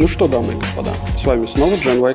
Ну 0.00 0.08
что, 0.08 0.26
дамы 0.26 0.54
и 0.54 0.56
господа, 0.56 0.92
с 1.18 1.26
вами 1.26 1.44
снова 1.44 1.74
Gen 1.74 1.98
Y 1.98 2.14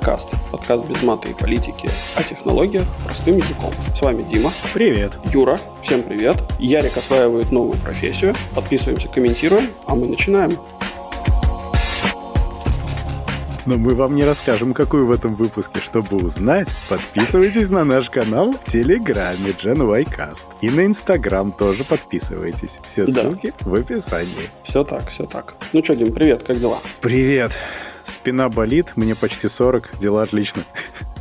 подкаст 0.50 0.86
без 0.88 1.04
маты 1.04 1.30
и 1.30 1.34
политики 1.36 1.88
о 2.16 2.24
технологиях 2.24 2.84
простым 3.06 3.38
языком. 3.38 3.70
С 3.94 4.02
вами 4.02 4.24
Дима. 4.24 4.52
Привет. 4.74 5.20
Юра. 5.32 5.60
Всем 5.82 6.02
привет. 6.02 6.36
Ярик 6.58 6.98
осваивает 6.98 7.52
новую 7.52 7.78
профессию. 7.78 8.34
Подписываемся, 8.56 9.08
комментируем, 9.08 9.68
а 9.86 9.94
мы 9.94 10.08
начинаем. 10.08 10.54
Но 13.66 13.78
мы 13.78 13.96
вам 13.96 14.14
не 14.14 14.24
расскажем, 14.24 14.76
какую 14.76 15.08
в 15.08 15.12
этом 15.12 15.36
выпуске. 15.36 15.80
Чтобы 15.80 16.18
узнать, 16.18 16.68
подписывайтесь 16.88 17.70
на 17.70 17.84
наш 17.84 18.12
канал 18.12 18.52
в 18.52 18.72
Телеграме 18.72 19.52
Gen 19.58 19.84
Y 19.84 20.06
И 20.62 20.70
на 20.70 20.86
Инстаграм 20.86 21.52
тоже 21.52 21.84
подписывайтесь. 21.84 22.80
Все 22.84 23.08
ссылки 23.08 23.54
да. 23.60 23.70
в 23.70 23.74
описании. 23.74 24.50
Все 24.64 24.84
так, 24.84 25.08
все 25.10 25.26
так. 25.26 25.56
Ну 25.74 25.84
что, 25.84 25.96
Дим, 25.96 26.14
привет, 26.14 26.44
как 26.44 26.60
дела? 26.60 26.78
Привет. 27.02 27.54
Спина 28.04 28.50
болит, 28.50 28.94
мне 28.96 29.16
почти 29.16 29.48
40, 29.48 29.98
дела 29.98 30.22
отлично. 30.22 30.64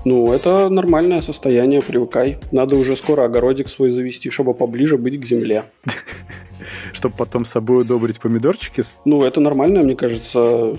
Ну, 0.05 0.31
это 0.31 0.69
нормальное 0.69 1.23
состояние, 1.23 1.81
привыкай. 1.81 2.37
Надо 2.53 2.77
уже 2.77 2.95
скоро 2.95 3.25
огородик 3.25 3.71
свой 3.71 3.89
завести, 3.89 4.29
чтобы 4.29 4.53
поближе 4.53 4.99
быть 4.99 5.19
к 5.19 5.25
земле. 5.25 5.65
чтобы 6.93 7.17
потом 7.17 7.45
с 7.45 7.51
собой 7.51 7.83
удобрить 7.83 8.21
помидорчики? 8.21 8.83
Ну, 9.05 9.23
это 9.23 9.41
нормально, 9.41 9.83
мне 9.83 9.97
кажется, 9.97 10.75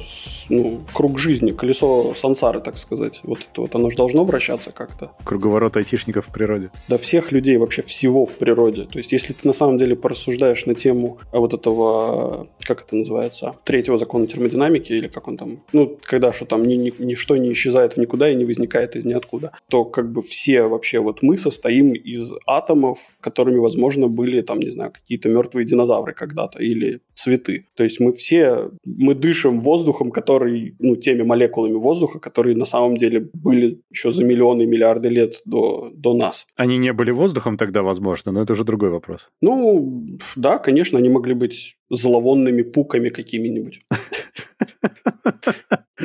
ну, 0.50 0.82
круг 0.94 1.20
жизни, 1.20 1.52
колесо 1.52 2.14
сансары, 2.16 2.62
так 2.62 2.78
сказать. 2.78 3.20
Вот 3.24 3.40
это 3.40 3.62
вот 3.62 3.76
оно 3.76 3.90
же 3.90 3.98
должно 3.98 4.24
вращаться 4.24 4.72
как-то. 4.72 5.12
Круговорот 5.24 5.78
айтишников 5.78 6.28
в 6.28 6.34
природе. 6.34 6.72
Да 6.88 6.98
всех 6.98 7.32
людей, 7.32 7.58
вообще 7.58 7.82
всего 7.82 8.26
в 8.26 8.34
природе. 8.34 8.84
То 8.86 8.98
есть, 8.98 9.12
если 9.12 9.34
ты 9.34 9.48
на 9.48 9.54
самом 9.54 9.78
деле 9.78 9.96
порассуждаешь 9.96 10.66
на 10.66 10.76
тему 10.76 11.18
вот 11.32 11.54
этого, 11.54 12.48
как 12.60 12.82
это 12.82 12.96
называется, 12.96 13.56
третьего 13.64 13.98
закона 13.98 14.28
термодинамики, 14.28 14.94
или 14.94 15.08
как 15.08 15.28
он 15.28 15.38
там, 15.38 15.64
ну, 15.74 15.98
когда 16.02 16.34
что 16.34 16.46
там 16.46 16.64
ни, 16.64 16.76
ни, 16.76 16.94
ничто 17.00 17.38
не 17.38 17.52
исчезает 17.52 17.94
в 17.94 17.98
никуда 17.98 18.30
и 18.30 18.36
не 18.36 18.46
возникает 18.46 18.96
из 18.96 19.06
ниоткуда, 19.06 19.52
то 19.70 19.86
как 19.86 20.12
бы 20.12 20.22
все 20.22 20.64
вообще 20.64 21.00
вот 21.00 21.22
мы 21.22 21.38
состоим 21.38 21.94
из 21.94 22.34
атомов, 22.46 23.00
которыми, 23.22 23.58
возможно, 23.58 24.08
были 24.08 24.42
там, 24.42 24.60
не 24.60 24.70
знаю, 24.70 24.92
какие-то 24.92 25.30
мертвые 25.30 25.66
динозавры 25.76 26.14
когда-то 26.14 26.60
или 26.60 27.02
цветы. 27.14 27.68
То 27.76 27.84
есть 27.84 28.00
мы 28.00 28.12
все, 28.12 28.72
мы 28.86 29.14
дышим 29.14 29.60
воздухом, 29.60 30.12
который, 30.12 30.76
ну, 30.80 30.96
теми 30.96 31.24
молекулами 31.24 31.78
воздуха, 31.78 32.20
которые 32.20 32.56
на 32.56 32.66
самом 32.66 32.96
деле 32.96 33.30
были 33.34 33.82
еще 33.92 34.12
за 34.12 34.24
миллионы, 34.24 34.66
миллиарды 34.66 35.10
лет 35.10 35.42
до, 35.46 35.92
до 35.94 36.14
нас. 36.14 36.48
Они 36.56 36.78
не 36.78 36.94
были 36.94 37.12
воздухом 37.12 37.58
тогда, 37.58 37.82
возможно, 37.82 38.32
но 38.32 38.42
это 38.42 38.54
уже 38.54 38.64
другой 38.64 38.90
вопрос. 38.90 39.30
Ну, 39.42 40.18
да, 40.36 40.58
конечно, 40.58 41.00
они 41.00 41.10
могли 41.10 41.34
быть 41.34 41.78
зловонными 41.90 42.64
пуками 42.64 43.10
какими-нибудь. 43.10 43.82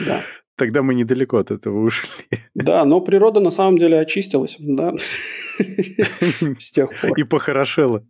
Да. 0.06 0.20
Тогда 0.60 0.82
мы 0.82 0.94
недалеко 0.94 1.38
от 1.38 1.50
этого 1.50 1.86
ушли. 1.86 2.10
Да, 2.54 2.84
но 2.84 3.00
природа 3.00 3.40
на 3.40 3.50
самом 3.50 3.78
деле 3.78 3.98
очистилась, 3.98 4.56
да, 4.58 4.94
с 6.58 6.70
тех 6.70 6.90
пор. 7.00 7.18
И 7.18 7.22
похорошела. 7.24 8.04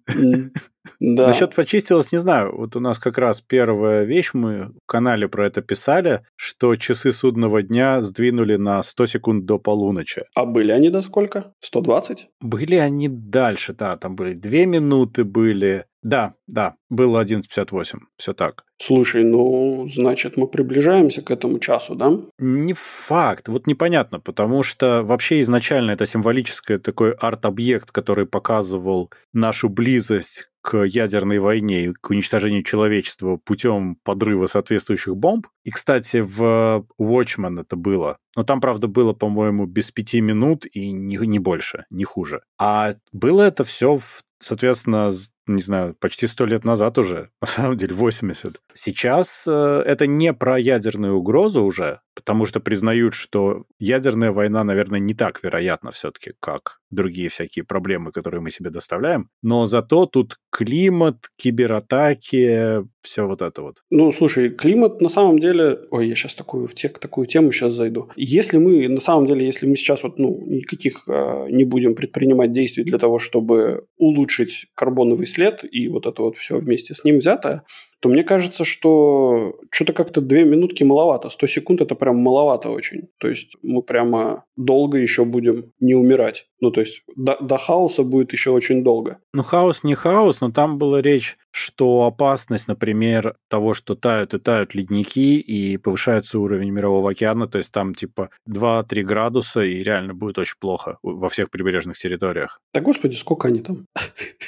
Да. 0.99 1.27
Насчет 1.29 1.55
почистилась, 1.55 2.13
не 2.13 2.19
знаю. 2.19 2.57
Вот 2.57 2.77
у 2.77 2.81
нас 2.81 2.99
как 2.99 3.19
раз 3.19 3.41
первая 3.41 4.05
вещь, 4.05 4.31
мы 4.33 4.67
в 4.67 4.87
канале 4.87 5.29
про 5.29 5.47
это 5.47 5.63
писали, 5.63 6.23
что 6.37 6.77
часы 6.77 7.13
судного 7.13 7.63
дня 7.63 8.01
сдвинули 8.01 8.57
на 8.57 8.83
100 8.83 9.07
секунд 9.07 9.45
до 9.45 9.59
полуночи. 9.59 10.25
А 10.35 10.47
были 10.47 10.73
они 10.73 10.91
до 10.91 11.03
сколько? 11.03 11.53
120? 11.61 12.29
Были 12.41 12.77
они 12.77 13.09
дальше, 13.09 13.75
да. 13.75 13.97
Там 13.97 14.17
были 14.17 14.35
2 14.35 14.51
минуты 14.67 15.25
были. 15.25 15.85
Да, 16.03 16.35
да, 16.47 16.77
было 16.89 17.23
11.58, 17.23 17.99
все 18.17 18.33
так. 18.33 18.65
Слушай, 18.81 19.23
ну, 19.23 19.87
значит, 19.87 20.39
мы 20.39 20.47
приближаемся 20.47 21.21
к 21.21 21.31
этому 21.31 21.59
часу, 21.59 21.95
да? 21.95 22.13
Не 22.39 22.73
факт, 22.73 23.49
вот 23.49 23.67
непонятно, 23.67 24.19
потому 24.19 24.63
что 24.63 25.03
вообще 25.03 25.43
изначально 25.43 25.91
это 25.91 26.07
символическое 26.07 26.79
такой 26.79 27.13
арт-объект, 27.13 27.91
который 27.91 28.25
показывал 28.25 29.11
нашу 29.35 29.69
близость 29.69 30.50
к 30.63 30.83
ядерной 30.85 31.39
войне 31.39 31.93
к 31.93 32.11
уничтожению 32.11 32.63
человечества 32.63 33.37
путем 33.37 33.97
подрыва 34.05 34.47
соответствующих 34.47 35.17
бомб. 35.17 35.47
И, 35.65 35.71
кстати, 35.71 36.19
в 36.19 36.87
Watchmen 36.99 37.61
это 37.61 37.77
было. 37.77 38.19
Но 38.37 38.43
там, 38.43 38.61
правда, 38.61 38.87
было, 38.87 39.13
по-моему, 39.13 39.67
без 39.67 39.91
пяти 39.91 40.21
минут 40.21 40.67
и 40.67 40.93
не, 40.93 41.17
не 41.17 41.39
больше, 41.39 41.87
не 41.91 42.05
хуже. 42.05 42.43
А 42.59 42.95
было 43.13 43.43
это 43.43 43.65
все, 43.65 43.97
в, 43.97 44.23
соответственно, 44.39 45.11
не 45.47 45.63
знаю, 45.63 45.95
почти 45.99 46.27
сто 46.27 46.47
лет 46.47 46.65
назад 46.65 46.99
уже, 46.99 47.31
на 47.41 47.47
самом 47.47 47.77
деле 47.77 47.95
80. 47.95 48.61
Сейчас 48.73 49.45
э, 49.47 49.83
это 49.87 50.07
не 50.07 50.33
про 50.33 50.59
ядерную 50.59 51.17
угрозу 51.17 51.63
уже, 51.63 52.01
потому 52.15 52.47
что 52.47 52.61
признают, 52.61 53.15
что 53.15 53.65
ядерная 53.79 54.33
война, 54.33 54.65
наверное, 54.65 55.01
не 55.01 55.15
так 55.15 55.43
вероятна 55.43 55.91
все-таки, 55.91 56.33
как 56.41 56.79
другие 56.91 57.29
всякие 57.29 57.65
проблемы, 57.65 58.13
которые 58.13 58.41
мы 58.41 58.51
себе 58.51 58.71
доставляем. 58.71 59.29
Но 59.43 59.67
зато 59.67 60.07
тут 60.07 60.37
климат, 60.51 61.29
кибератаки, 61.37 62.85
все 63.01 63.27
вот 63.27 63.43
это 63.43 63.63
вот. 63.63 63.83
Ну, 63.91 64.13
слушай, 64.13 64.51
климат 64.51 65.01
на 65.01 65.09
самом 65.09 65.39
деле... 65.39 65.81
Ой, 65.91 66.09
я 66.09 66.15
сейчас 66.15 66.35
такую, 66.35 66.67
в 66.67 66.75
тех, 66.75 66.99
такую 66.99 67.27
тему 67.27 67.53
сейчас 67.53 67.73
зайду. 67.73 68.11
Если 68.23 68.59
мы, 68.59 68.87
на 68.89 69.01
самом 69.01 69.27
деле, 69.27 69.47
если 69.47 69.67
мы 69.67 69.77
сейчас 69.77 70.03
вот, 70.03 70.19
ну, 70.19 70.45
никаких 70.47 71.05
э, 71.09 71.47
не 71.49 71.65
будем 71.65 71.95
предпринимать 71.95 72.53
действий 72.53 72.85
для 72.85 72.99
того, 72.99 73.19
чтобы 73.19 73.87
улучшить 73.97 74.67
карбоновый 74.75 75.27
след 75.27 75.65
и 75.65 75.89
вот 75.89 76.07
это 76.07 76.21
вот 76.21 76.37
все 76.37 76.59
вместе 76.59 76.93
с 76.93 77.03
ним 77.03 77.17
взятое, 77.17 77.63
то 78.01 78.09
мне 78.09 78.25
кажется, 78.25 78.65
что 78.65 79.59
что-то 79.71 79.93
как-то 79.93 80.21
две 80.21 80.45
минутки 80.45 80.85
маловато. 80.85 81.29
100 81.29 81.47
секунд– 81.47 81.81
это 81.83 81.95
прям 81.95 82.17
маловато 82.17 82.71
очень. 82.71 83.09
То 83.19 83.29
есть 83.29 83.57
мы 83.63 83.83
прямо 83.83 84.45
долго 84.57 84.99
еще 84.99 85.25
будем 85.25 85.73
не 85.81 85.95
умирать. 85.95 86.47
Ну, 86.61 86.71
то 86.71 86.81
есть 86.81 87.03
до, 87.15 87.37
до 87.41 87.59
хаоса 87.59 88.03
будет 88.03 88.33
еще 88.33 88.51
очень 88.51 88.83
долго. 88.83 89.19
Ну, 89.35 89.43
хаос 89.43 89.85
не 89.85 89.95
хаос, 89.95 90.41
но 90.41 90.51
там 90.51 90.79
была 90.79 91.03
речь, 91.03 91.37
что 91.51 92.05
опасность, 92.05 92.69
например, 92.69 93.37
того, 93.49 93.75
что 93.75 93.95
тают 93.95 94.35
и 94.35 94.39
тают 94.39 94.75
ледники 94.75 95.39
и 95.39 95.77
повышается 95.77 96.39
уровень 96.39 96.71
мирового 96.71 97.11
океана, 97.11 97.49
то 97.49 97.59
есть 97.59 97.73
там 97.73 97.95
типа 97.95 98.31
2-3 98.49 99.03
градуса, 99.03 99.61
и 99.61 99.83
реально 99.83 100.15
будет 100.15 100.39
очень 100.39 100.57
плохо 100.59 100.99
во 101.03 101.29
всех 101.29 101.51
прибрежных 101.51 101.99
территориях. 101.99 102.61
Да 102.73 102.81
господи, 102.81 103.17
сколько 103.17 103.49
они 103.49 103.61
там? 103.61 103.87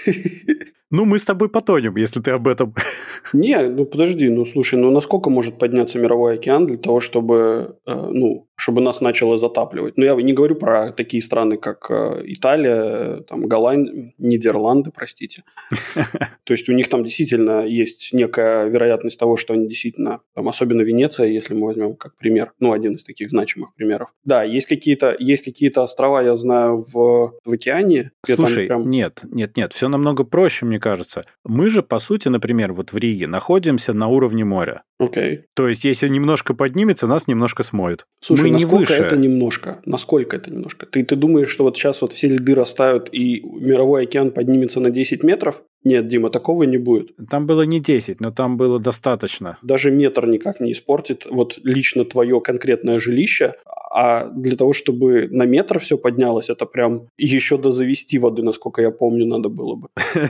Ну, 0.93 1.07
мы 1.07 1.19
с 1.19 1.25
тобой 1.25 1.49
потонем, 1.49 1.97
если 1.97 2.21
ты 2.21 2.33
об 2.33 2.47
этом. 2.47 2.75
Не, 3.33 3.63
ну 3.63 3.87
подожди, 3.87 4.29
ну 4.29 4.45
слушай, 4.45 4.79
ну 4.79 4.91
насколько 4.91 5.31
может 5.31 5.59
подняться 5.59 5.99
мировой 5.99 6.35
океан 6.35 6.67
для 6.67 6.77
того, 6.77 7.01
чтобы, 7.01 7.79
э, 7.87 7.95
ну, 7.95 8.47
чтобы 8.63 8.81
нас 8.81 9.01
начало 9.01 9.39
затапливать. 9.39 9.97
Но 9.97 10.05
я 10.05 10.15
не 10.15 10.33
говорю 10.33 10.55
про 10.55 10.93
такие 10.93 11.21
страны, 11.21 11.57
как 11.57 11.91
э, 11.91 12.23
Италия, 12.27 13.23
там, 13.29 13.47
Голландия, 13.47 14.15
Нидерланды, 14.19 14.93
простите. 14.95 15.43
То 16.45 16.53
есть 16.55 16.69
у 16.69 16.73
них 16.73 16.89
там 16.89 17.03
действительно 17.03 17.67
есть 17.67 18.11
некая 18.13 18.67
вероятность 18.67 19.19
того, 19.19 19.37
что 19.37 19.55
они 19.55 19.67
действительно, 19.67 20.21
там, 20.37 20.49
особенно 20.49 20.83
Венеция, 20.83 21.27
если 21.27 21.55
мы 21.55 21.67
возьмем 21.67 21.97
как 21.97 22.17
пример, 22.17 22.53
ну, 22.61 22.73
один 22.73 22.93
из 22.93 23.03
таких 23.03 23.31
значимых 23.31 23.75
примеров. 23.75 24.15
Да, 24.25 24.45
есть 24.45 24.69
какие-то 24.69 25.17
есть 25.19 25.45
какие-то 25.45 25.83
острова, 25.83 26.23
я 26.23 26.37
знаю, 26.37 26.77
в, 26.77 27.33
в 27.45 27.53
океане. 27.53 28.13
Слушай, 28.25 28.69
прям... 28.69 28.89
нет, 28.89 29.25
нет, 29.25 29.57
нет, 29.57 29.73
все 29.73 29.89
намного 29.89 30.23
проще, 30.23 30.67
мне 30.67 30.79
кажется. 30.79 31.23
Мы 31.45 31.69
же, 31.69 31.83
по 31.83 31.99
сути, 31.99 32.29
например, 32.29 32.75
вот 32.75 32.93
в 32.93 32.97
Риге 32.97 33.27
находимся 33.27 33.93
на 33.93 34.07
уровне 34.07 34.45
моря. 34.45 34.85
Окей. 35.03 35.35
Okay. 35.35 35.43
То 35.55 35.69
есть, 35.69 35.85
если 35.85 36.09
немножко 36.09 36.55
поднимется, 36.55 37.09
нас 37.09 37.27
немножко 37.27 37.65
смоет. 37.65 38.07
Слушай, 38.21 38.43
Мы 38.43 38.52
насколько 38.53 38.93
выше. 38.93 39.03
это 39.03 39.17
немножко? 39.17 39.81
Насколько 39.85 40.37
это 40.37 40.51
немножко? 40.51 40.87
Ты, 40.87 41.05
ты 41.05 41.17
думаешь, 41.17 41.49
что 41.49 41.65
вот 41.65 41.77
сейчас 41.77 42.03
вот 42.03 42.13
все 42.13 42.29
льды 42.29 42.55
растают 42.55 43.09
и 43.13 43.41
мировой 43.43 44.05
океан 44.05 44.31
поднимется 44.31 44.81
на 44.81 44.91
10 44.91 45.23
метров? 45.23 45.63
Нет, 45.85 46.07
Дима, 46.07 46.31
такого 46.31 46.63
не 46.63 46.79
будет. 46.79 47.11
Там 47.29 47.47
было 47.47 47.63
не 47.63 47.81
10, 47.81 48.21
но 48.21 48.31
там 48.31 48.57
было 48.57 48.79
достаточно. 48.79 49.59
Даже 49.63 49.91
метр 49.91 50.27
никак 50.27 50.61
не 50.61 50.73
испортит 50.73 51.27
вот 51.29 51.59
лично 51.65 52.05
твое 52.05 52.41
конкретное 52.41 53.01
жилище. 53.01 53.55
А 53.95 54.29
для 54.29 54.57
того, 54.57 54.73
чтобы 54.73 55.29
на 55.31 55.45
метр 55.45 55.79
все 55.79 55.99
поднялось, 55.99 56.49
это 56.49 56.65
прям 56.65 57.09
еще 57.19 57.59
до 57.59 57.73
завести 57.73 58.19
воды, 58.19 58.43
насколько 58.43 58.81
я 58.81 58.91
помню, 58.91 59.27
надо 59.27 59.49
было 59.51 59.75
бы. 59.75 59.89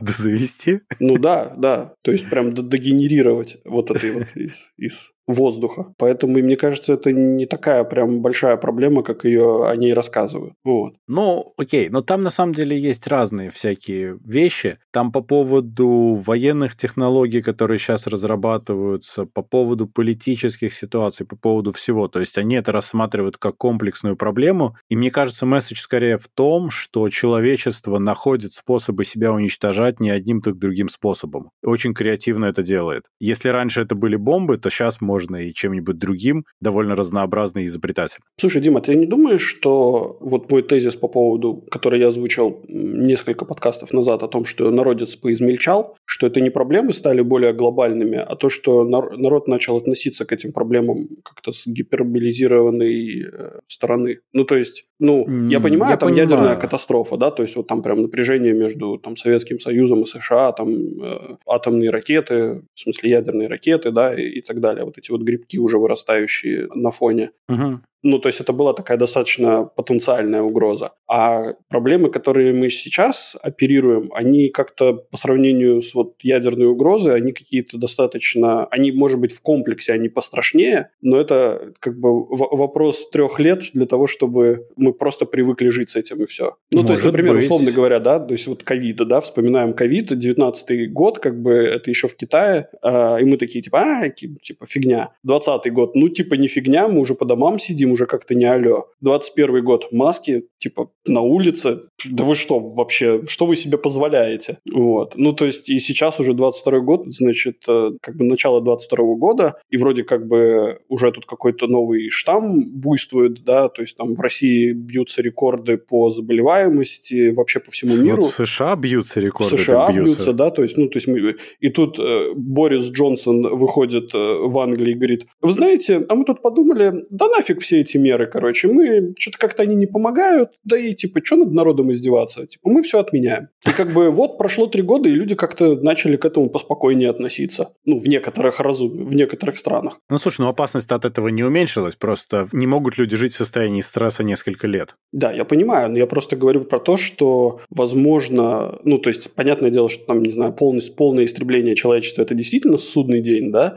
До 0.00 0.12
завести? 0.12 0.80
Ну 0.98 1.16
да, 1.16 1.54
да. 1.56 1.94
То 2.02 2.10
есть 2.10 2.28
прям 2.28 2.52
догенерировать 2.52 3.58
вот 3.64 3.90
этой 3.90 4.10
вот 4.12 4.26
из 4.34 5.12
воздуха. 5.32 5.92
Поэтому, 5.98 6.38
мне 6.38 6.56
кажется, 6.56 6.94
это 6.94 7.12
не 7.12 7.46
такая 7.46 7.84
прям 7.84 8.20
большая 8.20 8.56
проблема, 8.56 9.02
как 9.02 9.24
ее 9.24 9.66
о 9.68 9.74
ней 9.76 9.92
рассказывают. 9.92 10.54
Вот. 10.64 10.94
Ну, 11.06 11.52
окей, 11.56 11.88
но 11.88 12.02
там 12.02 12.22
на 12.22 12.30
самом 12.30 12.54
деле 12.54 12.78
есть 12.78 13.06
разные 13.06 13.50
всякие 13.50 14.18
вещи. 14.24 14.78
Там 14.92 15.12
по 15.12 15.20
поводу 15.20 16.14
военных 16.14 16.76
технологий, 16.76 17.42
которые 17.42 17.78
сейчас 17.78 18.06
разрабатываются, 18.06 19.26
по 19.26 19.42
поводу 19.42 19.86
политических 19.86 20.72
ситуаций, 20.72 21.26
по 21.26 21.36
поводу 21.36 21.72
всего. 21.72 22.08
То 22.08 22.20
есть 22.20 22.38
они 22.38 22.56
это 22.56 22.72
рассматривают 22.72 23.36
как 23.36 23.56
комплексную 23.56 24.16
проблему. 24.16 24.76
И 24.88 24.96
мне 24.96 25.10
кажется, 25.10 25.46
месседж 25.46 25.80
скорее 25.80 26.18
в 26.18 26.28
том, 26.28 26.70
что 26.70 27.08
человечество 27.08 27.98
находит 27.98 28.54
способы 28.54 29.04
себя 29.04 29.32
уничтожать 29.32 30.00
не 30.00 30.10
одним, 30.10 30.40
так 30.40 30.58
другим 30.58 30.88
способом. 30.88 31.50
Очень 31.62 31.94
креативно 31.94 32.46
это 32.46 32.62
делает. 32.62 33.04
Если 33.20 33.48
раньше 33.48 33.82
это 33.82 33.94
были 33.94 34.16
бомбы, 34.16 34.56
то 34.56 34.70
сейчас 34.70 35.00
можно 35.00 35.19
можно 35.20 35.36
и 35.36 35.52
чем-нибудь 35.52 35.98
другим, 35.98 36.44
довольно 36.60 36.96
разнообразный 36.96 37.66
изобретатель. 37.66 38.18
Слушай, 38.40 38.62
Дима, 38.62 38.80
ты 38.80 38.94
не 38.94 39.06
думаешь, 39.06 39.42
что 39.42 40.16
вот 40.20 40.50
мой 40.50 40.62
тезис 40.62 40.96
по 40.96 41.08
поводу, 41.08 41.64
который 41.70 42.00
я 42.00 42.08
озвучил 42.08 42.62
несколько 42.68 43.44
подкастов 43.44 43.92
назад 43.92 44.22
о 44.22 44.28
том, 44.28 44.44
что 44.44 44.70
народец 44.70 45.16
поизмельчал, 45.16 45.96
что 46.04 46.26
это 46.26 46.40
не 46.40 46.50
проблемы 46.50 46.92
стали 46.92 47.22
более 47.22 47.52
глобальными, 47.52 48.18
а 48.18 48.36
то, 48.36 48.48
что 48.48 48.84
народ 48.84 49.48
начал 49.48 49.76
относиться 49.76 50.24
к 50.24 50.32
этим 50.32 50.52
проблемам 50.52 51.08
как-то 51.22 51.52
с 51.52 51.66
гиперболизированной 51.66 53.22
э, 53.22 53.60
стороны. 53.66 54.20
Ну, 54.32 54.44
то 54.44 54.56
есть, 54.56 54.86
ну, 54.98 55.26
я 55.48 55.60
понимаю, 55.60 55.92
я 55.92 55.96
там 55.96 56.08
понимаю. 56.08 56.30
ядерная 56.30 56.56
катастрофа, 56.56 57.16
да, 57.16 57.30
то 57.30 57.42
есть 57.42 57.56
вот 57.56 57.66
там 57.66 57.82
прям 57.82 58.02
напряжение 58.02 58.54
между 58.54 58.98
там 58.98 59.16
Советским 59.16 59.60
Союзом 59.60 60.02
и 60.02 60.06
США, 60.06 60.52
там 60.52 60.70
э, 60.70 61.36
атомные 61.46 61.90
ракеты, 61.90 62.62
в 62.74 62.80
смысле 62.80 63.10
ядерные 63.10 63.48
ракеты, 63.48 63.90
да, 63.90 64.14
и, 64.14 64.38
и 64.38 64.40
так 64.40 64.60
далее. 64.60 64.84
Вот 64.84 64.98
эти 65.00 65.10
вот 65.10 65.22
грибки 65.22 65.58
уже 65.58 65.78
вырастающие 65.78 66.68
на 66.74 66.90
фоне. 66.90 67.32
Угу. 67.48 67.80
Ну, 68.02 68.18
то 68.18 68.28
есть 68.28 68.40
это 68.40 68.52
была 68.52 68.72
такая 68.72 68.96
достаточно 68.96 69.64
потенциальная 69.64 70.42
угроза. 70.42 70.92
А 71.06 71.54
проблемы, 71.68 72.10
которые 72.10 72.52
мы 72.52 72.70
сейчас 72.70 73.36
оперируем, 73.42 74.10
они 74.14 74.48
как-то 74.48 74.94
по 74.94 75.16
сравнению 75.16 75.82
с 75.82 75.94
вот 75.94 76.14
ядерной 76.22 76.66
угрозой, 76.66 77.14
они 77.14 77.32
какие-то 77.32 77.78
достаточно... 77.78 78.66
Они, 78.66 78.92
может 78.92 79.20
быть, 79.20 79.32
в 79.32 79.40
комплексе 79.42 79.92
они 79.92 80.08
пострашнее, 80.08 80.90
но 81.02 81.18
это 81.18 81.72
как 81.78 81.98
бы 81.98 82.24
вопрос 82.24 83.10
трех 83.10 83.38
лет 83.38 83.64
для 83.74 83.86
того, 83.86 84.06
чтобы 84.06 84.66
мы 84.76 84.92
просто 84.92 85.26
привыкли 85.26 85.68
жить 85.68 85.90
с 85.90 85.96
этим 85.96 86.22
и 86.22 86.26
все. 86.26 86.56
Ну, 86.72 86.82
может 86.82 86.86
то 86.86 86.92
есть, 86.92 87.04
например, 87.04 87.34
быть. 87.34 87.44
условно 87.44 87.70
говоря, 87.70 87.98
да, 87.98 88.18
то 88.18 88.32
есть 88.32 88.46
вот 88.46 88.62
ковид, 88.62 88.96
да, 88.96 89.20
вспоминаем 89.20 89.74
ковид, 89.74 90.16
19 90.16 90.92
год, 90.92 91.18
как 91.18 91.40
бы 91.40 91.52
это 91.52 91.90
еще 91.90 92.08
в 92.08 92.16
Китае, 92.16 92.68
э, 92.82 93.20
и 93.20 93.24
мы 93.24 93.36
такие, 93.36 93.62
типа, 93.62 93.80
а, 93.80 94.08
типа, 94.08 94.66
фигня. 94.66 95.10
20 95.24 95.72
год, 95.72 95.94
ну, 95.94 96.08
типа, 96.08 96.34
не 96.34 96.48
фигня, 96.48 96.88
мы 96.88 97.00
уже 97.00 97.14
по 97.14 97.24
домам 97.24 97.58
сидим, 97.58 97.89
уже 97.90 98.06
как-то 98.06 98.34
не 98.34 98.44
алё. 98.44 98.84
21 99.00 99.64
год, 99.64 99.88
маски, 99.92 100.44
типа, 100.58 100.90
на 101.06 101.20
улице. 101.20 101.82
Да 102.06 102.24
вы 102.24 102.34
что 102.34 102.58
вообще, 102.58 103.22
что 103.26 103.46
вы 103.46 103.56
себе 103.56 103.78
позволяете? 103.78 104.58
Вот. 104.72 105.14
Ну, 105.16 105.32
то 105.32 105.46
есть, 105.46 105.68
и 105.68 105.78
сейчас 105.78 106.20
уже 106.20 106.34
22 106.34 106.80
год, 106.80 107.04
значит, 107.06 107.64
э, 107.68 107.92
как 108.00 108.16
бы 108.16 108.24
начало 108.24 108.60
22 108.60 109.14
года, 109.16 109.56
и 109.70 109.76
вроде 109.76 110.04
как 110.04 110.26
бы 110.26 110.80
уже 110.88 111.10
тут 111.12 111.26
какой-то 111.26 111.66
новый 111.66 112.10
штамм 112.10 112.64
буйствует, 112.70 113.44
да, 113.44 113.68
то 113.68 113.82
есть 113.82 113.96
там 113.96 114.14
в 114.14 114.20
России 114.20 114.72
бьются 114.72 115.22
рекорды 115.22 115.76
по 115.76 116.10
заболеваемости 116.10 117.30
вообще 117.30 117.60
по 117.60 117.70
всему 117.70 117.96
миру. 117.96 118.22
Вот 118.22 118.32
в 118.32 118.46
США 118.46 118.76
бьются 118.76 119.20
рекорды. 119.20 119.56
В 119.56 119.60
США 119.60 119.92
бьются. 119.92 120.14
бьются, 120.14 120.32
да, 120.32 120.50
то 120.50 120.62
есть, 120.62 120.76
ну, 120.76 120.88
то 120.88 120.96
есть 120.96 121.06
мы... 121.06 121.36
И 121.60 121.68
тут 121.70 121.98
э, 121.98 122.32
Борис 122.34 122.90
Джонсон 122.90 123.42
выходит 123.56 124.14
э, 124.14 124.18
в 124.18 124.58
Англии 124.58 124.92
и 124.92 124.94
говорит, 124.94 125.26
вы 125.40 125.52
знаете, 125.52 126.04
а 126.08 126.14
мы 126.14 126.24
тут 126.24 126.42
подумали, 126.42 127.04
да 127.10 127.28
нафиг 127.28 127.60
все 127.60 127.80
эти 127.80 127.96
меры, 127.96 128.26
короче, 128.26 128.68
мы 128.68 129.14
что-то 129.18 129.38
как-то 129.38 129.62
они 129.62 129.74
не 129.74 129.86
помогают, 129.86 130.50
да 130.64 130.76
и 130.76 130.94
типа, 130.94 131.20
что 131.24 131.36
над 131.36 131.52
народом 131.52 131.89
издеваться? 131.92 132.46
Типа, 132.46 132.68
мы 132.68 132.82
все 132.82 133.00
отменяем. 133.00 133.48
И 133.66 133.72
как 133.72 133.92
бы 133.92 134.10
вот 134.10 134.38
прошло 134.38 134.66
три 134.66 134.82
года, 134.82 135.08
и 135.08 135.12
люди 135.12 135.34
как-то 135.34 135.76
начали 135.76 136.16
к 136.16 136.24
этому 136.24 136.48
поспокойнее 136.48 137.10
относиться. 137.10 137.72
Ну, 137.84 137.98
в 137.98 138.06
некоторых 138.06 138.60
разум... 138.60 139.04
в 139.04 139.14
некоторых 139.14 139.58
странах. 139.58 139.98
Ну, 140.08 140.18
слушай, 140.18 140.40
ну 140.40 140.48
опасность 140.48 140.90
от 140.92 141.04
этого 141.04 141.28
не 141.28 141.44
уменьшилась, 141.44 141.96
просто 141.96 142.48
не 142.52 142.66
могут 142.66 142.96
люди 142.98 143.16
жить 143.16 143.34
в 143.34 143.36
состоянии 143.36 143.82
стресса 143.82 144.22
несколько 144.22 144.66
лет. 144.66 144.96
Да, 145.12 145.32
я 145.32 145.44
понимаю, 145.44 145.90
но 145.90 145.98
я 145.98 146.06
просто 146.06 146.36
говорю 146.36 146.64
про 146.64 146.78
то, 146.78 146.96
что, 146.96 147.60
возможно, 147.70 148.78
ну, 148.84 148.98
то 148.98 149.10
есть, 149.10 149.30
понятное 149.32 149.70
дело, 149.70 149.88
что 149.88 150.06
там, 150.06 150.22
не 150.22 150.30
знаю, 150.30 150.52
полностью, 150.52 150.94
полное 150.94 151.24
истребление 151.24 151.74
человечества– 151.74 152.22
это 152.22 152.34
действительно 152.34 152.78
судный 152.78 153.20
день, 153.20 153.52
да, 153.52 153.76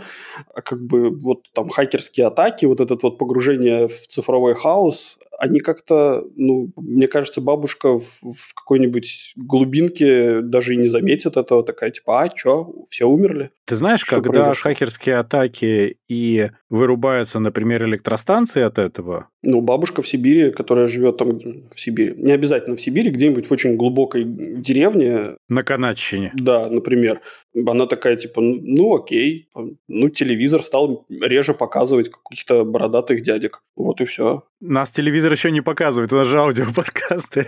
а 0.53 0.61
как 0.61 0.81
бы 0.81 1.09
вот 1.09 1.51
там 1.53 1.69
хакерские 1.69 2.27
атаки, 2.27 2.65
вот 2.65 2.79
это 2.79 2.97
вот 3.01 3.17
погружение 3.17 3.87
в 3.87 4.07
цифровой 4.07 4.53
хаос, 4.53 5.17
они 5.39 5.59
как-то, 5.59 6.23
ну, 6.35 6.71
мне 6.77 7.07
кажется, 7.07 7.41
бабушка 7.41 7.97
в, 8.03 8.53
какой-нибудь 8.53 9.33
глубинке 9.35 10.41
даже 10.41 10.73
и 10.73 10.77
не 10.77 10.87
заметит 10.87 11.37
этого, 11.37 11.63
такая 11.63 11.91
типа, 11.91 12.23
а, 12.23 12.35
что, 12.35 12.85
все 12.89 13.05
умерли? 13.05 13.51
Ты 13.65 13.75
знаешь, 13.75 14.01
что 14.01 14.17
когда 14.17 14.43
произошло? 14.43 14.71
хакерские 14.71 15.17
атаки 15.17 15.97
и 16.07 16.49
вырубаются, 16.69 17.39
например, 17.39 17.85
электростанции 17.85 18.61
от 18.61 18.77
этого? 18.77 19.29
Ну, 19.43 19.61
бабушка 19.61 20.01
в 20.01 20.07
Сибири, 20.07 20.51
которая 20.51 20.87
живет 20.87 21.17
там 21.17 21.39
в 21.69 21.79
Сибири, 21.79 22.13
не 22.17 22.31
обязательно 22.31 22.77
в 22.77 22.81
Сибири, 22.81 23.11
где-нибудь 23.11 23.45
в 23.45 23.51
очень 23.51 23.75
глубокой 23.75 24.23
деревне. 24.23 25.35
На 25.49 25.63
Канадщине. 25.63 26.31
Да, 26.35 26.69
например. 26.69 27.21
Она 27.53 27.85
такая, 27.85 28.15
типа, 28.15 28.41
ну, 28.41 28.95
окей, 28.95 29.49
ну, 29.87 30.09
телевизор 30.09 30.61
стал 30.61 31.05
реже 31.09 31.53
показывать 31.53 32.09
каких-то 32.09 32.63
бородатых 32.63 33.21
дядек. 33.21 33.61
Вот 33.75 33.99
и 33.99 34.05
все. 34.05 34.43
Нас 34.61 34.91
телевизор 34.91 35.31
еще 35.33 35.51
не 35.51 35.61
показывает, 35.61 36.13
у 36.13 36.15
нас 36.15 36.27
же 36.27 36.39
аудиоподкасты. 36.39 37.45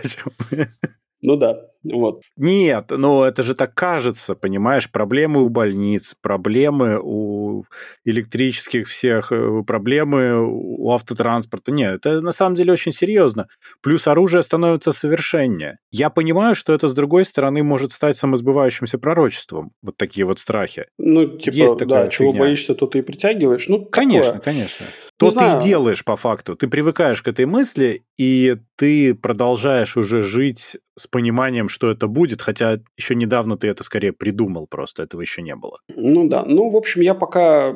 Ну 1.26 1.36
да, 1.36 1.58
вот. 1.82 2.22
Нет, 2.36 2.86
ну 2.90 3.24
это 3.24 3.42
же 3.42 3.54
так 3.54 3.74
кажется, 3.74 4.36
понимаешь, 4.36 4.90
проблемы 4.90 5.42
у 5.42 5.48
больниц, 5.48 6.14
проблемы 6.20 7.00
у 7.02 7.64
электрических 8.04 8.86
всех, 8.86 9.32
э, 9.32 9.62
проблемы 9.66 10.40
у 10.40 10.92
автотранспорта. 10.92 11.72
Нет, 11.72 12.06
это 12.06 12.20
на 12.20 12.30
самом 12.30 12.54
деле 12.54 12.72
очень 12.72 12.92
серьезно. 12.92 13.48
Плюс 13.82 14.06
оружие 14.06 14.44
становится 14.44 14.92
совершеннее. 14.92 15.78
Я 15.90 16.10
понимаю, 16.10 16.54
что 16.54 16.72
это, 16.72 16.86
с 16.86 16.94
другой 16.94 17.24
стороны, 17.24 17.64
может 17.64 17.90
стать 17.90 18.16
самосбывающимся 18.16 18.98
пророчеством. 18.98 19.72
Вот 19.82 19.96
такие 19.96 20.24
вот 20.24 20.38
страхи. 20.38 20.86
Ну, 20.96 21.26
типа, 21.26 21.54
Есть 21.54 21.78
такая 21.78 22.04
да, 22.04 22.10
фигня. 22.10 22.10
чего 22.10 22.32
боишься, 22.32 22.74
то 22.74 22.86
ты 22.86 23.00
и 23.00 23.02
притягиваешь. 23.02 23.68
Ну, 23.68 23.84
конечно, 23.84 24.34
такое. 24.34 24.54
конечно 24.54 24.86
то 25.18 25.30
ты 25.30 25.44
и 25.44 25.60
делаешь 25.60 26.04
по 26.04 26.16
факту. 26.16 26.56
Ты 26.56 26.68
привыкаешь 26.68 27.22
к 27.22 27.28
этой 27.28 27.46
мысли, 27.46 28.04
и 28.18 28.56
ты 28.76 29.14
продолжаешь 29.14 29.96
уже 29.96 30.22
жить 30.22 30.76
с 30.98 31.06
пониманием, 31.06 31.68
что 31.68 31.90
это 31.90 32.06
будет, 32.06 32.42
хотя 32.42 32.80
еще 32.96 33.14
недавно 33.14 33.56
ты 33.56 33.68
это 33.68 33.82
скорее 33.82 34.12
придумал 34.12 34.66
просто, 34.66 35.02
этого 35.02 35.20
еще 35.20 35.42
не 35.42 35.54
было. 35.54 35.78
Ну 35.94 36.28
да, 36.28 36.44
ну 36.44 36.70
в 36.70 36.76
общем 36.76 37.02
я 37.02 37.14
пока, 37.14 37.74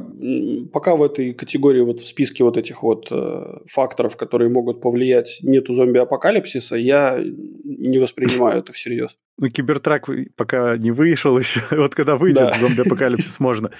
пока 0.72 0.96
в 0.96 1.02
этой 1.02 1.34
категории, 1.34 1.80
вот 1.80 2.00
в 2.00 2.06
списке 2.06 2.44
вот 2.44 2.56
этих 2.56 2.82
вот 2.82 3.08
э, 3.10 3.60
факторов, 3.66 4.16
которые 4.16 4.50
могут 4.50 4.80
повлиять, 4.80 5.38
нету 5.42 5.74
зомби-апокалипсиса, 5.74 6.76
я 6.76 7.18
не 7.22 7.98
воспринимаю 7.98 8.58
это 8.58 8.72
всерьез. 8.72 9.16
Ну 9.38 9.48
кибертрак 9.48 10.08
пока 10.36 10.76
не 10.76 10.90
вышел 10.90 11.38
еще, 11.38 11.60
вот 11.70 11.94
когда 11.94 12.16
выйдет 12.16 12.54
зомби-апокалипсис 12.58 13.38
можно. 13.40 13.70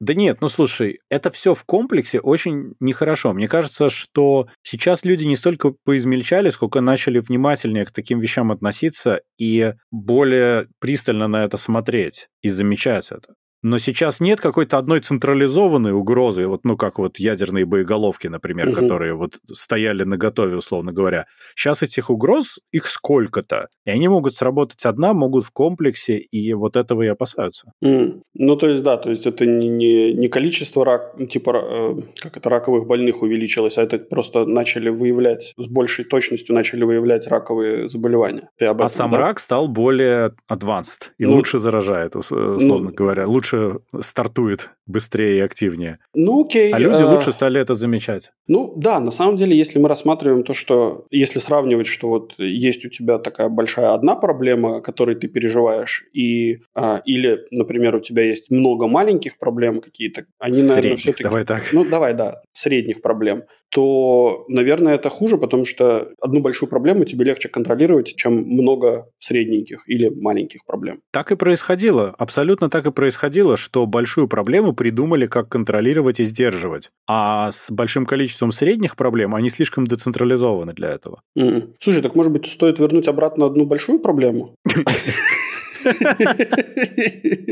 Да 0.00 0.14
нет, 0.14 0.38
ну 0.40 0.48
слушай, 0.48 1.00
это 1.10 1.30
все 1.30 1.54
в 1.54 1.64
комплексе 1.64 2.20
очень 2.20 2.72
нехорошо. 2.80 3.34
Мне 3.34 3.48
кажется, 3.48 3.90
что 3.90 4.48
сейчас 4.62 5.04
люди 5.04 5.24
не 5.24 5.36
столько 5.36 5.74
поизмельчали, 5.84 6.48
сколько 6.48 6.80
начали 6.80 7.18
внимательнее 7.18 7.84
к 7.84 7.90
таким 7.90 8.18
вещам 8.18 8.50
относиться 8.50 9.20
и 9.38 9.74
более 9.90 10.68
пристально 10.78 11.28
на 11.28 11.44
это 11.44 11.58
смотреть 11.58 12.28
и 12.40 12.48
замечать 12.48 13.12
это. 13.12 13.34
Но 13.62 13.78
сейчас 13.78 14.20
нет 14.20 14.40
какой-то 14.40 14.78
одной 14.78 15.00
централизованной 15.00 15.92
угрозы, 15.92 16.46
вот, 16.46 16.64
ну, 16.64 16.76
как 16.76 16.98
вот 16.98 17.18
ядерные 17.18 17.66
боеголовки, 17.66 18.26
например, 18.28 18.68
угу. 18.68 18.76
которые 18.76 19.14
вот 19.14 19.38
стояли 19.52 20.04
на 20.04 20.16
готове, 20.16 20.56
условно 20.56 20.92
говоря. 20.92 21.26
Сейчас 21.54 21.82
этих 21.82 22.10
угроз, 22.10 22.58
их 22.72 22.86
сколько-то, 22.86 23.68
и 23.84 23.90
они 23.90 24.08
могут 24.08 24.34
сработать 24.34 24.84
одна, 24.86 25.12
могут 25.12 25.44
в 25.44 25.50
комплексе, 25.50 26.18
и 26.18 26.54
вот 26.54 26.76
этого 26.76 27.02
и 27.02 27.08
опасаются. 27.08 27.72
Mm. 27.84 28.22
Ну, 28.34 28.56
то 28.56 28.68
есть, 28.68 28.82
да, 28.82 28.96
то 28.96 29.10
есть 29.10 29.26
это 29.26 29.44
не, 29.46 29.68
не, 29.68 30.12
не 30.14 30.28
количество 30.28 30.84
рак, 30.84 31.16
типа, 31.28 31.50
э, 31.50 31.96
как 32.22 32.36
это, 32.36 32.48
раковых 32.48 32.86
больных 32.86 33.22
увеличилось, 33.22 33.78
а 33.78 33.82
это 33.82 33.98
просто 33.98 34.46
начали 34.46 34.88
выявлять, 34.88 35.52
с 35.56 35.66
большей 35.68 36.04
точностью 36.04 36.54
начали 36.54 36.84
выявлять 36.84 37.26
раковые 37.26 37.88
заболевания. 37.88 38.50
Ты 38.58 38.66
об 38.66 38.82
а 38.82 38.86
этом, 38.86 38.86
а 38.86 38.88
сам 38.88 39.10
да? 39.10 39.18
рак 39.18 39.38
стал 39.38 39.68
более 39.68 40.34
advanced 40.50 41.10
и 41.18 41.26
ну, 41.26 41.34
лучше 41.34 41.58
заражает, 41.58 42.16
условно 42.16 42.58
ну, 42.60 42.92
говоря, 42.92 43.26
лучше 43.26 43.49
лучше 43.50 43.80
стартует 44.00 44.70
быстрее 44.86 45.38
и 45.38 45.40
активнее. 45.40 45.98
Ну, 46.14 46.44
окей. 46.44 46.72
А 46.72 46.78
люди 46.78 47.02
а... 47.02 47.06
лучше 47.06 47.32
стали 47.32 47.60
это 47.60 47.74
замечать. 47.74 48.32
Ну, 48.48 48.72
да, 48.76 49.00
на 49.00 49.10
самом 49.10 49.36
деле, 49.36 49.56
если 49.56 49.78
мы 49.78 49.88
рассматриваем 49.88 50.42
то, 50.42 50.52
что 50.52 51.06
если 51.10 51.38
сравнивать, 51.38 51.86
что 51.86 52.08
вот 52.08 52.34
есть 52.38 52.84
у 52.84 52.88
тебя 52.88 53.18
такая 53.18 53.48
большая 53.48 53.94
одна 53.94 54.16
проблема, 54.16 54.80
которой 54.80 55.14
ты 55.14 55.28
переживаешь, 55.28 56.04
и 56.12 56.60
а, 56.74 57.02
или, 57.04 57.46
например, 57.50 57.96
у 57.96 58.00
тебя 58.00 58.24
есть 58.24 58.50
много 58.50 58.88
маленьких 58.88 59.38
проблем 59.38 59.80
какие-то, 59.80 60.24
они, 60.38 60.62
наверное, 60.62 60.96
все-таки... 60.96 61.22
давай 61.22 61.44
так. 61.44 61.62
Ну, 61.72 61.84
давай, 61.84 62.14
да, 62.14 62.42
средних 62.52 63.02
проблем, 63.02 63.44
то, 63.70 64.44
наверное, 64.48 64.96
это 64.96 65.10
хуже, 65.10 65.38
потому 65.38 65.64
что 65.64 66.08
одну 66.20 66.40
большую 66.40 66.68
проблему 66.68 67.04
тебе 67.04 67.24
легче 67.24 67.48
контролировать, 67.48 68.16
чем 68.16 68.42
много 68.42 69.06
средненьких 69.18 69.88
или 69.88 70.08
маленьких 70.08 70.64
проблем. 70.64 71.02
Так 71.12 71.30
и 71.30 71.36
происходило, 71.36 72.14
абсолютно 72.18 72.68
так 72.68 72.86
и 72.86 72.90
происходило, 72.90 73.30
что 73.56 73.86
большую 73.86 74.28
проблему 74.28 74.72
придумали, 74.72 75.26
как 75.26 75.48
контролировать 75.48 76.20
и 76.20 76.24
сдерживать. 76.24 76.90
А 77.06 77.50
с 77.50 77.70
большим 77.70 78.06
количеством 78.06 78.52
средних 78.52 78.96
проблем 78.96 79.34
они 79.34 79.50
слишком 79.50 79.86
децентрализованы 79.86 80.72
для 80.72 80.90
этого. 80.90 81.22
Mm. 81.38 81.74
Слушай, 81.80 82.02
так 82.02 82.14
может 82.14 82.32
быть 82.32 82.46
стоит 82.46 82.78
вернуть 82.78 83.08
обратно 83.08 83.46
одну 83.46 83.66
большую 83.66 83.98
проблему? 84.00 84.54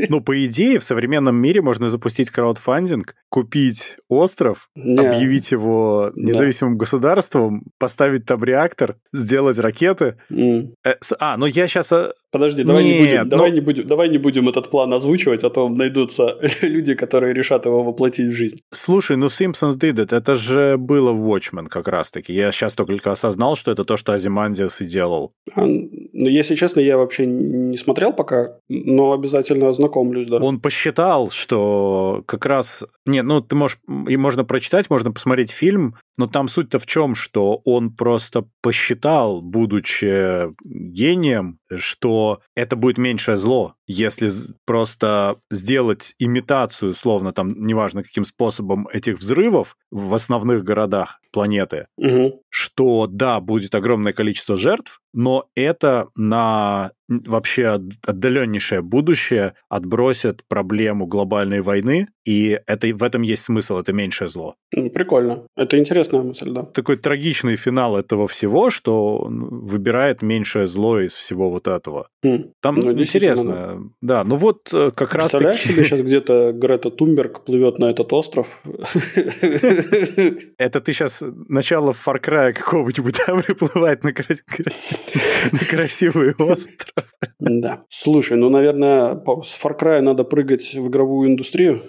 Ну, 0.09 0.21
по 0.21 0.45
идее, 0.45 0.79
в 0.79 0.83
современном 0.83 1.35
мире 1.35 1.61
можно 1.61 1.89
запустить 1.89 2.29
краудфандинг, 2.29 3.15
купить 3.29 3.97
остров, 4.07 4.69
объявить 4.75 5.51
его 5.51 6.11
независимым 6.15 6.77
государством, 6.77 7.63
поставить 7.77 8.25
там 8.25 8.43
реактор, 8.43 8.97
сделать 9.13 9.59
ракеты. 9.59 10.17
Э, 10.31 10.95
а, 11.19 11.37
ну 11.37 11.45
я 11.45 11.67
сейчас 11.67 11.91
э, 11.91 12.13
Подожди, 12.31 12.63
давай, 12.63 12.83
Нет, 12.83 12.93
не 12.93 12.99
будем, 12.99 13.23
но... 13.23 13.25
давай, 13.25 13.51
не 13.51 13.59
будем, 13.59 13.85
давай 13.87 14.09
не 14.09 14.17
будем 14.19 14.49
этот 14.49 14.69
план 14.69 14.93
озвучивать, 14.93 15.43
а 15.43 15.49
то 15.49 15.67
найдутся 15.67 16.37
люди, 16.61 16.93
которые 16.93 17.33
решат 17.33 17.65
его 17.65 17.83
воплотить 17.83 18.27
в 18.27 18.33
жизнь. 18.33 18.59
Слушай, 18.71 19.17
ну 19.17 19.27
Simpsons 19.27 19.79
did 19.79 19.95
it, 19.95 20.15
это 20.15 20.35
же 20.35 20.77
было 20.77 21.11
в 21.11 21.27
Watchmen 21.27 21.67
как 21.67 21.87
раз-таки. 21.87 22.31
Я 22.33 22.51
сейчас 22.51 22.75
только 22.75 23.11
осознал, 23.11 23.55
что 23.55 23.71
это 23.71 23.83
то, 23.83 23.97
что 23.97 24.13
Азимандиас 24.13 24.81
и 24.81 24.85
делал. 24.85 25.33
А, 25.55 25.65
ну, 25.65 25.89
если 26.13 26.53
честно, 26.53 26.81
я 26.81 26.97
вообще 26.97 27.25
не 27.25 27.77
смотрел 27.77 28.13
пока, 28.19 28.57
но 28.67 29.13
обязательно 29.13 29.69
ознакомлюсь, 29.69 30.27
да. 30.27 30.39
Он 30.39 30.59
посчитал, 30.59 31.31
что 31.31 32.21
как 32.25 32.45
раз... 32.45 32.83
Нет, 33.05 33.23
ну 33.23 33.39
ты 33.39 33.55
можешь... 33.55 33.79
И 34.09 34.17
можно 34.17 34.43
прочитать, 34.43 34.89
можно 34.89 35.13
посмотреть 35.13 35.51
фильм, 35.51 35.95
но 36.17 36.27
там 36.27 36.49
суть-то 36.49 36.79
в 36.79 36.85
чем, 36.85 37.15
что 37.15 37.61
он 37.63 37.95
просто 37.95 38.43
посчитал, 38.61 39.41
будучи 39.41 40.53
гением, 40.65 41.58
что 41.77 42.41
это 42.55 42.75
будет 42.75 42.97
меньшее 42.97 43.37
зло, 43.37 43.75
если 43.87 44.29
просто 44.65 45.37
сделать 45.51 46.15
имитацию, 46.19 46.93
словно 46.93 47.31
там, 47.33 47.65
неважно 47.65 48.03
каким 48.03 48.23
способом, 48.23 48.87
этих 48.91 49.19
взрывов 49.19 49.75
в 49.91 50.13
основных 50.13 50.63
городах 50.63 51.19
планеты, 51.31 51.87
угу. 51.97 52.41
что 52.49 53.07
да, 53.07 53.39
будет 53.39 53.75
огромное 53.75 54.13
количество 54.13 54.57
жертв, 54.57 54.99
но 55.13 55.47
это 55.55 56.07
на 56.15 56.91
вообще 57.07 57.79
отдаленнейшее 58.05 58.81
будущее 58.81 59.55
отбросит 59.67 60.43
проблему 60.47 61.07
глобальной 61.07 61.61
войны, 61.61 62.07
и 62.29 62.59
это, 62.67 62.87
в 62.93 63.01
этом 63.01 63.23
есть 63.23 63.45
смысл, 63.45 63.77
это 63.77 63.91
меньшее 63.91 64.27
зло. 64.27 64.53
Прикольно. 64.69 65.47
Это 65.57 65.79
интересная 65.79 66.21
мысль, 66.21 66.51
да. 66.51 66.61
Такой 66.61 66.97
трагичный 66.97 67.55
финал 67.55 67.97
этого 67.97 68.27
всего, 68.27 68.69
что 68.69 69.25
выбирает 69.27 70.21
меньшее 70.21 70.67
зло 70.67 70.99
из 70.99 71.15
всего 71.15 71.49
вот 71.49 71.67
этого. 71.67 72.07
Mm. 72.23 72.51
Там 72.61 72.75
ну, 72.75 72.91
интересно. 72.91 73.81
Да. 74.01 74.01
да, 74.01 74.23
ну 74.23 74.35
вот 74.35 74.71
э, 74.71 74.91
как 74.93 75.15
раз 75.15 75.31
Представляешь 75.31 75.61
себе 75.61 75.83
сейчас 75.83 76.01
где-то 76.01 76.51
Грета 76.53 76.91
Тумберг 76.91 77.43
плывет 77.45 77.79
на 77.79 77.85
этот 77.85 78.13
остров? 78.13 78.61
Это 80.59 80.81
ты 80.81 80.93
сейчас 80.93 81.23
начало 81.47 81.93
Far 81.93 82.23
Cry 82.23 82.53
какого-нибудь 82.53 83.17
там 83.25 83.41
приплывает 83.41 84.03
на 84.03 84.13
красивый 84.13 86.35
остров. 86.37 86.93
Да. 87.39 87.85
Слушай, 87.89 88.37
ну, 88.37 88.49
наверное, 88.49 89.15
с 89.15 89.59
Far 89.59 89.75
Cry 89.79 90.01
надо 90.01 90.25
прыгать 90.25 90.75
в 90.75 90.89
игровую 90.89 91.31
индустрию. 91.31 91.81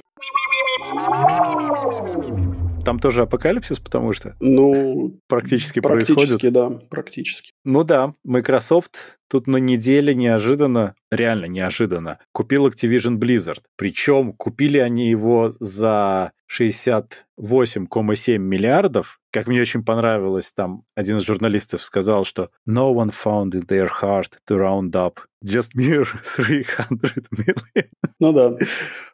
Там 2.84 2.98
тоже 2.98 3.22
апокалипсис, 3.22 3.78
потому 3.78 4.12
что 4.12 4.34
ну, 4.40 5.20
практически, 5.26 5.80
практически 5.80 6.14
происходит. 6.14 6.52
да, 6.52 6.70
практически. 6.88 7.52
Ну 7.64 7.84
да, 7.84 8.14
Microsoft 8.26 9.18
тут 9.28 9.46
на 9.46 9.58
неделе 9.58 10.14
неожиданно, 10.14 10.94
реально 11.10 11.44
неожиданно, 11.44 12.18
купил 12.32 12.66
Activision 12.66 13.18
Blizzard. 13.18 13.60
Причем 13.76 14.32
купили 14.32 14.78
они 14.78 15.10
его 15.10 15.52
за 15.60 16.32
68,7 16.50 18.38
миллиардов. 18.38 19.20
Как 19.30 19.46
мне 19.46 19.60
очень 19.60 19.84
понравилось, 19.84 20.52
там 20.52 20.84
один 20.96 21.18
из 21.18 21.22
журналистов 21.22 21.82
сказал, 21.82 22.24
что 22.24 22.50
«No 22.68 22.92
one 22.94 23.12
found 23.12 23.50
in 23.50 23.66
their 23.66 23.88
heart 24.02 24.32
to 24.48 24.56
round 24.56 24.92
up 24.92 25.18
just 25.44 25.76
mere 25.76 26.06
300 26.36 27.28
million». 27.36 27.86
Ну 28.18 28.32
да. 28.32 28.56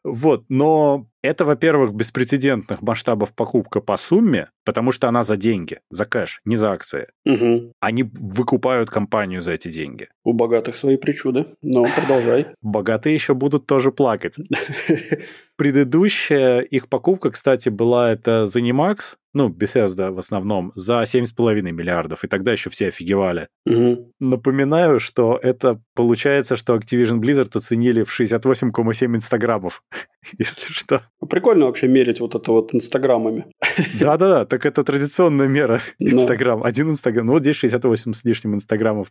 Вот, 0.03 0.45
но 0.49 1.09
это, 1.23 1.45
во-первых, 1.45 1.93
беспрецедентных 1.93 2.81
масштабов 2.81 3.35
покупка 3.35 3.81
по 3.81 3.97
сумме, 3.97 4.49
потому 4.67 4.93
что 4.93 5.09
она 5.09 5.23
за 5.23 5.37
деньги, 5.37 5.79
за 5.91 6.05
кэш, 6.05 6.41
не 6.45 6.57
за 6.57 6.73
акции. 6.73 7.07
Угу. 7.25 7.73
Они 7.81 8.03
выкупают 8.03 8.91
компанию 8.91 9.41
за 9.41 9.53
эти 9.53 9.71
деньги. 9.71 10.09
У 10.25 10.33
богатых 10.33 10.77
свои 10.77 10.97
причуды, 10.97 11.47
но 11.63 11.87
продолжай. 11.87 12.49
Богатые 12.61 13.15
еще 13.15 13.35
будут 13.35 13.67
тоже 13.67 13.93
плакать. 13.93 14.37
Предыдущая 15.57 16.61
их 16.61 16.89
покупка, 16.89 17.31
кстати, 17.31 17.71
была 17.71 18.13
это 18.13 18.45
Zenimax, 18.45 19.17
ну, 19.33 19.51
Bethesda 19.51 20.11
в 20.11 20.19
основном, 20.19 20.73
за 20.75 21.03
7,5 21.03 21.61
миллиардов, 21.71 22.25
и 22.25 22.29
тогда 22.29 22.53
еще 22.53 22.71
все 22.71 22.89
офигевали. 22.89 23.49
Угу. 23.67 24.13
Напоминаю, 24.21 24.99
что 24.99 25.39
это 25.43 25.81
получается, 25.95 26.57
что 26.57 26.75
Activision 26.77 27.21
Blizzard 27.21 27.51
оценили 27.55 28.03
в 28.03 28.21
68,7 28.21 29.17
инстаграмов, 29.17 29.83
если 30.39 30.73
что. 30.73 31.03
Прикольно 31.29 31.67
вообще 31.67 31.89
мерить 31.89 32.21
вот 32.21 32.35
это 32.35 32.51
вот 32.53 32.75
инстаграмами. 32.75 33.47
Да-да-да, 34.01 34.47
так 34.47 34.65
это 34.67 34.85
традиционная 34.85 35.49
мера 35.49 35.81
Инстаграм. 35.99 36.63
Один 36.63 36.91
инстаграм, 36.91 37.27
ну 37.27 37.33
вот 37.33 37.43
здесь 37.43 37.57
68 37.57 38.13
с 38.13 38.25
лишним 38.25 38.55
инстаграмов 38.55 39.11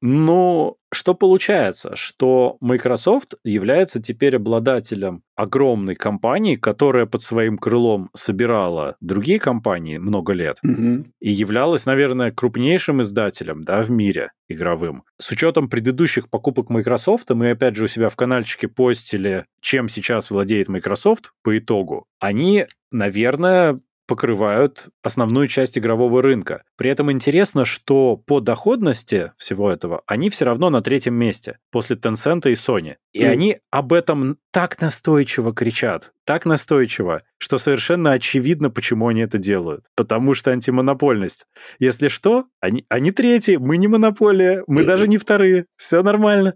но 0.00 0.76
что 0.92 1.14
получается? 1.14 1.96
Что 1.96 2.56
Microsoft 2.60 3.34
является 3.44 4.00
теперь 4.00 4.36
обладателем 4.36 5.22
огромной 5.34 5.94
компании, 5.94 6.54
которая 6.54 7.06
под 7.06 7.22
своим 7.22 7.58
крылом 7.58 8.10
собирала 8.14 8.96
другие 9.00 9.38
компании 9.38 9.98
много 9.98 10.32
лет 10.32 10.58
угу. 10.62 11.04
и 11.20 11.30
являлась, 11.30 11.86
наверное, 11.86 12.30
крупнейшим 12.30 13.02
издателем 13.02 13.64
да, 13.64 13.82
в 13.82 13.90
мире 13.90 14.32
игровым. 14.48 15.04
С 15.18 15.30
учетом 15.30 15.68
предыдущих 15.68 16.30
покупок 16.30 16.70
Microsoft, 16.70 17.30
мы 17.30 17.50
опять 17.50 17.76
же 17.76 17.84
у 17.84 17.88
себя 17.88 18.08
в 18.08 18.16
каналчике 18.16 18.68
постили, 18.68 19.46
чем 19.60 19.88
сейчас 19.88 20.30
владеет 20.30 20.68
Microsoft 20.68 21.32
по 21.42 21.58
итогу. 21.58 22.06
Они, 22.20 22.66
наверное, 22.90 23.80
покрывают 24.06 24.88
основную 25.02 25.48
часть 25.48 25.76
игрового 25.76 26.22
рынка. 26.22 26.62
При 26.76 26.90
этом 26.90 27.10
интересно, 27.10 27.64
что 27.64 28.16
по 28.16 28.40
доходности 28.40 29.32
всего 29.36 29.70
этого 29.70 30.02
они 30.06 30.28
все 30.30 30.44
равно 30.44 30.70
на 30.70 30.82
третьем 30.82 31.14
месте 31.14 31.58
после 31.70 31.96
Tencent 31.96 32.48
и 32.50 32.52
Sony. 32.52 32.96
И 33.12 33.22
mm. 33.22 33.28
они 33.28 33.58
об 33.70 33.92
этом 33.92 34.38
так 34.50 34.80
настойчиво 34.80 35.54
кричат, 35.54 36.12
так 36.24 36.44
настойчиво, 36.44 37.22
что 37.38 37.58
совершенно 37.58 38.12
очевидно, 38.12 38.70
почему 38.70 39.08
они 39.08 39.22
это 39.22 39.38
делают. 39.38 39.86
Потому 39.94 40.34
что 40.34 40.50
антимонопольность. 40.50 41.46
Если 41.78 42.08
что, 42.08 42.46
они, 42.60 42.84
они 42.88 43.10
третьи, 43.10 43.56
мы 43.56 43.76
не 43.76 43.88
монополия, 43.88 44.62
мы 44.66 44.84
даже 44.84 45.08
не 45.08 45.18
вторые. 45.18 45.66
Все 45.76 46.02
нормально. 46.02 46.54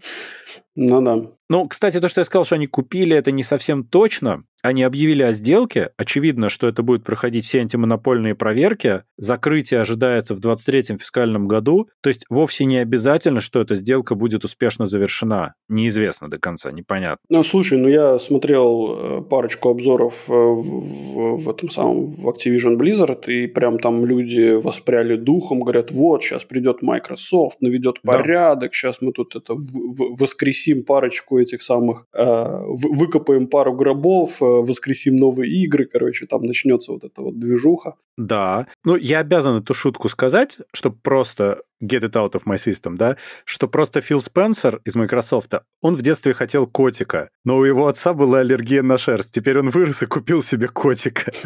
Ну 0.75 1.01
да. 1.01 1.31
Ну, 1.49 1.67
кстати, 1.67 1.99
то, 1.99 2.07
что 2.07 2.21
я 2.21 2.25
сказал, 2.25 2.45
что 2.45 2.55
они 2.55 2.65
купили, 2.65 3.15
это 3.15 3.31
не 3.31 3.43
совсем 3.43 3.83
точно. 3.83 4.45
Они 4.61 4.83
объявили 4.83 5.21
о 5.23 5.33
сделке. 5.33 5.91
Очевидно, 5.97 6.49
что 6.49 6.67
это 6.67 6.81
будет 6.81 7.03
проходить 7.03 7.45
все 7.45 7.59
антимонопольные 7.59 8.35
проверки. 8.35 9.03
Закрытие 9.17 9.81
ожидается 9.81 10.10
в 10.19 10.39
2023 10.39 10.97
фискальном 10.97 11.47
году. 11.47 11.89
То 12.01 12.09
есть 12.09 12.25
вовсе 12.29 12.65
не 12.65 12.77
обязательно, 12.77 13.41
что 13.41 13.61
эта 13.61 13.75
сделка 13.75 14.15
будет 14.15 14.43
успешно 14.43 14.85
завершена. 14.85 15.53
Неизвестно 15.69 16.29
до 16.29 16.37
конца, 16.37 16.71
непонятно. 16.71 17.23
Ну, 17.29 17.43
слушай, 17.43 17.77
ну 17.77 17.87
я 17.87 18.19
смотрел 18.19 18.97
э, 18.97 19.21
парочку 19.21 19.69
обзоров 19.69 20.29
э, 20.29 20.33
в, 20.33 20.61
в, 20.61 21.37
в 21.37 21.49
этом 21.49 21.69
самом 21.69 22.05
в 22.05 22.27
Activision 22.27 22.77
Blizzard, 22.77 23.25
и 23.27 23.47
прям 23.47 23.79
там 23.79 24.05
люди 24.05 24.51
воспряли 24.51 25.15
духом, 25.15 25.61
говорят, 25.61 25.91
вот, 25.91 26.23
сейчас 26.23 26.43
придет 26.43 26.81
Microsoft, 26.81 27.61
наведет 27.61 28.01
порядок, 28.01 28.71
да. 28.71 28.75
сейчас 28.75 29.01
мы 29.01 29.11
тут 29.11 29.35
это 29.35 29.53
в, 29.55 29.59
в, 29.59 30.19
воскресим 30.19 30.83
парочку 30.83 31.39
этих 31.39 31.61
самых, 31.61 32.05
э, 32.13 32.63
выкопаем 32.65 33.47
пару 33.47 33.73
гробов, 33.73 34.41
э, 34.41 34.45
воскресим 34.45 35.15
новые 35.15 35.51
игры, 35.63 35.85
короче, 35.85 36.25
там 36.25 36.43
начнется 36.43 36.91
вот 36.91 37.03
эта 37.03 37.21
вот 37.21 37.39
движуха. 37.39 37.95
Да. 38.17 38.67
Ну, 38.85 38.95
я 38.95 39.19
обязан 39.19 39.57
эту 39.57 39.73
шутку 39.73 40.00
сказать, 40.09 40.59
чтобы 40.73 40.97
просто 40.97 41.61
get 41.81 42.03
it 42.03 42.13
out 42.13 42.33
of 42.33 42.43
my 42.45 42.55
system, 42.55 42.95
да, 42.95 43.17
что 43.45 43.67
просто 43.67 44.01
Фил 44.01 44.21
Спенсер 44.21 44.81
из 44.85 44.95
Microsoft, 44.95 45.53
он 45.81 45.95
в 45.95 46.01
детстве 46.01 46.33
хотел 46.33 46.67
котика, 46.67 47.29
но 47.43 47.57
у 47.57 47.63
его 47.63 47.87
отца 47.87 48.13
была 48.13 48.39
аллергия 48.39 48.83
на 48.83 48.97
шерсть. 48.97 49.31
Теперь 49.31 49.59
он 49.59 49.69
вырос 49.69 50.03
и 50.03 50.05
купил 50.05 50.41
себе 50.41 50.67
котика. 50.67 51.31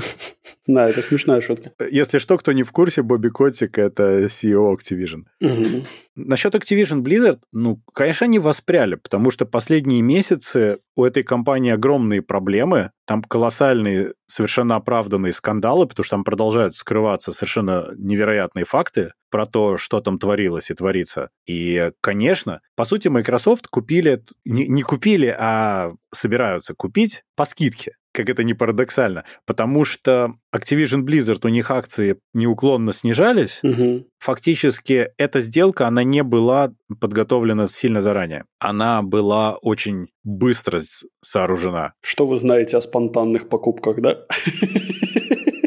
Да, 0.67 0.89
это 0.89 1.03
смешная 1.03 1.41
шутка. 1.41 1.73
Если 1.91 2.17
что, 2.17 2.39
кто 2.39 2.51
не 2.51 2.63
в 2.63 2.71
курсе, 2.71 3.03
Бобби 3.03 3.29
Котик— 3.29 3.77
это 3.77 4.25
CEO 4.25 4.75
Activision. 4.75 5.25
Угу. 5.39 5.85
Насчет 6.15 6.55
Activision 6.55 7.03
Blizzard, 7.03 7.37
ну, 7.51 7.83
конечно, 7.93 8.25
они 8.25 8.39
воспряли, 8.39 8.95
потому 8.95 9.29
что 9.29 9.45
последние 9.45 10.01
месяцы 10.01 10.79
у 10.95 11.05
этой 11.05 11.21
компании 11.21 11.71
огромные 11.71 12.23
проблемы, 12.23 12.91
там 13.05 13.21
колоссальные, 13.21 14.13
совершенно 14.25 14.75
оправданные 14.75 15.33
скандалы, 15.33 15.85
потому 15.87 16.03
что 16.03 16.15
там 16.15 16.23
продолжают 16.23 16.73
вскрываться 16.73 17.31
совершенно 17.31 17.91
невероятные 17.97 18.65
факты 18.65 19.11
про 19.29 19.45
то, 19.45 19.77
что 19.77 20.01
там 20.01 20.19
творилось 20.19 20.71
и 20.71 20.73
творится. 20.73 21.29
И, 21.45 21.91
конечно, 22.01 22.61
по 22.75 22.85
сути, 22.85 23.07
Microsoft 23.07 23.67
купили, 23.67 24.23
не, 24.45 24.67
не 24.67 24.81
купили, 24.81 25.35
а 25.37 25.93
собираются 26.13 26.73
купить 26.73 27.23
по 27.35 27.45
скидке. 27.45 27.93
как 28.13 28.29
это 28.29 28.45
не 28.45 28.53
парадоксально. 28.53 29.25
Потому 29.45 29.83
что 29.83 30.35
Activision 30.55 31.01
Blizzard, 31.01 31.39
у 31.43 31.49
них 31.49 31.69
акции 31.69 32.17
неуклонно 32.33 32.93
снижались. 32.93 33.59
Угу. 33.61 34.07
Фактически 34.19 35.09
эта 35.17 35.41
сделка, 35.41 35.85
она 35.85 36.03
не 36.03 36.23
была 36.23 36.71
подготовлена 37.01 37.67
сильно 37.67 37.99
заранее. 37.99 38.45
Она 38.59 39.01
была 39.01 39.57
очень 39.57 40.07
быстро 40.23 40.79
сооружена. 41.21 41.93
Что 42.01 42.25
вы 42.25 42.39
знаете 42.39 42.77
о 42.77 42.81
спонтанных 42.81 43.49
покупках, 43.49 43.99
да? 43.99 44.25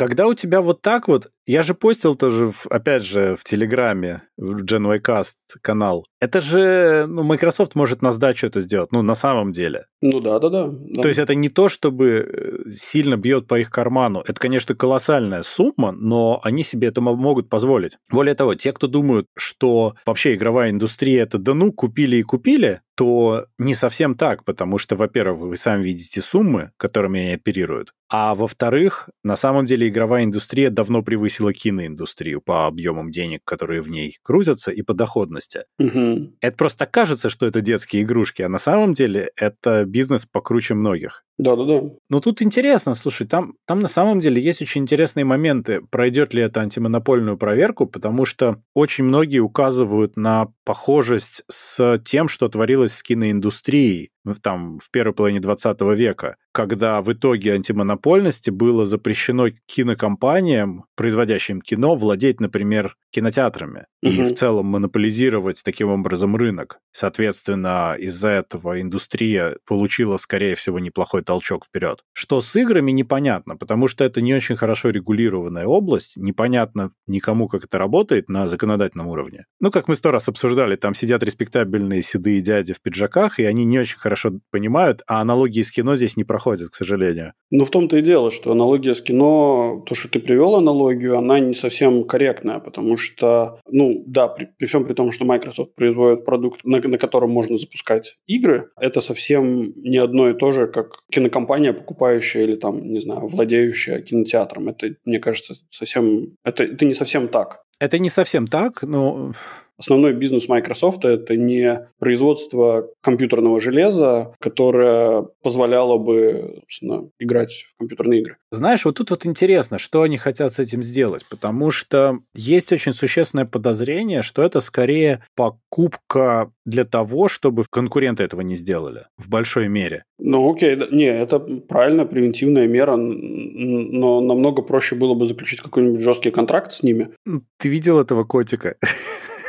Когда 0.00 0.28
у 0.28 0.32
тебя 0.32 0.62
вот 0.62 0.80
так 0.80 1.08
вот, 1.08 1.30
я 1.44 1.60
же 1.60 1.74
постил 1.74 2.14
тоже, 2.14 2.54
опять 2.70 3.02
же, 3.02 3.36
в 3.36 3.44
Телеграме, 3.44 4.22
в 4.38 4.64
GenYcast 4.64 5.34
канал. 5.60 6.06
Это 6.20 6.40
же, 6.40 7.06
ну, 7.08 7.22
Microsoft 7.22 7.74
может 7.74 8.02
на 8.02 8.12
сдачу 8.12 8.46
это 8.46 8.60
сделать, 8.60 8.92
ну, 8.92 9.00
на 9.00 9.14
самом 9.14 9.52
деле. 9.52 9.86
Ну 10.02 10.20
да, 10.20 10.38
да, 10.38 10.50
да. 10.50 10.70
То 11.00 11.08
есть 11.08 11.18
это 11.18 11.34
не 11.34 11.48
то, 11.48 11.68
чтобы 11.68 12.06
э, 12.08 12.70
сильно 12.70 13.16
бьет 13.16 13.46
по 13.46 13.58
их 13.58 13.70
карману. 13.70 14.22
Это, 14.26 14.38
конечно, 14.38 14.74
колоссальная 14.74 15.42
сумма, 15.42 15.92
но 15.92 16.40
они 16.44 16.62
себе 16.62 16.88
это 16.88 17.00
могут 17.00 17.48
позволить. 17.48 17.96
Более 18.10 18.34
того, 18.34 18.54
те, 18.54 18.72
кто 18.72 18.86
думают, 18.86 19.26
что 19.36 19.94
вообще 20.04 20.34
игровая 20.34 20.70
индустрия 20.70 21.22
это 21.22 21.38
да 21.38 21.54
ну, 21.54 21.72
купили 21.72 22.16
и 22.16 22.22
купили, 22.22 22.82
то 23.00 23.46
не 23.56 23.74
совсем 23.74 24.14
так, 24.14 24.44
потому 24.44 24.76
что, 24.76 24.94
во-первых, 24.94 25.48
вы 25.48 25.56
сами 25.56 25.82
видите 25.82 26.20
суммы, 26.20 26.72
которыми 26.76 27.20
они 27.20 27.32
оперируют, 27.32 27.94
а 28.10 28.34
во-вторых, 28.34 29.08
на 29.22 29.36
самом 29.36 29.64
деле 29.64 29.88
игровая 29.88 30.24
индустрия 30.24 30.68
давно 30.68 31.02
превысила 31.02 31.54
киноиндустрию 31.54 32.42
по 32.42 32.66
объемам 32.66 33.10
денег, 33.10 33.40
которые 33.44 33.80
в 33.80 33.88
ней 33.88 34.18
крутятся, 34.22 34.70
и 34.70 34.82
по 34.82 34.92
доходности. 34.92 35.62
Угу. 35.78 36.09
Это 36.40 36.56
просто 36.56 36.86
кажется, 36.86 37.28
что 37.28 37.46
это 37.46 37.60
детские 37.60 38.02
игрушки, 38.02 38.42
а 38.42 38.48
на 38.48 38.58
самом 38.58 38.94
деле 38.94 39.30
это 39.36 39.84
бизнес 39.84 40.26
покруче 40.26 40.74
многих. 40.74 41.24
Да-да-да. 41.40 41.90
Но 42.10 42.20
тут 42.20 42.42
интересно, 42.42 42.94
слушай, 42.94 43.26
там, 43.26 43.54
там 43.66 43.80
на 43.80 43.88
самом 43.88 44.20
деле 44.20 44.42
есть 44.42 44.60
очень 44.60 44.82
интересные 44.82 45.24
моменты, 45.24 45.80
пройдет 45.90 46.34
ли 46.34 46.42
это 46.42 46.60
антимонопольную 46.60 47.38
проверку, 47.38 47.86
потому 47.86 48.26
что 48.26 48.60
очень 48.74 49.04
многие 49.04 49.38
указывают 49.38 50.18
на 50.18 50.48
похожесть 50.66 51.42
с 51.50 51.98
тем, 52.04 52.28
что 52.28 52.48
творилось 52.48 52.92
с 52.92 53.02
киноиндустрией 53.02 54.10
там, 54.42 54.78
в 54.78 54.90
первой 54.90 55.14
половине 55.14 55.40
20 55.40 55.80
века, 55.96 56.36
когда 56.52 57.00
в 57.00 57.12
итоге 57.12 57.54
антимонопольности 57.54 58.50
было 58.50 58.86
запрещено 58.86 59.48
кинокомпаниям, 59.66 60.84
производящим 60.94 61.60
кино, 61.60 61.94
владеть, 61.94 62.40
например, 62.40 62.96
кинотеатрами 63.12 63.86
угу. 64.02 64.12
и 64.12 64.22
в 64.22 64.34
целом 64.34 64.66
монополизировать 64.66 65.62
таким 65.64 65.88
образом 65.88 66.36
рынок. 66.36 66.78
Соответственно, 66.92 67.96
из-за 67.98 68.28
этого 68.28 68.80
индустрия 68.80 69.56
получила, 69.66 70.16
скорее 70.16 70.54
всего, 70.54 70.78
неплохой 70.78 71.22
толчок 71.30 71.64
вперед. 71.64 72.00
Что 72.12 72.40
с 72.40 72.56
играми, 72.56 72.90
непонятно, 72.90 73.56
потому 73.56 73.86
что 73.86 74.02
это 74.02 74.20
не 74.20 74.34
очень 74.34 74.56
хорошо 74.56 74.90
регулированная 74.90 75.64
область, 75.64 76.16
непонятно 76.16 76.90
никому, 77.06 77.46
как 77.46 77.64
это 77.64 77.78
работает 77.78 78.28
на 78.28 78.48
законодательном 78.48 79.06
уровне. 79.06 79.44
Ну, 79.60 79.70
как 79.70 79.86
мы 79.86 79.94
сто 79.94 80.10
раз 80.10 80.28
обсуждали, 80.28 80.74
там 80.74 80.92
сидят 80.92 81.22
респектабельные 81.22 82.02
седые 82.02 82.40
дяди 82.40 82.74
в 82.74 82.82
пиджаках, 82.82 83.38
и 83.38 83.44
они 83.44 83.64
не 83.64 83.78
очень 83.78 83.96
хорошо 83.96 84.32
понимают, 84.50 85.02
а 85.06 85.20
аналогии 85.20 85.62
с 85.62 85.70
кино 85.70 85.94
здесь 85.94 86.16
не 86.16 86.24
проходят, 86.24 86.70
к 86.70 86.74
сожалению. 86.74 87.32
Ну, 87.52 87.64
в 87.64 87.70
том-то 87.70 87.98
и 87.98 88.02
дело, 88.02 88.32
что 88.32 88.50
аналогия 88.50 88.94
с 88.94 89.00
кино, 89.00 89.84
то, 89.86 89.94
что 89.94 90.08
ты 90.08 90.18
привел 90.18 90.56
аналогию, 90.56 91.16
она 91.16 91.38
не 91.38 91.54
совсем 91.54 92.02
корректная, 92.02 92.58
потому 92.58 92.96
что, 92.96 93.60
ну, 93.70 94.02
да, 94.04 94.26
при, 94.26 94.48
при 94.58 94.66
всем 94.66 94.84
при 94.84 94.94
том, 94.94 95.12
что 95.12 95.24
Microsoft 95.24 95.76
производит 95.76 96.24
продукт, 96.24 96.64
на, 96.64 96.80
на 96.80 96.98
котором 96.98 97.30
можно 97.30 97.56
запускать 97.56 98.16
игры, 98.26 98.70
это 98.80 99.00
совсем 99.00 99.72
не 99.76 99.98
одно 99.98 100.28
и 100.28 100.34
то 100.34 100.50
же, 100.50 100.66
как 100.66 100.94
кинокомпания, 101.20 101.72
покупающая 101.72 102.42
или 102.42 102.56
там, 102.56 102.92
не 102.92 103.00
знаю, 103.00 103.26
владеющая 103.26 104.00
кинотеатром. 104.00 104.68
Это, 104.68 104.94
мне 105.04 105.18
кажется, 105.18 105.54
совсем... 105.70 106.36
Это, 106.44 106.64
это 106.64 106.84
не 106.84 106.94
совсем 106.94 107.28
так. 107.28 107.62
Это 107.78 107.98
не 107.98 108.08
совсем 108.08 108.46
так, 108.46 108.82
но 108.82 109.32
Основной 109.80 110.12
бизнес 110.12 110.46
Microsoft– 110.46 111.04
это 111.06 111.36
не 111.36 111.88
производство 111.98 112.90
компьютерного 113.00 113.60
железа, 113.60 114.34
которое 114.38 115.26
позволяло 115.42 115.96
бы, 115.96 116.60
собственно, 116.60 117.08
играть 117.18 117.66
в 117.72 117.78
компьютерные 117.78 118.20
игры. 118.20 118.36
Знаешь, 118.50 118.84
вот 118.84 118.96
тут 118.96 119.10
вот 119.10 119.24
интересно, 119.24 119.78
что 119.78 120.02
они 120.02 120.18
хотят 120.18 120.52
с 120.52 120.58
этим 120.58 120.82
сделать, 120.82 121.24
потому 121.30 121.70
что 121.70 122.18
есть 122.34 122.72
очень 122.72 122.92
существенное 122.92 123.46
подозрение, 123.46 124.20
что 124.20 124.42
это 124.42 124.60
скорее 124.60 125.24
покупка 125.34 126.52
для 126.66 126.84
того, 126.84 127.28
чтобы 127.28 127.64
конкуренты 127.70 128.22
этого 128.22 128.42
не 128.42 128.56
сделали 128.56 129.06
в 129.16 129.30
большой 129.30 129.68
мере. 129.68 130.04
Ну, 130.18 130.52
окей, 130.52 130.76
не, 130.90 131.06
это 131.06 131.40
правильная 131.40 132.04
превентивная 132.04 132.66
мера, 132.66 132.96
но 132.96 134.20
намного 134.20 134.60
проще 134.60 134.94
было 134.94 135.14
бы 135.14 135.26
заключить 135.26 135.60
какой-нибудь 135.60 136.00
жесткий 136.00 136.30
контракт 136.30 136.72
с 136.72 136.82
ними. 136.82 137.08
Ты 137.56 137.70
видел 137.70 137.98
этого 137.98 138.24
котика? 138.24 138.76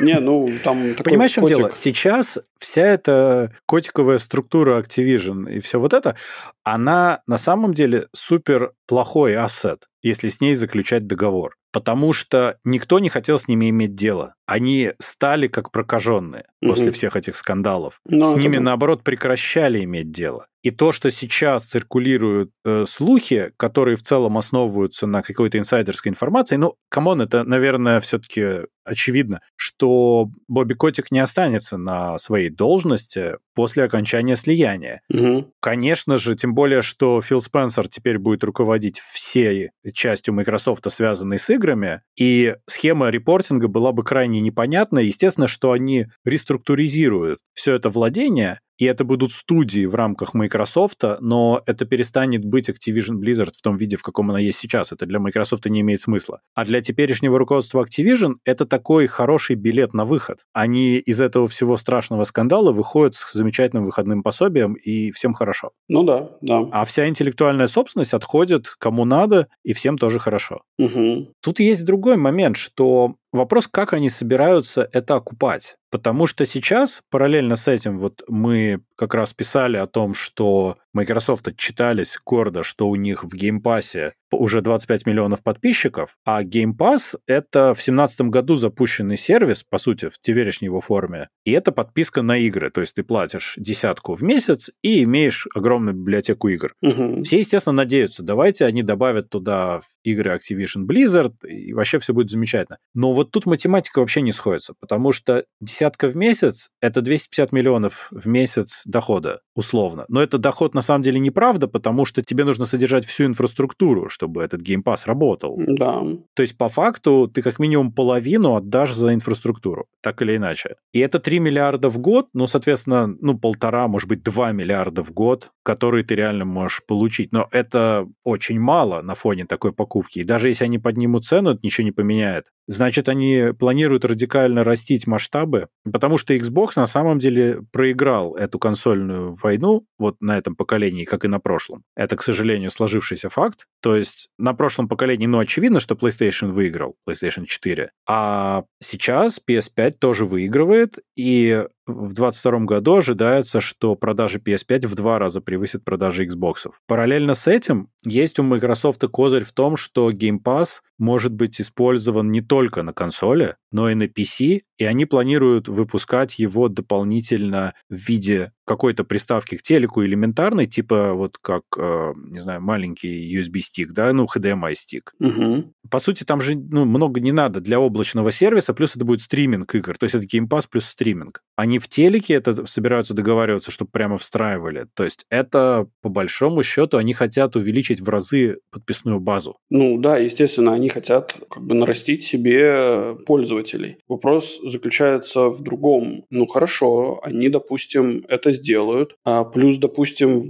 Не, 0.00 0.18
ну 0.20 0.48
там 0.64 0.94
такой 0.94 1.04
Понимаешь, 1.04 1.32
в 1.32 1.34
чем 1.34 1.46
дело? 1.46 1.72
Сейчас 1.74 2.38
вся 2.58 2.82
эта 2.82 3.52
котиковая 3.66 4.18
структура 4.18 4.80
Activision 4.80 5.50
и 5.50 5.60
все 5.60 5.78
вот 5.78 5.92
это, 5.92 6.16
она 6.62 7.22
на 7.26 7.38
самом 7.38 7.74
деле 7.74 8.08
супер 8.12 8.72
плохой 8.86 9.36
ассет, 9.36 9.88
если 10.02 10.28
с 10.28 10.40
ней 10.40 10.54
заключать 10.54 11.06
договор. 11.06 11.56
Потому 11.72 12.12
что 12.12 12.58
никто 12.64 12.98
не 12.98 13.08
хотел 13.08 13.38
с 13.38 13.48
ними 13.48 13.70
иметь 13.70 13.94
дело. 13.94 14.34
Они 14.46 14.92
стали 14.98 15.48
как 15.48 15.70
прокаженные 15.70 16.44
угу. 16.60 16.72
после 16.72 16.90
всех 16.90 17.16
этих 17.16 17.36
скандалов. 17.36 18.00
Но 18.04 18.24
с 18.24 18.36
ними, 18.36 18.56
да. 18.56 18.62
наоборот, 18.62 19.02
прекращали 19.02 19.82
иметь 19.82 20.10
дело. 20.10 20.46
И 20.62 20.70
то, 20.70 20.92
что 20.92 21.10
сейчас 21.10 21.64
циркулируют 21.64 22.52
э, 22.64 22.84
слухи, 22.86 23.50
которые 23.56 23.96
в 23.96 24.02
целом 24.02 24.38
основываются 24.38 25.08
на 25.08 25.22
какой-то 25.22 25.58
инсайдерской 25.58 26.10
информации, 26.10 26.54
ну, 26.54 26.76
come 26.88 27.06
on, 27.06 27.20
это, 27.20 27.42
наверное, 27.42 27.98
все-таки 27.98 28.66
очевидно, 28.84 29.40
что 29.56 30.28
Бобби 30.46 30.74
Котик 30.74 31.10
не 31.10 31.18
останется 31.18 31.78
на 31.78 32.16
своей 32.18 32.48
должности 32.48 33.38
после 33.54 33.84
окончания 33.84 34.36
слияния. 34.36 35.02
Угу. 35.08 35.52
Конечно 35.60 36.16
же, 36.16 36.36
тем 36.36 36.54
более, 36.54 36.82
что 36.82 37.20
Фил 37.22 37.40
Спенсер 37.40 37.88
теперь 37.88 38.18
будет 38.18 38.44
руководить 38.44 39.00
всей 39.00 39.70
частью 39.94 40.34
Microsoft, 40.34 40.90
связанной 40.90 41.38
с 41.38 41.48
играми, 41.50 42.02
и 42.16 42.56
схема 42.66 43.10
репортинга 43.10 43.68
была 43.68 43.92
бы 43.92 44.04
крайне 44.04 44.40
непонятна. 44.40 44.98
Естественно, 44.98 45.48
что 45.48 45.72
они 45.72 46.06
реструктуризируют 46.24 47.40
все 47.54 47.74
это 47.74 47.88
владение, 47.88 48.60
и 48.78 48.84
это 48.84 49.04
будут 49.04 49.32
студии 49.32 49.86
в 49.86 49.94
рамках 49.94 50.34
Microsoft, 50.34 51.02
но 51.20 51.62
это 51.66 51.84
перестанет 51.84 52.44
быть 52.44 52.68
Activision 52.68 53.18
Blizzard 53.20 53.52
в 53.56 53.62
том 53.62 53.76
виде, 53.76 53.96
в 53.96 54.02
каком 54.02 54.30
она 54.30 54.38
есть 54.40 54.58
сейчас. 54.58 54.92
Это 54.92 55.06
для 55.06 55.18
Microsoft 55.18 55.66
не 55.66 55.80
имеет 55.80 56.00
смысла. 56.00 56.40
А 56.54 56.64
для 56.64 56.80
теперешнего 56.80 57.38
руководства 57.38 57.84
Activision 57.84 58.34
это 58.44 58.66
такой 58.66 59.06
хороший 59.06 59.56
билет 59.56 59.94
на 59.94 60.04
выход. 60.04 60.44
Они 60.52 60.96
из 60.98 61.20
этого 61.20 61.46
всего 61.46 61.76
страшного 61.76 62.24
скандала 62.24 62.72
выходят 62.72 63.14
с 63.14 63.32
замечательным 63.32 63.84
выходным 63.84 64.22
пособием, 64.22 64.74
и 64.74 65.10
всем 65.10 65.34
хорошо. 65.34 65.72
Ну 65.88 66.02
да, 66.02 66.30
да. 66.40 66.68
А 66.72 66.84
вся 66.84 67.08
интеллектуальная 67.08 67.66
собственность 67.66 68.14
отходит 68.14 68.68
кому 68.78 69.04
надо, 69.04 69.48
и 69.62 69.72
всем 69.72 69.98
тоже 69.98 70.18
хорошо. 70.18 70.62
Угу. 70.78 71.34
Тут 71.40 71.60
есть 71.60 71.84
другой 71.84 72.16
момент, 72.16 72.56
что 72.56 73.16
Вопрос, 73.32 73.66
как 73.66 73.94
они 73.94 74.10
собираются 74.10 74.88
это 74.92 75.14
окупать. 75.14 75.76
Потому 75.90 76.26
что 76.26 76.44
сейчас, 76.44 77.02
параллельно 77.10 77.56
с 77.56 77.66
этим, 77.66 77.98
вот 77.98 78.22
мы 78.28 78.82
как 79.02 79.14
раз 79.14 79.32
писали 79.32 79.78
о 79.78 79.88
том, 79.88 80.14
что 80.14 80.76
Microsoft 80.92 81.48
отчитались 81.48 82.16
гордо, 82.24 82.62
что 82.62 82.88
у 82.88 82.94
них 82.94 83.24
в 83.24 83.34
Game 83.34 83.70
Pass 83.70 84.05
е 84.05 84.14
уже 84.30 84.62
25 84.62 85.06
миллионов 85.06 85.42
подписчиков, 85.42 86.16
а 86.24 86.42
Game 86.42 86.72
Pass— 86.76 87.18
это 87.26 87.74
в 87.74 87.82
2017 87.82 88.22
году 88.22 88.56
запущенный 88.56 89.16
сервис, 89.16 89.62
по 89.62 89.78
сути, 89.78 90.08
в 90.08 90.18
теперешней 90.20 90.66
его 90.66 90.80
форме, 90.80 91.28
и 91.44 91.52
это 91.52 91.72
подписка 91.72 92.22
на 92.22 92.38
игры, 92.38 92.70
то 92.70 92.80
есть 92.80 92.94
ты 92.94 93.02
платишь 93.02 93.54
десятку 93.58 94.14
в 94.14 94.22
месяц 94.22 94.70
и 94.82 95.02
имеешь 95.02 95.46
огромную 95.54 95.94
библиотеку 95.94 96.48
игр. 96.48 96.74
Угу. 96.80 97.24
Все, 97.24 97.40
естественно, 97.40 97.74
надеются, 97.74 98.22
давайте 98.22 98.64
они 98.64 98.82
добавят 98.82 99.28
туда 99.28 99.80
игры 100.02 100.34
Activision 100.34 100.86
Blizzard, 100.86 101.46
и 101.46 101.72
вообще 101.74 101.98
все 101.98 102.14
будет 102.14 102.30
замечательно. 102.30 102.78
Но 102.94 103.12
вот 103.12 103.32
тут 103.32 103.44
математика 103.46 103.98
вообще 103.98 104.22
не 104.22 104.32
сходится, 104.32 104.74
потому 104.80 105.12
что 105.12 105.44
десятка 105.60 106.08
в 106.08 106.16
месяц— 106.16 106.70
это 106.80 107.02
250 107.02 107.52
миллионов 107.52 108.08
в 108.10 108.26
месяц 108.28 108.82
дохода, 108.92 109.40
условно. 109.56 110.04
Но 110.08 110.22
это 110.22 110.38
доход 110.38 110.74
на 110.74 110.82
самом 110.82 111.02
деле 111.02 111.18
неправда, 111.18 111.66
потому 111.66 112.04
что 112.04 112.22
тебе 112.22 112.44
нужно 112.44 112.66
содержать 112.66 113.04
всю 113.04 113.24
инфраструктуру, 113.24 114.08
чтобы 114.08 114.42
этот 114.44 114.60
Game 114.60 114.83
Pass 114.83 115.06
работал. 115.06 115.56
Да. 115.58 116.02
То 116.34 116.42
есть, 116.42 116.56
по 116.56 116.68
факту, 116.68 117.28
ты 117.32 117.42
как 117.42 117.58
минимум 117.58 117.92
половину 117.92 118.54
отдашь 118.54 118.94
за 118.94 119.14
инфраструктуру. 119.14 119.86
так 120.02 120.20
или 120.22 120.36
иначе. 120.36 120.76
И 120.92 120.98
это 120.98 121.18
3 121.18 121.38
миллиарда 121.40 121.88
в 121.88 121.98
год, 121.98 122.28
ну, 122.34 122.46
соответственно, 122.46 123.06
ну, 123.20 123.38
полтора, 123.38 123.88
может 123.88 124.08
быть, 124.08 124.22
2 124.22 124.52
миллиарда 124.52 125.02
в 125.02 125.12
год, 125.12 125.52
которые 125.62 126.04
ты 126.04 126.14
реально 126.14 126.44
можешь 126.44 126.82
получить. 126.86 127.32
Но 127.32 127.48
это 127.52 128.06
очень 128.24 128.60
мало 128.60 129.02
на 129.02 129.14
фоне 129.14 129.46
такой 129.46 129.72
покупки. 129.72 130.18
И 130.20 130.24
даже 130.24 130.48
если 130.48 130.64
они 130.64 130.78
поднимут 130.78 131.24
цену, 131.24 131.50
это 131.50 131.60
ничего 131.62 131.84
не 131.84 131.92
поменяет. 131.92 132.50
Значит, 132.72 133.10
они 133.10 133.52
планируют 133.58 134.06
радикально 134.06 134.64
растить 134.64 135.06
масштабы, 135.06 135.68
потому 135.92 136.16
что 136.16 136.34
Xbox 136.34 136.70
на 136.76 136.86
самом 136.86 137.18
деле 137.18 137.60
проиграл 137.70 138.34
эту 138.34 138.58
консольную 138.58 139.34
войну 139.34 139.84
вот 139.98 140.16
на 140.20 140.38
этом 140.38 140.56
поколении, 140.56 141.04
как 141.04 141.26
и 141.26 141.28
на 141.28 141.38
прошлом. 141.38 141.84
Это, 141.94 142.16
к 142.16 142.22
сожалению, 142.22 142.70
сложившийся 142.70 143.28
факт. 143.28 143.66
То 143.82 143.94
есть 143.94 144.30
на 144.38 144.54
прошлом 144.54 144.88
поколении, 144.88 145.26
ну, 145.26 145.38
очевидно, 145.38 145.80
что 145.80 145.94
PlayStation 145.94 146.50
выиграл, 146.50 146.96
PlayStation 147.06 147.44
4. 147.44 147.90
А 148.08 148.64
сейчас 148.80 149.38
PS5 149.46 149.92
тоже 149.98 150.24
выигрывает, 150.24 150.98
и 151.14 151.66
в 151.86 152.14
2022 152.14 152.60
году 152.60 152.96
ожидается, 152.96 153.60
что 153.60 153.96
продажи 153.96 154.38
PS5 154.38 154.86
в 154.86 154.94
два 154.94 155.18
раза 155.18 155.40
превысят 155.40 155.84
продажи 155.84 156.24
Xbox. 156.24 156.70
Параллельно 156.86 157.34
с 157.34 157.48
этим 157.48 157.88
есть 158.04 158.38
у 158.38 158.44
Microsoft 158.44 159.04
козырь 159.08 159.44
в 159.44 159.52
том, 159.52 159.76
что 159.76 160.10
Game 160.12 160.38
Pass 160.42 160.80
может 160.98 161.32
быть 161.34 161.60
использован 161.60 162.30
не 162.30 162.40
только 162.40 162.61
на 162.82 162.92
консоли, 162.92 163.56
но 163.70 163.90
и 163.90 163.94
на 163.94 164.04
PC, 164.04 164.62
и 164.78 164.84
они 164.84 165.06
планируют 165.06 165.68
выпускать 165.68 166.38
его 166.38 166.68
дополнительно 166.68 167.74
в 167.88 167.94
виде 167.94 168.52
какой-то 168.72 169.04
приставки 169.04 169.56
к 169.56 169.62
телеку 169.62 170.04
элементарной, 170.04 170.66
типа 170.66 171.12
вот 171.12 171.38
как, 171.38 171.62
э, 171.76 172.12
не 172.30 172.38
знаю, 172.38 172.60
маленький 172.62 173.38
USB-стик, 173.38 173.92
да, 173.92 174.12
ну, 174.12 174.24
HDMI-стик. 174.24 175.14
Угу. 175.20 175.74
По 175.90 175.98
сути, 175.98 176.24
там 176.24 176.40
же 176.40 176.56
ну, 176.56 176.84
много 176.84 177.20
не 177.20 177.32
надо 177.32 177.60
для 177.60 177.78
облачного 177.78 178.32
сервиса, 178.32 178.72
плюс 178.72 178.96
это 178.96 179.04
будет 179.04 179.22
стриминг 179.22 179.74
игр, 179.74 179.96
то 179.98 180.04
есть 180.04 180.14
это 180.14 180.26
Game 180.26 180.48
Pass 180.48 180.66
плюс 180.70 180.86
стриминг. 180.86 181.42
Они 181.56 181.78
в 181.78 181.88
телеке 181.88 182.34
это 182.34 182.66
собираются 182.66 183.14
договариваться, 183.14 183.70
чтобы 183.70 183.90
прямо 183.90 184.16
встраивали. 184.16 184.86
То 184.94 185.04
есть 185.04 185.26
это, 185.28 185.86
по 186.00 186.08
большому 186.08 186.62
счету, 186.62 186.96
они 186.96 187.12
хотят 187.12 187.56
увеличить 187.56 188.00
в 188.00 188.08
разы 188.08 188.58
подписную 188.70 189.20
базу. 189.20 189.58
Ну 189.70 189.98
да, 189.98 190.16
естественно, 190.16 190.72
они 190.72 190.88
хотят 190.88 191.36
как 191.50 191.62
бы 191.62 191.74
нарастить 191.74 192.22
себе 192.22 193.16
пользователей. 193.26 193.98
Вопрос 194.08 194.60
заключается 194.64 195.48
в 195.48 195.62
другом. 195.62 196.24
Ну 196.30 196.46
хорошо, 196.46 197.20
они, 197.22 197.48
допустим, 197.48 198.24
это 198.28 198.52
сделают, 198.62 199.16
а 199.24 199.44
плюс, 199.44 199.78
допустим, 199.78 200.40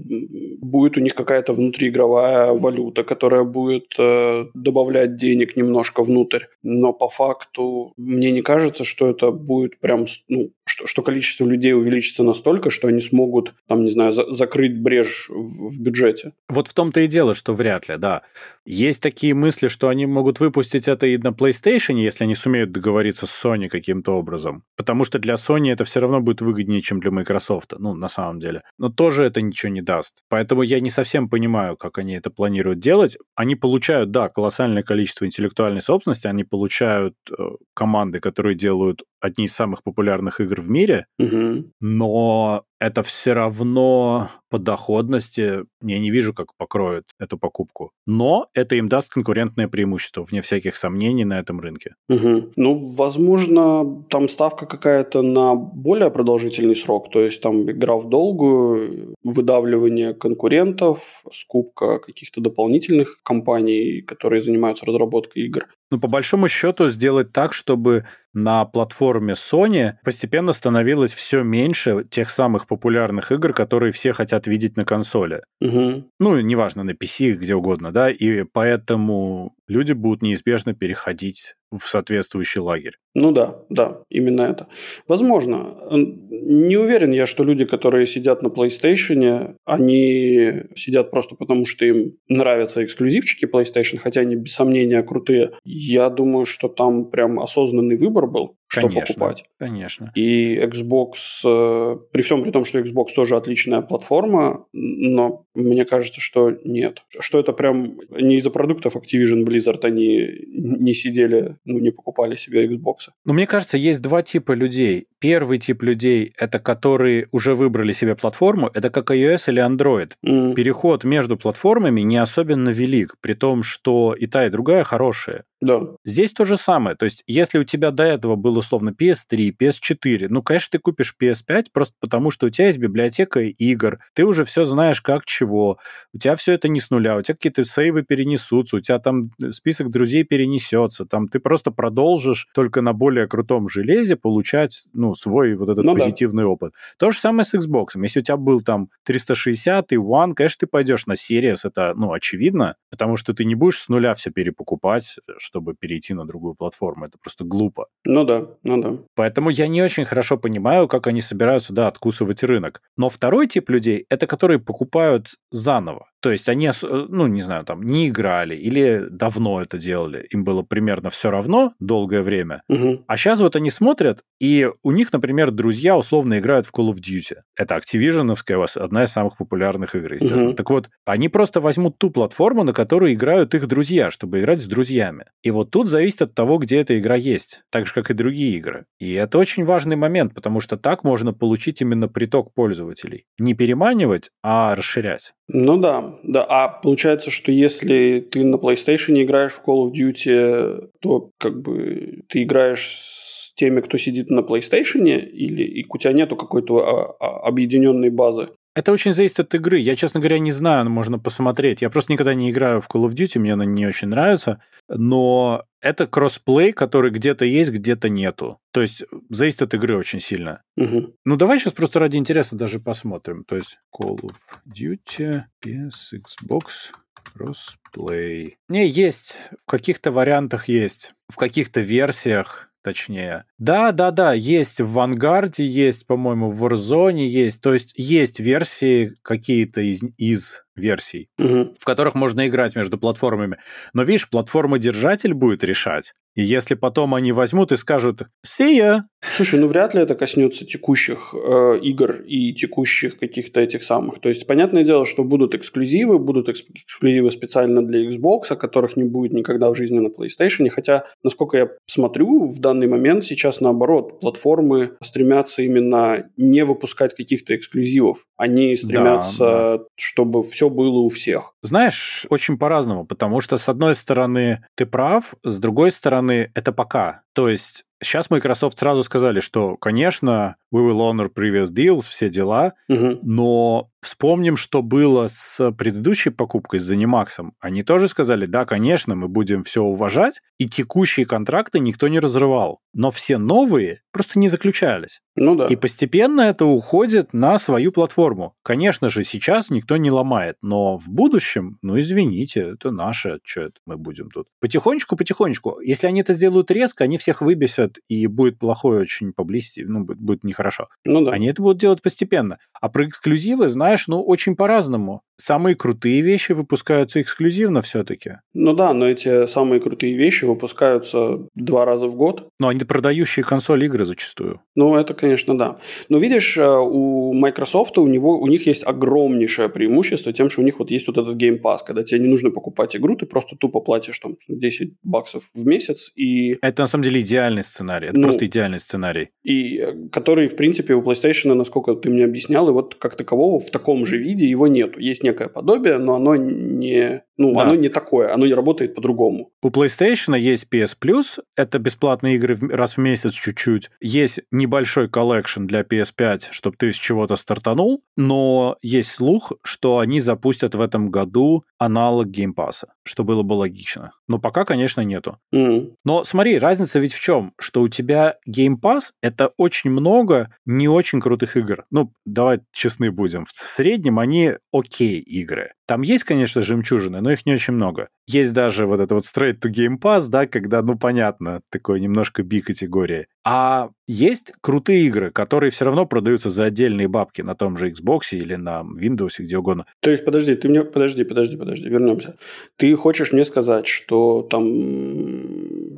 будет 0.61 0.97
у 0.97 1.01
них 1.01 1.15
какая-то 1.15 1.53
внутриигровая 1.53 2.53
валюта, 2.53 3.05
которая 3.05 3.45
будет 3.45 3.95
э, 3.99 4.47
добавлять 4.55 5.17
денег 5.17 5.57
немножко 5.57 6.03
внутрь. 6.03 6.45
Но 6.63 6.93
по 6.93 7.09
факту 7.09 7.93
мне 7.97 8.31
не 8.31 8.43
кажется, 8.43 8.85
что 8.85 9.09
это 9.09 9.31
будет 9.31 9.79
прям, 9.81 10.07
ну, 10.29 10.51
что, 10.65 10.87
что 10.87 11.03
количество 11.03 11.45
людей 11.45 11.75
увеличится 11.75 12.23
настолько, 12.23 12.71
что 12.71 12.89
они 12.89 13.01
смогут, 13.01 13.55
там, 13.67 13.83
не 13.83 13.91
знаю, 13.91 14.13
за, 14.13 14.33
закрыть 14.33 14.81
брешь 14.81 15.29
в, 15.29 15.69
в 15.71 15.81
бюджете. 15.81 16.33
Вот 16.49 16.69
в 16.69 16.75
том-то 16.75 17.01
и 17.01 17.07
дело, 17.07 17.35
что 17.35 17.55
вряд 17.55 17.89
ли, 17.89 17.97
да. 17.97 18.23
Есть 18.65 19.01
такие 19.01 19.35
мысли, 19.35 19.67
что 19.69 19.89
они 19.89 20.07
могут 20.07 20.39
выпустить 20.39 20.87
это 20.87 21.07
и 21.07 21.19
на 21.19 21.29
PlayStation, 21.29 21.99
если 21.99 22.25
они 22.25 22.37
сумеют 22.37 22.71
договориться 22.71 23.27
с 23.27 23.45
Sony 23.45 23.69
каким-то 23.69 24.13
образом. 24.13 24.63
Потому 24.77 25.05
что 25.05 25.19
для 25.19 25.35
Sony 25.35 25.73
это 25.73 25.85
все 25.85 26.01
равно 26.01 26.21
будет 26.21 26.41
выгоднее, 26.41 26.81
чем 26.81 27.01
для 27.01 27.11
Microsoft, 27.11 27.73
ну, 27.79 27.95
на 27.95 28.09
самом 28.09 28.39
деле. 28.39 28.63
Но 28.79 28.89
тоже 28.89 29.25
это 29.25 29.41
ничего 29.41 29.73
не 29.73 29.83
даст. 29.83 30.23
Поэтому 30.29 30.63
я 30.63 30.79
не 30.79 30.91
совсем 30.91 31.29
понимаю, 31.29 31.77
как 31.77 31.99
они 31.99 32.15
это 32.15 32.31
планируют 32.31 32.79
делать. 32.79 33.19
Они 33.35 33.57
получают, 33.57 34.13
да, 34.13 34.29
колоссальное 34.29 34.85
количество 34.85 35.27
интеллектуальной 35.27 35.81
собственности, 35.81 36.29
они 36.29 36.45
получают 36.45 37.15
э, 37.37 37.43
команды, 37.75 38.21
которые 38.21 38.55
делают 38.55 39.03
одни 39.23 39.45
из 39.45 39.55
самых 39.55 39.83
популярных 39.83 40.41
игр 40.41 40.61
в 40.61 40.69
мире, 40.69 41.07
угу. 41.19 41.71
но 41.81 42.65
это 42.83 43.05
все 43.05 43.33
равно 43.33 44.29
по 44.51 44.59
доходности 44.59 45.65
я 45.83 45.99
не 45.99 46.11
вижу, 46.11 46.35
как 46.35 46.55
покроют 46.57 47.05
эту 47.19 47.39
покупку. 47.39 47.93
Но 48.07 48.49
это 48.55 48.75
им 48.75 48.89
даст 48.89 49.09
конкурентное 49.09 49.69
преимущество, 49.69 50.25
вне 50.25 50.41
всяких 50.41 50.77
сомнений, 50.77 51.25
на 51.25 51.39
этом 51.39 51.61
рынке. 51.61 51.95
Угу. 52.09 52.53
Ну, 52.57 52.85
возможно, 52.97 54.05
там 54.11 54.29
ставка 54.29 54.67
какая-то 54.67 55.23
на 55.23 55.55
более 55.55 56.11
продолжительный 56.11 56.77
срок, 56.77 57.11
то 57.11 57.21
есть 57.21 57.41
там 57.41 57.71
игра 57.71 57.97
в 57.97 58.09
долгую, 58.09 59.15
выдавливание 59.23 60.13
конкурентов, 60.13 61.23
скупка 61.33 61.99
каких-то 62.01 62.41
дополнительных 62.41 63.19
компаний, 63.23 64.03
которые 64.03 64.43
занимаются 64.43 64.85
разработкой 64.85 65.45
игр. 65.45 65.67
Ну, 65.93 66.01
по 66.01 66.09
большому 66.09 66.49
счету, 66.49 66.89
сделать 66.89 67.33
так, 67.33 67.53
чтобы 67.53 68.07
на 68.35 68.65
платформе 68.65 69.35
Sony 69.35 69.95
постепенно 70.05 70.53
становилось 70.53 71.13
все 71.13 71.43
меньше 71.43 72.07
тех 72.11 72.31
самых 72.31 72.67
популярных 72.73 73.33
игр, 73.33 73.53
которые 73.53 73.93
все 73.93 74.15
хотят 74.15 74.47
видеть 74.47 74.79
на 74.79 74.87
консоли. 74.87 75.43
Угу. 75.61 76.09
Ну, 76.19 76.41
неважно, 76.41 76.85
на 76.85 76.93
PC, 76.93 77.33
где 77.33 77.55
угодно, 77.55 77.93
да, 77.93 78.11
и 78.11 78.45
поэтому 78.45 79.55
люди 79.69 79.93
будут 79.93 80.23
неизбежно 80.23 80.75
переходить 80.75 81.55
в 81.71 81.87
соответствующий 81.87 82.63
лагерь. 82.63 82.97
Ну 83.15 83.31
да, 83.31 83.59
да, 83.69 84.03
именно 84.09 84.43
это. 84.43 84.69
Возможно. 85.07 85.77
Не 85.91 86.77
уверен 86.77 87.13
я, 87.13 87.27
что 87.27 87.45
люди, 87.45 87.67
которые 87.67 88.07
сидят 88.07 88.43
на 88.43 88.49
PlayStation, 88.49 89.57
они 89.67 90.65
сидят 90.75 91.11
просто 91.11 91.35
потому, 91.35 91.67
что 91.67 91.85
им 91.85 92.15
нравятся 92.29 92.83
эксклюзивчики 92.83 93.45
PlayStation, 93.45 93.99
хотя 93.99 94.23
они 94.23 94.37
без 94.37 94.55
сомнения 94.55 95.03
крутые. 95.03 95.53
Я 95.65 96.09
думаю, 96.09 96.47
что 96.47 96.69
там 96.69 97.11
прям 97.11 97.39
осознанный 97.39 97.97
выбор 97.97 98.27
был, 98.27 98.57
что 98.67 98.89
конечно, 98.89 99.15
покупать. 99.15 99.45
Конечно. 99.59 100.11
И 100.15 100.57
Xbox, 100.57 101.13
э, 101.45 101.99
при 102.11 102.23
всем 102.23 102.43
при 102.43 102.51
том, 102.51 102.65
что 102.65 102.79
Xbox 102.79 103.09
тоже 103.15 103.37
отличная 103.37 103.83
платформа, 103.83 104.67
но 104.73 105.45
мне 105.55 105.85
кажется, 105.85 106.21
что 106.21 106.51
нет. 106.65 107.03
Что 107.19 107.39
это 107.39 107.53
прям 107.53 107.99
не 108.11 108.37
из-за 108.37 108.51
продуктов 108.51 108.97
Activision 108.97 109.45
Blizzard 109.45 109.81
они 109.85 110.29
не 110.47 110.95
сидели, 110.95 111.57
ну, 111.67 111.79
не 111.79 111.91
покупали 111.91 112.37
себе 112.37 112.67
Xbox. 112.67 113.02
Ну, 113.25 113.33
мне 113.33 113.47
кажется, 113.47 113.77
есть 113.79 114.03
два 114.03 114.23
типа 114.23 114.53
людей. 114.53 115.07
Первый 115.19 115.59
тип 115.59 115.83
людей– 115.83 116.33
это 116.37 116.59
которые 116.59 117.29
уже 117.31 117.55
выбрали 117.55 117.93
себе 117.93 118.17
платформу, 118.17 118.71
это 118.75 118.91
как 118.91 119.11
iOS 119.11 119.45
или 119.49 119.63
Android. 119.63 120.13
Mm. 120.27 120.55
Переход 120.55 121.05
между 121.05 121.37
платформами 121.37 122.01
не 122.01 122.17
особенно 122.17 122.71
велик, 122.71 123.15
при 123.21 123.35
том, 123.35 123.63
что 123.63 124.15
и 124.15 124.27
та, 124.27 124.47
и 124.47 124.51
другая 124.51 124.85
хорошая. 124.85 125.45
Да. 125.63 125.81
Здесь 126.05 126.33
то 126.33 126.45
же 126.45 126.57
самое. 126.57 126.97
То 126.97 127.05
есть, 127.05 127.23
если 127.29 127.59
у 127.59 127.65
тебя 127.65 127.93
до 127.93 128.03
этого 128.03 128.35
был 128.35 128.59
условно 128.59 128.91
PS3, 128.91 129.55
PS4, 129.57 130.27
ну, 130.29 130.43
конечно, 130.43 130.71
ты 130.73 130.79
купишь 130.81 131.15
PS5 131.23 131.67
просто 131.73 131.95
потому, 132.01 132.33
что 132.33 132.47
у 132.47 132.51
тебя 132.51 132.67
есть 132.67 132.79
библиотека 132.79 133.39
игр, 133.41 134.01
ты 134.15 134.25
уже 134.25 134.43
все 134.43 134.65
знаешь 134.65 135.01
как 135.01 135.25
чего, 135.25 135.79
у 136.13 136.19
тебя 136.19 136.35
все 136.35 136.55
это 136.55 136.67
не 136.67 136.81
с 136.81 136.91
нуля, 136.91 137.17
у 137.17 137.23
тебя 137.23 137.37
какие-то 137.37 137.63
сейвы 137.63 138.03
перенесутся, 138.03 138.77
у 138.77 138.81
тебя 138.81 138.99
там 138.99 139.31
список 139.51 139.91
друзей 139.91 140.25
перенесется, 140.25 141.05
там 141.05 141.29
ты 141.29 141.39
просто 141.39 141.71
продолжишь 141.71 142.49
только 142.55 142.81
на 142.83 142.92
более 142.93 143.27
крутом 143.27 143.69
железе 143.69 144.17
получать, 144.17 144.85
ну, 144.93 145.15
свой 145.15 145.55
вот 145.55 145.69
этот 145.69 145.85
ну, 145.85 145.95
позитивный 145.95 146.45
да. 146.45 146.49
опыт. 146.49 146.75
То 146.99 147.11
же 147.11 147.19
самое 147.19 147.45
с 147.45 147.55
Xbox. 147.55 147.89
Если 147.95 148.21
у 148.21 148.23
тебя 148.23 148.37
был 148.37 148.61
там 148.61 148.89
360 149.05 149.93
и 149.93 149.97
One, 149.97 150.35
конечно, 150.35 150.61
ты 150.61 150.67
пойдешь 150.67 151.07
на 151.07 151.13
Series, 151.13 151.59
это, 151.65 151.95
ну, 151.97 152.13
очевидно, 152.13 152.77
потому 152.91 153.17
что 153.17 153.35
ты 153.35 153.45
не 153.45 153.55
будешь 153.55 153.81
с 153.81 153.89
нуля 153.89 154.15
все 154.15 154.31
перепокупать, 154.31 155.17
чтобы 155.39 155.75
перейти 155.75 156.15
на 156.15 156.27
другую 156.27 156.55
платформу. 156.55 157.07
Это 157.07 157.19
просто 157.19 157.45
глупо. 157.45 157.87
Ну 158.05 158.25
да, 158.25 158.47
ну 158.63 158.81
да. 158.81 158.99
Поэтому 159.15 159.51
я 159.51 159.69
не 159.69 159.83
очень 159.83 160.05
хорошо 160.05 160.37
понимаю, 160.37 160.89
как 160.89 161.07
они 161.07 161.21
собираются, 161.21 161.73
да, 161.73 161.89
откусывать 161.89 162.43
рынок. 162.43 162.83
Но 162.97 163.09
второй 163.09 163.47
тип 163.47 163.71
людей— 163.71 164.07
это 164.09 164.27
которые 164.27 164.59
покупают 164.59 165.37
заново. 165.51 166.12
То 166.23 166.31
есть 166.31 166.49
они, 166.49 166.71
ну, 166.83 167.27
не 167.27 167.41
знаю, 167.41 167.65
там, 167.65 167.83
не 167.83 168.09
играли 168.09 168.55
или 168.55 169.07
давно 169.11 169.61
это 169.61 169.77
делали. 169.77 170.27
Им 170.31 170.45
было 170.45 170.63
примерно 170.63 171.11
все 171.11 171.31
равно 171.31 171.75
долгое 171.81 172.23
время. 172.23 172.63
Угу. 172.69 173.05
А 173.09 173.17
сейчас 173.17 173.41
вот 173.41 173.57
они 173.57 173.71
смотрят, 173.71 174.23
и 174.41 174.71
у 174.85 174.93
них, 174.93 175.13
например, 175.13 175.51
друзья 175.51 175.97
условно 175.97 176.39
играют 176.39 176.67
в 176.67 176.73
Call 176.73 176.91
of 176.91 176.99
Duty. 176.99 177.39
Это 177.57 177.77
Activision, 177.77 178.33
одна 178.77 179.05
из 179.05 179.11
самых 179.11 179.37
популярных 179.37 179.97
игр, 179.97 180.15
естественно. 180.15 180.51
Угу. 180.51 180.57
Так 180.57 180.71
вот, 180.71 180.91
они 181.05 181.29
просто 181.29 181.61
возьмут 181.61 181.99
ту 181.99 182.11
платформу, 182.11 182.63
на 182.63 182.73
которую 182.73 183.13
играют 183.15 183.55
их 183.57 183.67
друзья, 183.67 184.13
чтобы 184.13 184.41
играть 184.41 184.63
с 184.63 184.67
друзьями. 184.67 185.25
И 185.43 185.51
вот 185.51 185.73
тут 185.73 185.89
зависит 185.89 186.23
от 186.23 186.35
того, 186.35 186.59
где 186.59 186.81
эта 186.81 186.97
игра 186.99 187.17
есть, 187.17 187.63
так 187.71 187.87
же, 187.87 187.93
как 187.93 188.13
и 188.13 188.15
другие 188.15 188.57
игры. 188.57 188.87
И 189.01 189.13
это 189.13 189.39
очень 189.39 189.65
важный 189.65 189.97
момент, 189.97 190.35
потому 190.35 190.61
что 190.61 190.77
так 190.77 191.03
можно 191.03 191.33
получить 191.33 191.81
именно 191.81 192.07
приток 192.07 192.55
пользователей. 192.55 193.27
Не 193.41 193.55
переманивать, 193.55 194.31
а 194.45 194.77
расширять. 194.77 195.33
Ну 195.49 195.77
да, 195.77 196.19
да. 196.23 196.45
А 196.49 196.69
получается, 196.69 197.31
что 197.31 197.53
если 197.53 198.21
ты 198.21 198.45
на 198.45 198.57
PlayStation 198.57 199.23
играешь 199.23 199.53
в 199.53 199.63
Call 199.67 199.87
of 199.87 199.93
Duty, 199.93 200.89
то 201.01 201.31
как 201.39 201.61
бы 201.61 202.23
ты 202.29 202.43
играешь 202.43 202.87
с 202.87 203.53
теми, 203.55 203.81
кто 203.81 203.99
сидит 203.99 204.31
на 204.31 204.41
PlayStation, 204.41 205.05
или 205.05 205.63
и 205.65 205.87
у 205.89 205.99
тебя 205.99 206.13
нету 206.13 206.37
какой-то 206.37 206.79
а, 206.79 207.17
а, 207.21 207.49
объединенной 207.49 208.11
базы? 208.11 208.51
Это 208.75 208.93
очень 208.93 209.13
зависит 209.13 209.41
от 209.41 209.55
игры. 209.55 209.79
Я, 209.79 209.97
честно 209.97 210.21
говоря, 210.21 210.39
не 210.39 210.53
знаю, 210.53 210.89
можно 210.89 211.19
посмотреть. 211.19 211.83
Я 211.83 211.91
просто 211.91 212.13
никогда 212.13 212.33
не 212.33 212.51
играю 212.51 212.81
в 212.81 212.89
Call 212.89 213.07
of 213.07 213.15
Duty, 213.15 213.39
мне 213.39 213.53
она 213.53 213.67
не 213.67 213.87
очень 213.87 214.09
нравится. 214.09 214.63
Но 214.89 215.65
это 215.83 216.07
кроссплей, 216.07 216.73
который 216.73 217.11
где-то 217.11 217.45
есть, 217.45 217.71
где-то 217.71 218.09
нету. 218.09 218.59
То 218.71 218.81
есть 218.81 219.05
зависит 219.29 219.63
от 219.63 219.75
игры 219.75 219.99
очень 219.99 220.21
сильно. 220.21 220.63
Угу. 220.77 221.17
Ну, 221.25 221.37
давай 221.37 221.59
сейчас 221.59 221.75
просто 221.75 221.99
ради 221.99 222.17
интереса 222.17 222.57
даже 222.57 222.81
посмотрим. 222.81 223.45
То 223.45 223.57
есть 223.57 223.79
Call 223.95 224.19
of 224.21 224.37
Duty, 224.67 225.43
PS, 225.65 226.15
Xbox, 226.15 226.93
Crossplay. 227.37 228.55
Не, 228.69 228.89
есть. 228.89 229.51
В 229.67 229.71
каких-то 229.71 230.13
вариантах 230.13 230.69
есть. 230.69 231.13
В 231.29 231.37
каких-то 231.37 231.81
версиях 231.81 232.73
точнее. 232.83 233.45
Да, 233.59 233.93
да, 233.93 234.11
да, 234.11 234.33
есть 234.33 234.81
в 234.81 234.93
Вангарде, 234.93 235.65
есть, 235.65 236.07
по-моему, 236.07 236.51
в 236.51 236.65
Warzone 236.65 237.21
есть. 237.21 237.61
То 237.61 237.73
есть 237.73 237.95
есть 237.97 238.41
версии 238.41 239.13
какие-то 239.23 239.81
из, 239.81 240.03
из 240.17 240.65
версий, 240.77 241.29
угу. 241.39 241.75
в 241.79 241.85
которых 241.85 242.15
можно 242.15 242.47
играть 242.49 242.77
между 242.77 242.99
платформами. 242.99 243.59
Но 243.93 244.03
видишь, 244.03 244.29
платформа-держатель 244.29 245.35
будет 245.35 245.65
решать. 245.65 246.15
И 246.35 246.43
если 246.43 246.75
потом 246.75 247.15
они 247.15 247.33
возьмут 247.33 247.73
и 247.73 247.77
скажут 247.77 248.23
«See 248.47 248.79
ya!» 248.79 249.01
Слушай, 249.37 249.61
ну 249.61 249.67
вряд 249.67 249.95
ли 249.95 250.01
это 250.01 250.15
коснется 250.15 250.67
текущих 250.67 251.35
э, 251.35 251.79
игр 251.81 252.23
и 252.23 252.55
текущих 252.55 253.19
каких-то 253.19 253.61
этих 253.61 253.85
самых. 253.85 254.21
То 254.21 254.29
есть, 254.29 254.47
понятное 254.47 254.83
дело, 254.83 255.05
что 255.05 255.23
будут 255.25 255.55
эксклюзивы, 255.55 256.19
будут 256.19 256.49
эксклюзивы 256.49 257.31
специально 257.31 257.87
для 257.87 258.09
Xbox, 258.09 258.57
которых 258.57 258.97
не 258.97 259.05
будет 259.05 259.33
никогда 259.33 259.71
в 259.71 259.77
жизни 259.77 260.01
на 260.01 260.09
PlayStation. 260.09 260.69
Хотя, 260.71 261.05
насколько 261.23 261.57
я 261.57 261.69
смотрю, 261.87 262.47
в 262.47 262.59
данный 262.59 262.89
момент 262.89 263.25
сейчас 263.25 263.61
наоборот, 263.61 264.19
платформы 264.21 264.97
стремятся 265.03 265.63
именно 265.63 266.31
не 266.37 266.65
выпускать 266.65 267.15
каких-то 267.15 267.55
эксклюзивов. 267.55 268.25
Они 268.37 268.75
стремятся, 268.77 269.39
да, 269.39 269.79
да. 269.79 269.85
чтобы 269.97 270.43
все 270.43 270.62
было 270.69 270.99
у 270.99 271.09
всех. 271.09 271.55
Знаешь, 271.63 272.27
очень 272.31 272.59
по-разному, 272.59 273.07
потому 273.07 273.41
что, 273.41 273.59
с 273.59 273.69
одной 273.69 273.95
стороны, 273.95 274.65
ты 274.75 274.87
прав, 274.87 275.35
с 275.43 275.59
другой 275.59 275.91
стороны, 275.91 276.51
это 276.55 276.73
пока. 276.73 277.23
То 277.33 277.49
есть 277.49 277.85
Сейчас 278.03 278.31
Microsoft 278.31 278.79
сразу 278.79 279.05
сказали, 279.05 279.39
что, 279.39 279.77
конечно, 279.77 280.57
we 280.75 280.81
will 280.81 280.99
honor 280.99 281.31
previous 281.33 281.67
deals, 281.67 282.01
все 282.01 282.29
дела, 282.29 282.75
угу. 282.89 283.21
но 283.23 283.91
вспомним, 284.03 284.57
что 284.57 284.83
было 284.83 285.29
с 285.29 285.73
предыдущей 285.73 286.31
покупкой 286.31 286.81
с 286.81 286.91
Zenimax. 286.91 287.53
Они 287.61 287.83
тоже 287.83 288.09
сказали, 288.09 288.47
да, 288.47 288.65
конечно, 288.65 289.15
мы 289.15 289.29
будем 289.29 289.63
все 289.63 289.83
уважать, 289.83 290.43
и 290.59 290.67
текущие 290.67 291.25
контракты 291.25 291.79
никто 291.79 292.09
не 292.09 292.21
разрывал, 292.21 292.81
но 292.93 293.11
все 293.11 293.39
новые 293.39 294.03
просто 294.13 294.39
не 294.39 294.49
заключались. 294.49 295.21
Ну 295.35 295.57
да. 295.57 295.67
И 295.69 295.77
постепенно 295.77 296.43
это 296.43 296.67
уходит 296.67 297.33
на 297.33 297.59
свою 297.59 297.93
платформу. 297.93 298.55
Конечно 298.63 299.09
же, 299.09 299.25
сейчас 299.25 299.71
никто 299.71 299.97
не 299.97 300.11
ломает, 300.11 300.57
но 300.61 300.99
в 300.99 301.09
будущем, 301.09 301.79
ну 301.81 301.99
извините, 301.99 302.73
это 302.75 302.91
наше, 302.91 303.39
что 303.45 303.63
это 303.63 303.75
мы 303.87 303.97
будем 303.97 304.31
тут. 304.31 304.49
Потихонечку-потихонечку. 304.61 305.81
Если 305.81 306.07
они 306.07 306.21
это 306.21 306.35
сделают 306.35 306.71
резко, 306.71 307.05
они 307.05 307.17
всех 307.17 307.41
выбесят, 307.41 307.99
и 308.09 308.27
будет 308.27 308.59
плохое 308.59 309.01
очень 309.01 309.33
поблизости, 309.33 309.85
ну, 309.87 310.05
будет, 310.05 310.21
будет 310.21 310.45
нехорошо. 310.45 310.89
Ну 311.05 311.25
да. 311.25 311.33
Они 311.33 311.47
это 311.47 311.63
будут 311.63 311.79
делать 311.79 312.03
постепенно. 312.03 312.59
А 312.79 312.89
про 312.89 313.07
эксклюзивы, 313.07 313.69
знаешь, 313.69 313.92
ну, 314.09 314.23
очень 314.23 314.57
по-разному. 314.57 315.23
Самые 315.43 315.75
крутые 315.75 316.21
вещи 316.21 316.53
выпускаются 316.53 317.21
эксклюзивно 317.21 317.83
все-таки. 317.83 318.39
Ну 318.55 318.75
да, 318.75 318.95
но 318.95 319.09
эти 319.09 319.47
самые 319.47 319.81
крутые 319.81 320.15
вещи 320.15 320.45
выпускаются 320.45 321.49
два 321.57 321.85
раза 321.85 322.07
в 322.07 322.15
год. 322.15 322.49
Но 322.61 322.69
они 322.69 322.85
продающие 322.85 323.45
консоль 323.45 323.85
игры 323.85 324.05
зачастую. 324.05 324.61
Ну, 324.77 324.95
это, 324.95 325.15
конечно, 325.15 325.59
да. 325.59 325.79
Но 326.09 326.19
видишь, 326.19 326.57
э, 326.57 326.65
у 326.65 327.33
Microsoft, 327.33 327.99
у, 327.99 328.07
него, 328.07 328.39
у 328.39 328.47
них 328.47 328.69
есть 328.69 328.87
огромнейшее 328.87 329.69
преимущество 329.69 330.33
тем, 330.33 330.49
что 330.49 330.61
у 330.61 330.65
них 330.65 330.79
вот 330.79 330.93
есть 330.93 331.09
вот 331.09 331.19
этот 331.19 331.37
Game 331.37 331.61
Pass, 331.61 331.79
когда 331.85 332.05
тебе 332.05 332.21
не 332.21 332.29
нужно 332.29 332.51
покупать 332.51 332.95
игру, 332.95 333.17
ты 333.17 333.27
просто 333.27 333.57
тупо 333.57 333.81
платишь 333.81 334.21
там 334.21 334.37
10 334.47 334.93
баксов 335.03 335.51
в 335.55 335.67
месяц 335.67 336.13
и... 336.15 336.57
Это 336.63 336.83
на 336.83 336.87
самом 336.87 337.03
деле 337.03 337.21
идеальный 337.21 337.65
сценарий, 337.65 338.09
это 338.09 338.21
ну, 338.21 338.29
просто 338.29 338.47
идеальный 338.47 338.79
сценарий. 338.79 339.31
И 339.43 339.79
э, 339.79 340.09
который, 340.13 340.47
в 340.47 340.55
принципе, 340.55 340.95
у 340.95 341.03
PlayStation, 341.03 341.55
насколько 341.55 341.95
ты 341.95 342.11
мне 342.11 342.25
объяснял, 342.25 342.69
и 342.69 342.73
вот 342.73 342.95
как 342.95 343.17
такового 343.17 343.59
в 343.59 343.71
таком 343.71 344.07
же 344.07 344.19
виде 344.19 344.47
его 344.47 344.69
нету. 344.69 345.01
Есть 345.01 345.25
некое 345.33 345.49
подобие, 345.49 345.99
но 345.99 346.15
оно 346.17 346.37
не, 346.37 347.25
ну, 347.43 347.55
да. 347.55 347.63
оно 347.63 347.75
не 347.75 347.89
такое, 347.89 348.33
оно 348.33 348.47
не 348.47 348.55
работает 348.55 348.95
по-другому. 348.95 349.51
У 349.63 349.69
PlayStation 349.69 350.39
есть 350.39 350.69
PS 350.73 350.97
Plus, 351.01 351.43
это 351.57 351.79
бесплатные 351.79 352.37
игры 352.37 352.57
раз 352.71 352.97
в 352.97 352.99
месяц 352.99 353.35
чуть-чуть. 353.35 353.91
Есть 354.01 354.41
небольшой 354.51 355.09
collection 355.09 355.67
для 355.67 355.81
PS5, 355.81 356.49
чтобы 356.53 356.77
ты 356.77 356.93
с 356.93 356.97
чего-то 356.97 357.37
стартанул, 357.37 358.03
но 358.17 358.77
есть 358.81 359.11
слух, 359.11 359.53
что 359.63 359.99
они 359.99 360.21
запустят 360.21 360.75
в 360.75 360.81
этом 360.81 361.11
году 361.11 361.65
аналог 361.79 362.29
Game 362.29 362.55
Pass, 362.55 362.85
что 363.03 363.25
было 363.25 363.43
бы 363.43 363.55
логично. 363.55 364.13
Но 364.29 364.39
пока, 364.39 364.65
конечно, 364.65 365.01
нету. 365.01 365.39
Mm. 365.53 365.95
Но 366.05 366.25
смотри, 366.25 366.59
разница 366.59 367.01
ведь 367.01 367.13
в 367.13 367.21
чем? 367.21 367.55
Что 367.59 367.83
у 367.83 367.89
тебя 367.89 368.37
Game 368.49 368.77
Pass— 368.81 369.13
это 369.23 369.53
очень 369.57 369.91
много 369.91 370.55
не 370.65 370.89
очень 370.89 371.21
крутых 371.21 371.57
игр. 371.57 371.85
Ну, 371.91 372.13
давай 372.25 372.61
честны 372.73 373.11
будем. 373.11 373.45
В 373.45 373.51
среднем 373.51 374.19
они 374.19 374.53
окей 374.73 375.19
игры. 375.19 375.73
Там 375.87 376.03
есть, 376.03 376.25
конечно, 376.25 376.63
жемчужины, 376.63 377.21
но 377.21 377.32
их 377.33 377.47
не 377.47 377.55
очень 377.55 377.75
много. 377.75 378.09
Есть 378.27 378.55
даже 378.55 378.87
вот 378.87 379.01
это 379.01 379.15
вот 379.15 379.25
straight 379.25 379.59
to 379.61 379.71
Game 379.71 379.99
Pass, 380.01 380.29
да, 380.29 380.47
когда, 380.47 380.83
ну, 380.83 380.97
понятно, 380.97 381.63
такой 381.71 382.01
немножко 382.01 382.43
би-категории. 382.43 383.27
А 383.45 383.91
есть 384.07 384.53
крутые 384.61 385.03
игры, 385.07 385.31
которые 385.31 385.71
все 385.71 385.85
равно 385.85 386.07
продаются 386.07 386.49
за 386.49 386.65
отдельные 386.65 387.09
бабки 387.09 387.43
на 387.43 387.57
том 387.57 387.77
же 387.77 387.91
Xbox 387.91 388.21
или 388.31 388.55
на 388.55 388.83
Windows, 388.83 389.35
где 389.39 389.59
угодно. 389.59 389.87
То 390.01 390.11
есть, 390.11 390.25
подожди, 390.25 390.55
ты 390.55 390.69
мне... 390.69 390.85
Подожди, 390.85 391.25
подожди, 391.25 391.57
подожди, 391.57 391.89
вернемся. 391.89 392.37
Ты 392.77 392.95
хочешь 392.95 393.33
мне 393.33 393.45
сказать, 393.45 393.89
что 393.89 394.43
там, 394.43 394.65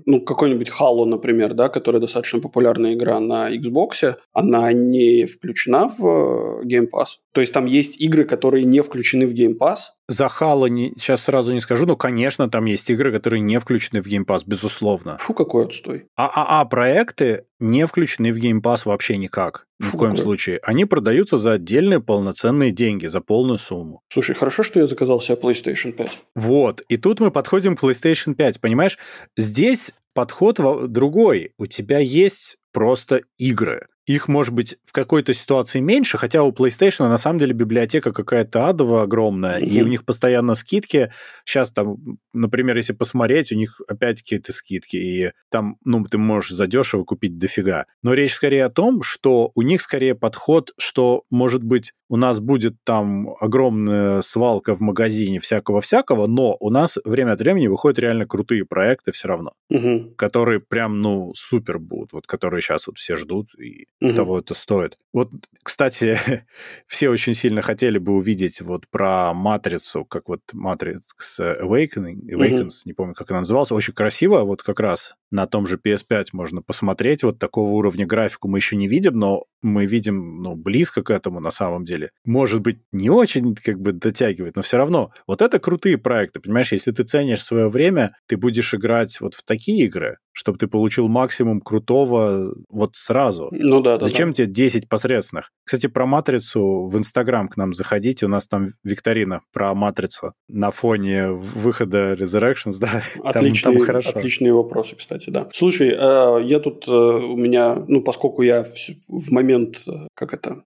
ну, 0.07 0.21
какой-нибудь 0.21 0.71
Halo, 0.71 1.05
например, 1.05 1.53
да, 1.53 1.69
которая 1.69 2.01
достаточно 2.01 2.41
популярная 2.41 2.95
игра 2.95 3.21
на 3.21 3.55
Xbox, 3.55 4.17
она 4.33 4.73
не 4.73 5.27
включена 5.27 5.89
в 5.89 6.07
э, 6.07 6.65
Game 6.65 6.89
Pass? 6.91 7.19
То 7.33 7.43
есть, 7.43 7.53
там 7.53 7.67
есть 7.67 8.01
игры, 8.01 8.25
которые 8.25 8.65
не 8.65 8.81
включены 8.81 9.27
в 9.27 9.35
Game 9.35 9.59
Pass, 9.59 9.77
за 10.07 10.27
Halo 10.27 10.69
не, 10.69 10.93
сейчас 10.99 11.23
сразу 11.23 11.55
не 11.55 11.61
скажу, 11.61 11.87
но, 11.87 11.97
конечно, 11.97 12.14
там 12.51 12.65
есть 12.67 12.91
игры, 12.91 13.13
которые 13.13 13.41
не 13.41 13.59
включены 13.61 14.03
в 14.03 14.07
Game 14.07 14.25
Pass, 14.25 14.43
безусловно. 14.47 15.19
Фу, 15.19 15.35
какой 15.35 15.67
отстой. 15.67 16.07
А 16.17 16.27
ААА 16.27 16.65
проекты 16.67 17.45
не 17.61 17.87
включены 17.87 18.33
в 18.33 18.37
Game 18.39 18.61
Pass 18.61 18.83
вообще 18.85 19.17
никак. 19.17 19.67
Ни 19.81 19.87
Фу, 19.87 19.97
в 19.97 19.99
коем 19.99 20.13
какой. 20.13 20.25
случае. 20.25 20.61
Они 20.63 20.85
продаются 20.85 21.37
за 21.37 21.53
отдельные 21.53 22.01
полноценные 22.01 22.71
деньги, 22.71 23.07
за 23.07 23.21
полную 23.21 23.59
сумму. 23.59 24.01
Слушай, 24.13 24.35
хорошо, 24.35 24.63
что 24.63 24.81
я 24.81 24.87
заказал 24.87 25.21
себе 25.21 25.37
PlayStation 25.37 25.93
5. 25.93 26.19
Вот. 26.37 26.83
И 26.89 26.97
тут 26.97 27.21
мы 27.21 27.31
подходим 27.31 27.77
к 27.77 27.83
PlayStation 27.83 28.35
5. 28.35 28.61
Понимаешь, 28.61 28.99
здесь 29.37 29.93
подход 30.15 30.61
другой. 30.91 31.53
У 31.59 31.67
тебя 31.67 31.99
есть 31.99 32.57
просто 32.73 33.23
игры. 33.39 33.87
Их, 34.07 34.29
может 34.29 34.53
быть, 34.53 34.77
в 34.85 34.93
какой-то 34.93 35.33
ситуации 35.33 35.81
меньше, 35.81 36.19
хотя 36.19 36.43
у 36.43 36.53
PlayStation 36.53 37.09
на 37.09 37.19
самом 37.19 37.39
деле 37.39 37.55
библиотека 37.55 38.13
какая-то 38.13 38.69
адовая 38.69 39.03
огромная, 39.03 39.61
mm-hmm. 39.61 39.67
и 39.67 39.83
у 39.83 39.87
них 39.87 40.05
постоянно 40.05 40.55
скидки. 40.55 41.11
Сейчас 41.45 41.71
там, 41.71 42.19
например, 42.33 42.77
если 42.77 42.93
посмотреть, 42.93 43.53
у 43.53 43.57
них 43.57 43.81
опять 43.89 44.21
какие-то 44.21 44.53
скидки, 44.53 44.97
и 44.97 45.33
там, 45.51 45.79
ну, 45.85 46.05
ты 46.05 46.19
можешь 46.19 46.51
задешево 46.51 47.05
купить 47.05 47.39
дофига. 47.39 47.87
Но 48.03 48.13
речь 48.15 48.35
скорее 48.35 48.67
о 48.67 48.71
том, 48.71 49.03
что 49.03 49.53
у 49.55 49.63
них 49.63 49.81
скорее 49.81 50.15
подход, 50.15 50.73
что, 50.79 51.23
может 51.31 51.65
быть, 51.65 51.93
у 52.09 52.17
нас 52.17 52.41
будет 52.41 52.77
там 52.85 53.35
огромная 53.41 54.21
свалка 54.21 54.75
в 54.75 54.81
магазине 54.81 55.39
всякого-всякого, 55.39 56.27
но 56.27 56.57
у 56.61 56.71
нас 56.71 56.99
время 57.05 57.33
от 57.33 57.41
времени 57.41 57.67
выходят 57.67 57.99
реально 57.99 58.27
крутые 58.27 58.65
проекты 58.65 59.13
все 59.13 59.29
равно, 59.29 59.53
угу. 59.71 60.15
которые 60.17 60.61
прям, 60.61 61.01
ну, 61.01 61.33
супер 61.35 61.79
будут, 61.79 62.13
вот 62.13 62.27
которые 62.27 62.61
сейчас 62.61 62.87
вот 62.87 62.99
все 62.99 63.17
ждут 63.17 63.55
и 63.59 63.87
угу. 64.09 64.17
того 64.17 64.39
это 64.39 64.55
стоит. 64.55 64.99
Вот, 65.13 65.31
кстати, 65.63 66.19
все 66.87 67.09
очень 67.09 67.35
сильно 67.35 67.63
хотели 67.63 67.99
бы 67.99 68.13
увидеть 68.13 68.61
вот 68.61 68.89
про 68.89 69.33
Матрицу, 69.35 70.05
как 70.05 70.29
вот 70.29 70.41
Matrix 70.55 71.01
Awakening, 71.39 72.21
Awakens, 72.31 72.63
угу. 72.63 72.87
не 72.87 72.93
помню, 72.93 73.15
как 73.15 73.31
она 73.31 73.41
называлась, 73.41 73.73
очень 73.73 73.95
красиво, 73.95 74.41
вот 74.43 74.63
как 74.63 74.81
раз 74.81 75.15
на 75.35 75.47
том 75.49 75.67
же 75.67 75.79
PS5 75.85 76.27
можно 76.33 76.63
посмотреть. 76.63 77.25
Вот 77.25 77.41
такого 77.41 77.73
уровня 77.73 78.07
графику 78.07 78.47
мы 78.47 78.59
еще 78.59 78.77
не 78.77 78.87
видим, 78.87 79.19
но 79.19 79.45
мы 79.63 79.85
видим, 79.85 80.43
ну, 80.43 80.55
близко 80.55 81.03
к 81.03 81.11
этому 81.11 81.41
на 81.41 81.51
самом 81.51 81.85
деле. 81.85 82.11
Может 82.25 82.61
быть, 82.61 82.79
не 82.93 83.11
очень 83.11 83.55
как 83.57 83.81
бы 83.81 83.93
дотягивает, 83.93 84.55
но 84.55 84.63
все 84.63 84.77
равно. 84.77 85.11
Вот 85.27 85.43
это 85.43 85.59
крутые 85.59 85.99
проекты, 85.99 86.39
понимаешь? 86.39 86.71
Если 86.71 86.93
ты 86.93 87.03
ценишь 87.03 87.43
свое 87.43 87.69
время, 87.69 88.15
ты 88.29 88.37
будешь 88.37 88.75
играть 88.75 89.21
вот 89.21 89.35
в 89.35 89.43
такие 89.45 89.87
игры, 89.87 90.19
чтобы 90.33 90.59
ты 90.59 90.67
получил 90.67 91.09
максимум 91.09 91.61
крутого 91.61 92.55
вот 92.69 92.97
сразу. 92.97 93.49
Ну 93.53 93.81
да, 93.81 93.99
да. 93.99 94.07
Зачем 94.07 94.31
да. 94.31 94.35
тебе 94.35 94.47
10 94.49 94.89
посредственных? 94.89 95.51
Кстати, 95.65 95.87
про 95.87 96.07
матрицу 96.07 96.87
в 96.87 96.99
Инстаграм 96.99 97.49
к 97.49 97.57
нам 97.57 97.73
заходите, 97.73 98.27
у 98.27 98.29
нас 98.29 98.47
там 98.47 98.69
викторина 98.83 99.41
про 99.53 99.75
матрицу 99.75 100.35
на 100.49 100.71
фоне 100.71 101.29
выхода 101.31 102.13
Resurrections, 102.15 102.77
да. 102.79 103.01
Отличный, 103.23 103.63
там, 103.63 103.77
там 103.77 103.87
хорошо. 103.87 104.11
Отличные 104.11 104.53
вопросы, 104.53 104.97
кстати, 104.97 105.24
да. 105.31 105.49
Слушай, 105.53 105.91
э, 105.91 106.45
я 106.45 106.61
тут, 106.61 106.89
э, 106.89 106.93
у 106.93 107.37
меня, 107.37 107.85
ну, 107.89 108.03
поскольку 108.03 108.43
я 108.43 108.65
в 109.09 109.31
момент, 109.33 109.83
э, 109.87 110.09
как 110.15 110.35
это, 110.35 110.65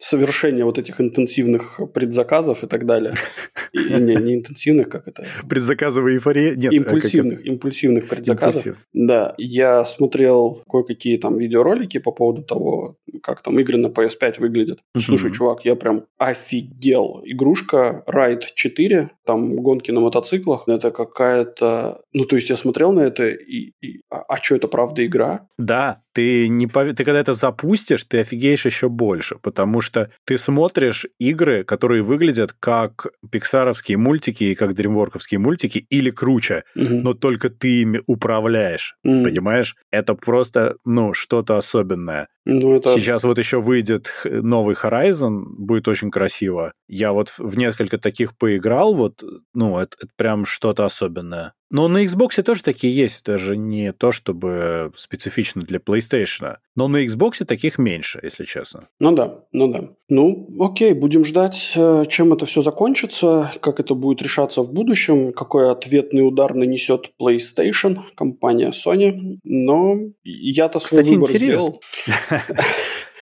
совершения 0.00 0.64
вот 0.64 0.78
этих 0.78 1.00
интенсивных 1.00 1.78
предзаказов 1.92 2.64
и 2.64 2.66
так 2.66 2.86
далее. 2.86 3.12
И, 3.72 3.78
не, 3.78 4.16
не 4.16 4.34
интенсивных, 4.34 4.88
как 4.88 5.06
это? 5.06 5.24
Предзаказовая 5.48 6.14
эйфория? 6.14 6.54
Нет, 6.56 6.72
импульсивных, 6.72 7.46
импульсивных 7.46 8.08
предзаказов. 8.08 8.66
Импульсив. 8.66 8.86
Да, 8.92 9.34
я 9.36 9.84
смотрел 9.84 10.62
кое-какие 10.68 11.18
там 11.18 11.36
видеоролики 11.36 11.98
по 11.98 12.12
поводу 12.12 12.42
того, 12.42 12.96
как 13.22 13.42
там 13.42 13.60
игры 13.60 13.76
на 13.76 13.88
PS5 13.88 14.40
выглядят. 14.40 14.80
Слушай, 14.98 15.32
чувак, 15.32 15.64
я 15.64 15.76
прям 15.76 16.06
офигел. 16.18 17.20
Игрушка 17.24 18.02
Ride 18.08 18.44
4, 18.54 19.10
там 19.24 19.56
гонки 19.56 19.90
на 19.90 20.00
мотоциклах, 20.00 20.66
это 20.66 20.90
какая-то... 20.90 22.02
Ну, 22.12 22.24
то 22.24 22.36
есть 22.36 22.50
я 22.50 22.56
смотрел 22.56 22.92
на 22.92 23.00
это 23.00 23.28
и... 23.28 23.72
и... 23.82 24.02
А, 24.10 24.22
а 24.28 24.36
что, 24.42 24.56
это 24.56 24.66
правда 24.66 25.04
игра? 25.04 25.46
Да, 25.58 26.02
ты, 26.12 26.48
не 26.48 26.66
пов... 26.66 26.94
ты 26.94 27.04
когда 27.04 27.20
это 27.20 27.32
запустишь, 27.32 28.04
ты 28.04 28.20
офигеешь 28.20 28.66
еще 28.66 28.88
больше, 28.88 29.36
потому 29.36 29.80
что 29.80 30.10
ты 30.24 30.38
смотришь 30.38 31.06
игры, 31.18 31.64
которые 31.64 32.02
выглядят 32.02 32.54
как 32.58 33.06
пиксаровские 33.30 33.98
мультики 33.98 34.44
и 34.44 34.54
как 34.54 34.74
дримворковские 34.74 35.38
мультики, 35.38 35.86
или 35.90 36.10
круче, 36.10 36.64
угу. 36.74 36.96
но 36.96 37.14
только 37.14 37.50
ты 37.50 37.82
ими 37.82 38.02
управляешь, 38.06 38.96
угу. 39.04 39.24
понимаешь? 39.24 39.76
Это 39.90 40.14
просто, 40.14 40.76
ну, 40.84 41.14
что-то 41.14 41.56
особенное. 41.56 42.28
Ну, 42.52 42.74
это... 42.74 42.90
Сейчас 42.90 43.22
вот 43.22 43.38
еще 43.38 43.60
выйдет 43.60 44.10
новый 44.24 44.74
Horizon, 44.74 45.44
будет 45.56 45.86
очень 45.86 46.10
красиво. 46.10 46.72
Я 46.88 47.12
вот 47.12 47.32
в 47.38 47.56
несколько 47.56 47.96
таких 47.96 48.36
поиграл, 48.36 48.94
вот, 48.94 49.22
ну, 49.54 49.78
это, 49.78 49.96
это 50.00 50.10
прям 50.16 50.44
что-то 50.44 50.84
особенное. 50.84 51.54
Но 51.70 51.86
на 51.86 52.04
Xbox 52.04 52.42
тоже 52.42 52.64
такие 52.64 52.94
есть, 52.94 53.20
это 53.22 53.38
же 53.38 53.56
не 53.56 53.92
то, 53.92 54.10
чтобы 54.10 54.92
специфично 54.96 55.62
для 55.62 55.78
PlayStation. 55.78 56.56
Но 56.74 56.88
на 56.88 57.04
Xbox 57.04 57.44
таких 57.44 57.78
меньше, 57.78 58.18
если 58.22 58.44
честно. 58.44 58.88
Ну 58.98 59.12
да, 59.12 59.44
ну 59.52 59.72
да. 59.72 59.90
Ну, 60.08 60.48
окей, 60.58 60.92
будем 60.94 61.24
ждать, 61.24 61.72
э, 61.76 62.04
чем 62.08 62.32
это 62.32 62.44
все 62.46 62.62
закончится, 62.62 63.52
как 63.60 63.78
это 63.78 63.94
будет 63.94 64.20
решаться 64.22 64.62
в 64.62 64.72
будущем, 64.72 65.32
какой 65.32 65.70
ответный 65.70 66.26
удар 66.26 66.54
нанесет 66.54 67.12
PlayStation, 67.20 68.00
компания 68.16 68.70
Sony. 68.70 69.38
Но 69.44 69.98
я-то 70.24 70.80
свой 70.80 71.02
Кстати, 71.02 71.14
выбор 71.14 71.30
интересно. 71.30 71.52
сделал. 71.52 71.82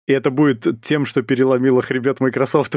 И 0.06 0.12
это 0.12 0.30
будет 0.30 0.80
тем, 0.80 1.04
что 1.04 1.22
переломило 1.22 1.82
хребет 1.82 2.20
Microsoft. 2.20 2.76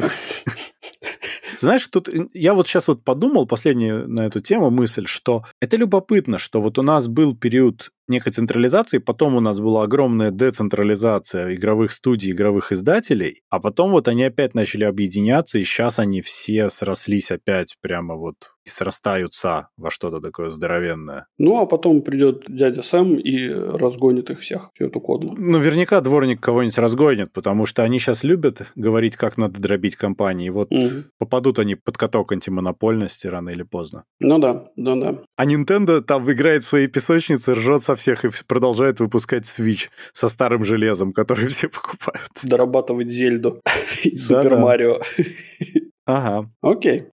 Знаешь, 1.58 1.88
тут 1.88 2.10
я 2.34 2.54
вот 2.54 2.67
сейчас 2.67 2.88
вот 2.88 3.04
подумал, 3.04 3.45
последняя 3.45 4.06
на 4.06 4.25
эту 4.25 4.41
тему 4.41 4.69
мысль, 4.69 5.06
что 5.06 5.45
это 5.60 5.77
любопытно, 5.77 6.39
что 6.39 6.62
вот 6.62 6.77
у 6.77 6.82
нас 6.82 7.08
был 7.08 7.36
период 7.36 7.91
некой 8.12 8.32
централизации, 8.32 9.00
потом 9.00 9.36
у 9.36 9.39
нас 9.39 9.60
была 9.60 9.84
огромная 9.84 10.30
децентрализация 10.30 11.56
игровых 11.56 11.91
студий, 11.91 12.32
игровых 12.32 12.71
издателей, 12.71 13.41
а 13.50 13.60
потом 13.60 13.91
вот 13.91 14.08
они 14.08 14.24
опять 14.24 14.54
начали 14.54 14.84
объединяться, 14.84 15.58
и 15.58 15.63
сейчас 15.63 15.97
они 15.97 16.21
все 16.21 16.69
срослись 16.69 17.32
опять 17.32 17.78
прямо 17.82 18.15
вот 18.15 18.36
и 18.65 18.69
срастаются 18.69 19.69
во 19.78 19.89
что-то 19.89 20.19
такое 20.19 20.52
здоровенное. 20.52 21.28
Ну, 21.38 21.60
а 21.60 21.65
потом 21.65 22.02
придет 22.02 22.43
дядя 22.47 22.82
Сэм 22.82 23.15
и 23.15 23.47
разгонит 23.50 24.30
их 24.30 24.39
всех, 24.39 24.69
всю 24.74 24.86
эту 24.86 25.00
кодлу. 25.02 25.36
Наверняка 25.38 26.00
дворник 26.02 26.41
кого-нибудь 26.41 26.78
разгонит, 26.78 27.34
потому 27.34 27.65
что 27.65 27.84
они 27.84 28.00
сейчас 28.00 28.24
любят 28.24 28.71
говорить, 28.76 29.15
как 29.15 29.38
надо 29.38 29.60
дробить 29.60 29.95
компании. 29.95 30.50
Вот 30.50 30.71
угу. 30.71 30.86
попадут 31.17 31.60
они 31.60 31.76
под 31.76 31.97
каток 31.97 32.32
антимонопольности 32.32 33.28
рано 33.28 33.50
или 33.50 33.63
поздно. 33.63 34.04
Ну 34.19 34.38
да, 34.38 34.67
да, 34.76 34.95
да. 34.95 35.17
А 35.36 35.45
Nintendo 35.45 36.02
там 36.02 36.30
играет 36.32 36.63
в 36.63 36.67
своей 36.67 36.88
песочнице, 36.88 37.54
ржет 37.54 37.84
со 37.84 37.95
всех 38.02 38.26
и 38.26 38.30
продолжает 38.46 39.00
выпускать 39.00 39.44
Switch 39.46 39.90
со 40.12 40.28
старым 40.28 40.66
железом, 40.66 41.14
который 41.14 41.48
все 41.50 41.70
покупают. 41.70 42.30
Дорабатывать 42.44 43.10
Зельду 43.10 43.62
и 44.04 44.18
Супер 44.18 44.58
Марио. 44.58 45.00
Ага. 46.08 46.50
Окей. 46.62 47.06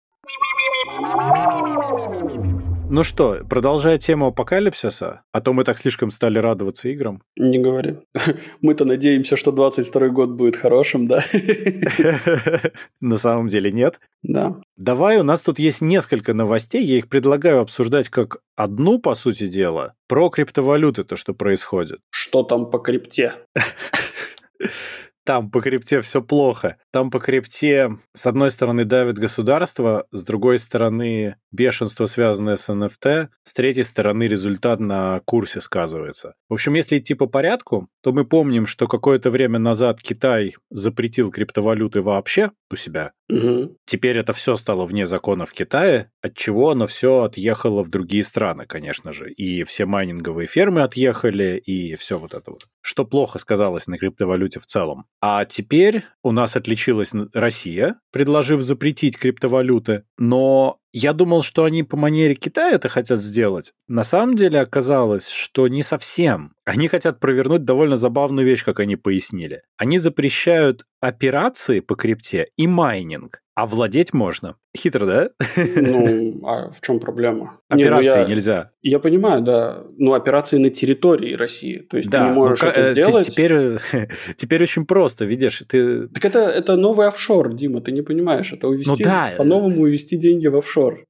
Ну 2.90 3.04
что, 3.04 3.44
продолжая 3.48 3.98
тему 3.98 4.28
апокалипсиса, 4.28 5.22
а 5.30 5.40
то 5.42 5.52
мы 5.52 5.64
так 5.64 5.76
слишком 5.76 6.10
стали 6.10 6.38
радоваться 6.38 6.88
играм. 6.88 7.22
Не 7.36 7.58
говори. 7.58 7.96
Мы-то 8.62 8.86
надеемся, 8.86 9.36
что 9.36 9.52
22 9.52 10.08
год 10.08 10.30
будет 10.30 10.56
хорошим, 10.56 11.06
да? 11.06 11.22
На 13.00 13.18
самом 13.18 13.48
деле 13.48 13.70
нет. 13.72 14.00
Да. 14.22 14.56
Давай, 14.78 15.18
у 15.18 15.22
нас 15.22 15.42
тут 15.42 15.58
есть 15.58 15.82
несколько 15.82 16.32
новостей, 16.32 16.82
я 16.82 16.96
их 16.96 17.08
предлагаю 17.10 17.60
обсуждать 17.60 18.08
как 18.08 18.38
одну, 18.56 18.98
по 18.98 19.14
сути 19.14 19.48
дела, 19.48 19.92
про 20.08 20.30
криптовалюты, 20.30 21.04
то, 21.04 21.16
что 21.16 21.34
происходит. 21.34 22.00
Что 22.10 22.42
там 22.42 22.70
по 22.70 22.78
крипте? 22.78 23.34
там 25.28 25.50
по 25.50 25.60
крипте 25.60 26.00
все 26.00 26.22
плохо. 26.22 26.78
Там 26.90 27.10
по 27.10 27.20
крипте, 27.20 27.90
с 28.14 28.24
одной 28.24 28.50
стороны, 28.50 28.86
давит 28.86 29.18
государство, 29.18 30.06
с 30.10 30.24
другой 30.24 30.58
стороны, 30.58 31.36
бешенство, 31.52 32.06
связанное 32.06 32.56
с 32.56 32.66
NFT, 32.70 33.28
с 33.42 33.52
третьей 33.52 33.82
стороны, 33.82 34.22
результат 34.22 34.80
на 34.80 35.20
курсе 35.26 35.60
сказывается. 35.60 36.32
В 36.48 36.54
общем, 36.54 36.72
если 36.72 36.96
идти 36.96 37.12
по 37.12 37.26
порядку, 37.26 37.90
то 38.02 38.14
мы 38.14 38.24
помним, 38.24 38.64
что 38.64 38.86
какое-то 38.86 39.30
время 39.30 39.58
назад 39.58 40.00
Китай 40.00 40.54
запретил 40.70 41.30
криптовалюты 41.30 42.00
вообще 42.00 42.52
у 42.70 42.76
себя. 42.76 43.12
Угу. 43.28 43.76
Теперь 43.84 44.18
это 44.18 44.32
все 44.32 44.56
стало 44.56 44.86
вне 44.86 45.06
закона 45.06 45.46
в 45.46 45.52
Китае, 45.52 46.10
от 46.22 46.34
чего 46.34 46.70
оно 46.70 46.86
все 46.86 47.22
отъехало 47.22 47.82
в 47.82 47.88
другие 47.88 48.22
страны, 48.22 48.66
конечно 48.66 49.12
же. 49.12 49.30
И 49.32 49.64
все 49.64 49.86
майнинговые 49.86 50.46
фермы 50.46 50.82
отъехали, 50.82 51.58
и 51.58 51.94
все 51.96 52.18
вот 52.18 52.34
это 52.34 52.50
вот. 52.50 52.66
Что 52.80 53.04
плохо 53.04 53.38
сказалось 53.38 53.86
на 53.86 53.98
криптовалюте 53.98 54.60
в 54.60 54.66
целом. 54.66 55.06
А 55.20 55.44
теперь 55.44 56.04
у 56.22 56.32
нас 56.32 56.56
отличилась 56.56 57.12
Россия, 57.32 58.00
предложив 58.12 58.60
запретить 58.62 59.18
криптовалюты, 59.18 60.04
но 60.16 60.78
я 60.98 61.12
думал, 61.12 61.42
что 61.42 61.64
они 61.64 61.84
по 61.84 61.96
манере 61.96 62.34
Китая 62.34 62.74
это 62.74 62.88
хотят 62.88 63.20
сделать. 63.20 63.72
На 63.86 64.02
самом 64.02 64.34
деле 64.34 64.60
оказалось, 64.60 65.28
что 65.28 65.68
не 65.68 65.84
совсем. 65.84 66.54
Они 66.64 66.88
хотят 66.88 67.20
провернуть 67.20 67.64
довольно 67.64 67.96
забавную 67.96 68.44
вещь, 68.44 68.64
как 68.64 68.80
они 68.80 68.96
пояснили. 68.96 69.62
Они 69.76 69.98
запрещают 69.98 70.84
операции 71.00 71.78
по 71.80 71.94
крипте 71.94 72.48
и 72.56 72.66
майнинг, 72.66 73.40
а 73.58 73.66
владеть 73.66 74.14
можно. 74.14 74.54
Хитро, 74.76 75.04
да? 75.04 75.30
Ну, 75.56 76.40
а 76.46 76.70
в 76.70 76.80
чем 76.80 77.00
проблема? 77.00 77.58
Операции 77.68 78.06
Не, 78.06 78.14
ну 78.14 78.20
я, 78.20 78.24
нельзя. 78.24 78.70
Я 78.82 79.00
понимаю, 79.00 79.42
да. 79.42 79.82
Ну, 79.96 80.12
операции 80.12 80.58
на 80.58 80.70
территории 80.70 81.34
России. 81.34 81.78
То 81.78 81.96
есть 81.96 82.08
да, 82.08 82.22
ты 82.22 82.28
не 82.28 82.34
можешь 82.36 82.62
ну, 82.62 82.68
это 82.68 82.80
э, 82.80 82.92
сделать. 82.94 83.26
Теперь, 83.26 83.78
теперь 84.36 84.62
очень 84.62 84.86
просто, 84.86 85.24
видишь. 85.24 85.64
Ты... 85.68 86.06
Так 86.06 86.24
это, 86.24 86.38
это 86.38 86.76
новый 86.76 87.08
офшор, 87.08 87.52
Дима, 87.52 87.80
ты 87.80 87.90
не 87.90 88.02
понимаешь. 88.02 88.52
Это 88.52 88.68
увести, 88.68 88.90
ну, 88.90 88.96
да. 88.96 89.34
по-новому 89.36 89.82
увести 89.82 90.16
деньги 90.16 90.46
в 90.46 90.56
офшор. 90.56 91.04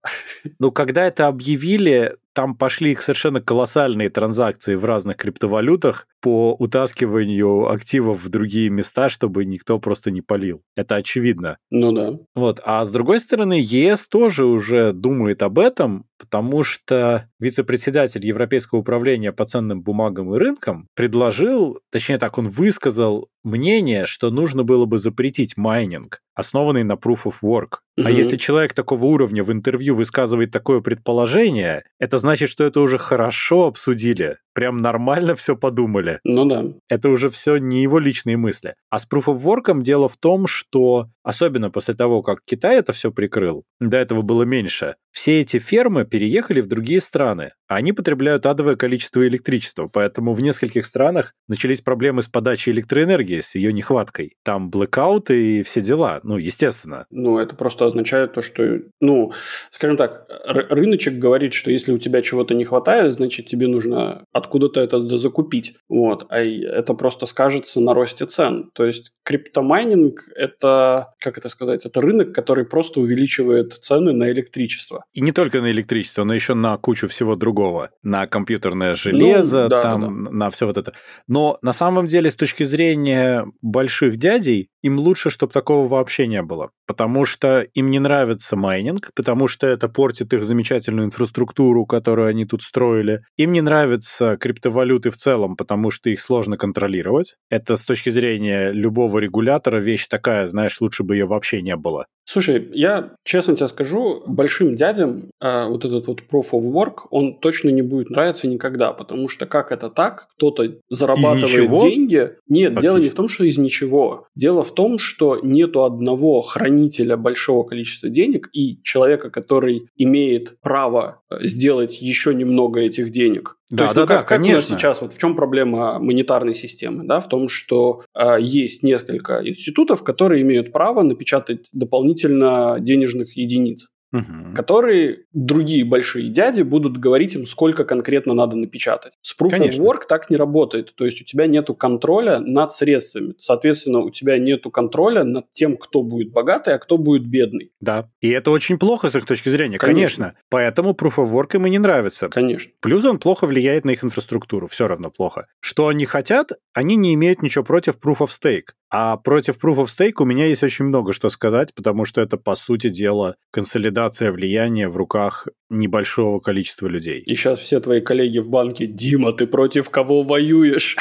Ну, 0.59 0.73
когда 0.73 1.07
это 1.07 1.27
объявили, 1.27 2.17
там 2.39 2.55
пошли 2.55 2.95
совершенно 2.95 3.41
колоссальные 3.41 4.11
транзакции 4.11 4.77
в 4.77 4.85
разных 4.85 5.17
криптовалютах 5.17 6.07
по 6.21 6.55
утаскиванию 6.57 7.69
активов 7.69 8.23
в 8.23 8.29
другие 8.29 8.71
места, 8.71 9.09
чтобы 9.09 9.45
никто 9.45 9.81
просто 9.81 10.13
не 10.13 10.21
полил. 10.21 10.63
Это 10.77 10.95
очевидно. 10.95 11.59
Ну 11.73 11.91
да. 11.91 12.13
Вот. 12.37 12.61
А 12.65 12.85
с 12.85 12.93
другой 12.93 13.19
стороны, 13.19 13.61
ЕС 13.61 14.07
тоже 14.07 14.45
уже 14.45 14.93
думает 14.93 15.43
об 15.43 15.59
этом, 15.59 16.05
потому 16.17 16.63
что 16.63 17.29
вице-председатель 17.41 18.25
Европейского 18.25 18.79
управления 18.79 19.33
по 19.33 19.45
ценным 19.45 19.83
бумагам 19.83 20.33
и 20.33 20.39
рынкам 20.39 20.87
предложил, 20.95 21.81
точнее 21.91 22.19
так, 22.19 22.39
он 22.39 22.47
высказал 22.49 23.31
мнение, 23.49 24.07
что 24.07 24.31
нужно 24.31 24.63
было 24.63 24.85
бы 24.85 24.99
запретить 24.99 25.57
майнинг, 25.57 26.21
основанный 26.35 26.85
на 26.85 26.93
proof 26.93 27.25
of 27.25 27.35
work. 27.43 27.79
Угу. 27.97 28.07
А 28.07 28.11
если 28.11 28.37
человек 28.37 28.75
такого 28.75 29.07
уровня 29.07 29.43
в 29.43 29.51
интервью 29.51 29.97
высказывает 29.97 30.53
такое 30.53 30.81
предположение, 30.81 31.83
это 31.99 32.19
значит, 32.19 32.51
что 32.51 32.65
это 32.65 32.81
уже 32.81 32.99
хорошо 32.99 33.67
обсудили, 33.67 34.37
прям 34.53 34.77
нормально 34.77 35.35
все 35.35 35.57
подумали. 35.57 36.21
Ну 36.23 36.45
да. 36.45 36.65
Это 36.89 37.09
уже 37.09 37.29
все 37.29 37.57
не 37.57 37.83
его 37.83 37.99
личные 37.99 38.37
мысли. 38.37 38.75
А 38.91 38.99
с 38.99 39.09
Proof 39.09 39.25
of 39.25 39.43
Work 39.43 39.83
дело 39.83 40.09
в 40.09 40.17
том, 40.17 40.47
что, 40.47 41.09
особенно 41.25 41.71
после 41.71 41.95
того, 41.95 42.23
как 42.23 42.41
Китай 42.45 42.77
это 42.77 42.93
все 42.93 43.11
прикрыл, 43.11 43.65
до 43.81 43.97
этого 43.97 44.23
было 44.23 44.45
меньше, 44.45 44.95
все 45.13 45.41
эти 45.41 45.59
фермы 45.59 46.05
переехали 46.05 46.61
в 46.61 46.67
другие 46.67 47.01
страны, 47.01 47.53
а 47.67 47.77
они 47.77 47.93
потребляют 47.93 48.47
адовое 48.47 48.77
количество 48.77 49.27
электричества, 49.27 49.89
поэтому 49.93 50.33
в 50.33 50.41
нескольких 50.41 50.87
странах 50.87 51.35
начались 51.49 51.81
проблемы 51.81 52.23
с 52.23 52.29
подачей 52.29 52.73
электроэнергии, 52.73 53.41
с 53.41 53.55
ее 53.55 53.73
нехваткой. 53.73 54.37
Там 54.45 54.71
блэкауты 54.71 55.59
и 55.59 55.63
все 55.63 55.81
дела, 55.81 56.21
ну, 56.23 56.37
естественно. 56.37 57.07
Ну, 57.11 57.39
это 57.39 57.55
просто 57.55 57.87
означает 57.87 58.33
то, 58.33 58.43
что, 58.43 58.81
ну, 59.01 59.33
скажем 59.71 59.97
так, 59.97 60.27
рыночек 60.47 61.15
говорит, 61.15 61.53
что 61.53 61.71
если 61.71 61.93
у 61.93 61.99
тебя 61.99 62.23
чего-то 62.23 62.55
не 62.55 62.65
хватает, 62.65 63.13
значит, 63.15 63.47
тебе 63.47 63.67
нужно 63.67 64.25
откуда-то 64.33 64.81
это 64.81 65.19
закупить. 65.19 65.75
Вот. 65.89 66.27
А 66.31 66.39
это 66.41 66.95
просто 66.95 67.27
скажется 67.27 67.81
на 67.81 67.95
росте 67.95 68.27
цен. 68.27 68.71
То 68.75 68.85
есть 68.85 69.13
криптомайнинг– 69.25 70.21
это, 70.37 71.15
как 71.21 71.39
это 71.39 71.49
сказать, 71.49 71.85
это 71.85 72.01
рынок, 72.01 72.35
который 72.35 72.65
просто 72.65 73.01
увеличивает 73.01 73.75
цены 73.75 74.13
на 74.13 74.31
электричество. 74.31 75.05
И 75.13 75.21
не 75.21 75.33
только 75.33 75.61
на 75.61 75.71
электричество, 75.71 76.25
но 76.25 76.35
еще 76.35 76.55
на 76.55 76.77
кучу 76.77 77.09
всего 77.09 77.35
другого. 77.35 77.91
На 78.03 78.27
компьютерное 78.27 78.95
железо, 78.95 79.65
ну, 79.65 79.69
да, 79.69 79.83
там, 79.83 80.01
да, 80.25 80.31
да. 80.31 80.37
на 80.37 80.51
все 80.51 80.67
вот 80.67 80.79
это. 80.79 80.93
Но 81.27 81.59
на 81.63 81.73
самом 81.73 82.07
деле, 82.07 82.31
с 82.31 82.37
точки 82.37 82.65
зрения 82.65 83.47
больших 83.63 84.17
дядей, 84.17 84.69
им 84.83 84.99
лучше, 84.99 85.31
чтобы 85.31 85.53
такого 85.53 85.89
вообще 85.89 86.27
не 86.27 86.43
было. 86.43 86.71
Потому 86.87 87.25
что 87.25 87.61
им 87.61 87.91
не 87.91 87.99
нравится 87.99 88.57
майнинг, 88.57 89.11
потому 89.15 89.49
что 89.49 89.67
это 89.67 89.89
портит 89.89 90.33
их 90.33 90.45
замечательную 90.45 91.07
инфраструктуру, 91.07 91.85
которую 91.87 92.29
они 92.29 92.45
тут 92.45 92.63
строили. 92.63 93.23
Им 93.37 93.53
не 93.53 93.61
нравятся 93.61 94.37
криптовалюты 94.37 95.11
в 95.11 95.17
целом, 95.17 95.57
потому 95.57 95.91
что 95.91 96.11
их 96.11 96.21
сложно 96.21 96.57
контролировать. 96.57 97.37
Это 97.51 97.77
с 97.77 97.85
точки 97.85 98.11
зрения 98.11 98.71
любого 98.71 99.19
регулятора 99.19 99.79
вещь 99.79 100.07
такая, 100.07 100.47
знаешь, 100.47 100.81
лучше 100.81 101.03
бы 101.03 101.17
ее 101.17 101.27
вообще 101.27 101.63
не 101.63 101.77
было. 101.77 102.07
Слушай, 102.25 102.69
я 102.75 103.13
честно 103.25 103.57
тебе 103.57 103.69
скажу, 103.69 104.23
большим 104.27 104.77
дядям 104.77 104.88
э, 104.97 105.69
вот 105.69 105.85
этот 105.85 106.07
вот 106.07 106.23
proof 106.31 106.53
of 106.53 106.65
work, 106.73 107.07
он 107.11 107.39
точно 107.39 107.71
не 107.71 107.83
будет 107.83 108.11
нравиться 108.11 108.47
никогда, 108.49 108.93
потому 108.93 109.29
что 109.29 109.47
как 109.47 109.73
это 109.73 109.91
так, 109.91 110.29
кто-то 110.37 110.79
зарабатывает 110.89 111.71
деньги. 111.81 112.31
Нет, 112.49 112.75
Фактически. 112.75 112.81
дело 112.83 112.99
не 112.99 113.09
в 113.09 113.15
том, 113.15 113.29
что 113.29 113.45
из 113.45 113.59
ничего. 113.59 114.27
Дело 114.35 114.63
в 114.63 114.73
том, 114.73 114.99
что 114.99 115.39
нету 115.43 115.85
одного 115.85 116.41
хранителя 116.43 117.17
большого 117.17 117.65
количества 117.65 118.09
денег 118.09 118.49
и 118.53 118.81
человека, 118.83 119.31
который 119.31 119.89
имеет 119.97 120.61
право 120.61 121.23
э, 121.31 121.47
сделать 121.47 122.01
еще 122.01 122.35
немного 122.35 122.81
этих 122.81 123.11
денег. 123.11 123.59
Да, 123.71 123.77
То 123.77 123.83
есть, 123.85 123.95
да, 123.95 124.01
ну, 124.01 124.07
как, 124.07 124.17
да, 124.17 124.23
как 124.23 124.43
конечно. 124.43 124.77
сейчас, 124.77 125.03
вот 125.03 125.13
в 125.13 125.19
чем 125.19 125.37
проблема 125.37 125.99
монетарной 125.99 126.55
системы? 126.55 127.05
Да, 127.05 127.21
в 127.21 127.29
том, 127.29 127.49
что 127.49 128.03
э, 128.15 128.39
есть 128.41 128.83
несколько 128.83 129.47
институтов, 129.47 130.03
которые 130.03 130.43
имеют 130.43 130.73
право 130.73 131.03
напечатать 131.03 131.67
дополнительно 131.73 132.77
денежных 132.81 133.37
единиц 133.37 133.89
угу. 134.13 134.55
которые 134.55 135.25
другие 135.33 135.85
большие 135.85 136.29
дяди 136.29 136.63
будут 136.63 136.99
говорить 136.99 137.35
им, 137.35 137.47
сколько 137.47 137.85
конкретно 137.85 138.35
надо 138.35 138.57
напечатать. 138.57 139.13
С 139.23 139.37
Proof 139.39 139.51
Конечно. 139.51 139.83
of 139.83 139.87
Work 139.87 140.01
так 140.09 140.31
не 140.31 140.37
работает. 140.37 140.95
То 140.95 141.05
есть 141.05 141.21
у 141.21 141.25
тебя 141.25 141.47
нет 141.47 141.69
контроля 141.79 142.39
над 142.39 142.73
средствами. 142.73 143.35
Соответственно, 143.39 144.01
у 144.01 144.11
тебя 144.11 144.39
нет 144.39 144.65
контроля 144.73 145.25
над 145.25 145.53
тем, 145.53 145.77
кто 145.77 146.03
будет 146.03 146.33
богатый, 146.33 146.75
а 146.75 146.79
кто 146.79 146.99
будет 146.99 147.27
бедный. 147.27 147.73
Да. 147.81 148.11
И 148.21 148.29
это 148.29 148.51
очень 148.51 148.79
плохо 148.79 149.11
с 149.11 149.17
их 149.17 149.27
точки 149.27 149.49
зрения. 149.49 149.79
Конечно. 149.79 149.99
Конечно. 149.99 150.35
Поэтому 150.51 150.93
Proof 150.93 151.17
of 151.17 151.33
Work 151.33 151.57
им 151.57 151.67
и 151.67 151.71
не 151.71 151.79
нравится. 151.79 152.29
Конечно. 152.29 152.73
Плюс 152.81 153.05
он 153.05 153.19
плохо 153.19 153.47
влияет 153.47 153.85
на 153.85 153.91
их 153.91 154.05
инфраструктуру. 154.05 154.67
Все 154.67 154.89
равно 154.89 155.11
плохо. 155.11 155.47
Что 155.61 155.89
они 155.89 156.07
хотят, 156.07 156.53
они 156.73 156.97
не 156.97 157.15
имеют 157.15 157.43
ничего 157.43 157.65
против 157.65 157.99
Proof 157.99 158.19
of 158.19 158.29
Stake. 158.29 158.73
А 158.91 159.17
против 159.19 159.59
Proof 159.63 159.85
of 159.85 159.87
Stake 159.87 160.15
у 160.19 160.25
меня 160.25 160.47
есть 160.47 160.63
очень 160.63 160.87
много 160.87 161.13
что 161.13 161.29
сказать, 161.29 161.75
потому 161.75 162.05
что 162.05 162.23
это, 162.23 162.39
по 162.39 162.55
сути 162.55 162.89
дела, 162.89 163.37
консолидация 163.51 163.98
влияния 164.07 164.89
в 164.89 164.97
руках 164.97 165.49
небольшого 165.71 166.41
количества 166.41 166.87
людей. 166.87 167.23
И 167.27 167.37
сейчас 167.37 167.61
все 167.61 167.81
твои 167.81 168.01
коллеги 168.01 168.39
в 168.39 168.49
банке, 168.49 168.87
Дима, 168.87 169.33
ты 169.33 169.47
против 169.47 169.91
кого 169.91 170.23
воюешь? 170.23 170.97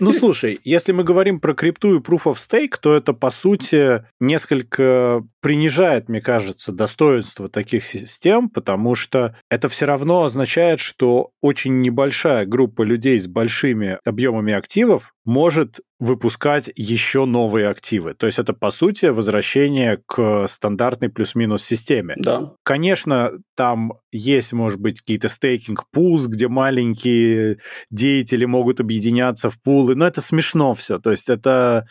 Ну, 0.00 0.12
слушай, 0.12 0.60
если 0.64 0.92
мы 0.92 1.04
говорим 1.04 1.40
про 1.40 1.54
крипту 1.54 1.96
и 1.96 2.00
Proof 2.00 2.24
of 2.24 2.34
Stake, 2.34 2.74
то 2.80 2.94
это, 2.94 3.12
по 3.12 3.30
сути, 3.30 4.04
несколько 4.20 5.22
принижает, 5.40 6.08
мне 6.08 6.20
кажется, 6.20 6.72
достоинство 6.72 7.48
таких 7.48 7.84
систем, 7.84 8.48
потому 8.48 8.94
что 8.94 9.36
это 9.50 9.68
все 9.68 9.86
равно 9.86 10.24
означает, 10.24 10.80
что 10.80 11.30
очень 11.40 11.80
небольшая 11.80 12.46
группа 12.46 12.82
людей 12.82 13.18
с 13.18 13.26
большими 13.26 13.98
объемами 14.04 14.52
активов 14.52 15.12
может 15.24 15.80
выпускать 16.02 16.68
еще 16.74 17.26
новые 17.26 17.68
активы. 17.68 18.14
То 18.14 18.26
есть 18.26 18.40
это, 18.40 18.52
по 18.52 18.72
сути, 18.72 19.06
возвращение 19.06 20.00
к 20.04 20.48
стандартной 20.48 21.10
плюс-минус 21.10 21.62
системе. 21.62 22.16
Да. 22.18 22.54
Конечно, 22.64 23.30
там 23.54 23.92
есть, 24.10 24.52
может 24.52 24.80
быть, 24.80 25.00
какие-то 25.00 25.28
стейкинг 25.28 25.84
пулс, 25.92 26.26
где 26.26 26.48
маленькие 26.48 27.58
деятели 27.90 28.44
могут 28.44 28.80
объединяться 28.80 29.48
в 29.48 29.62
пулы, 29.62 29.94
но 29.94 30.04
это 30.04 30.20
смешно 30.20 30.74
все. 30.74 30.98
То 30.98 31.12
есть 31.12 31.30
это 31.30 31.86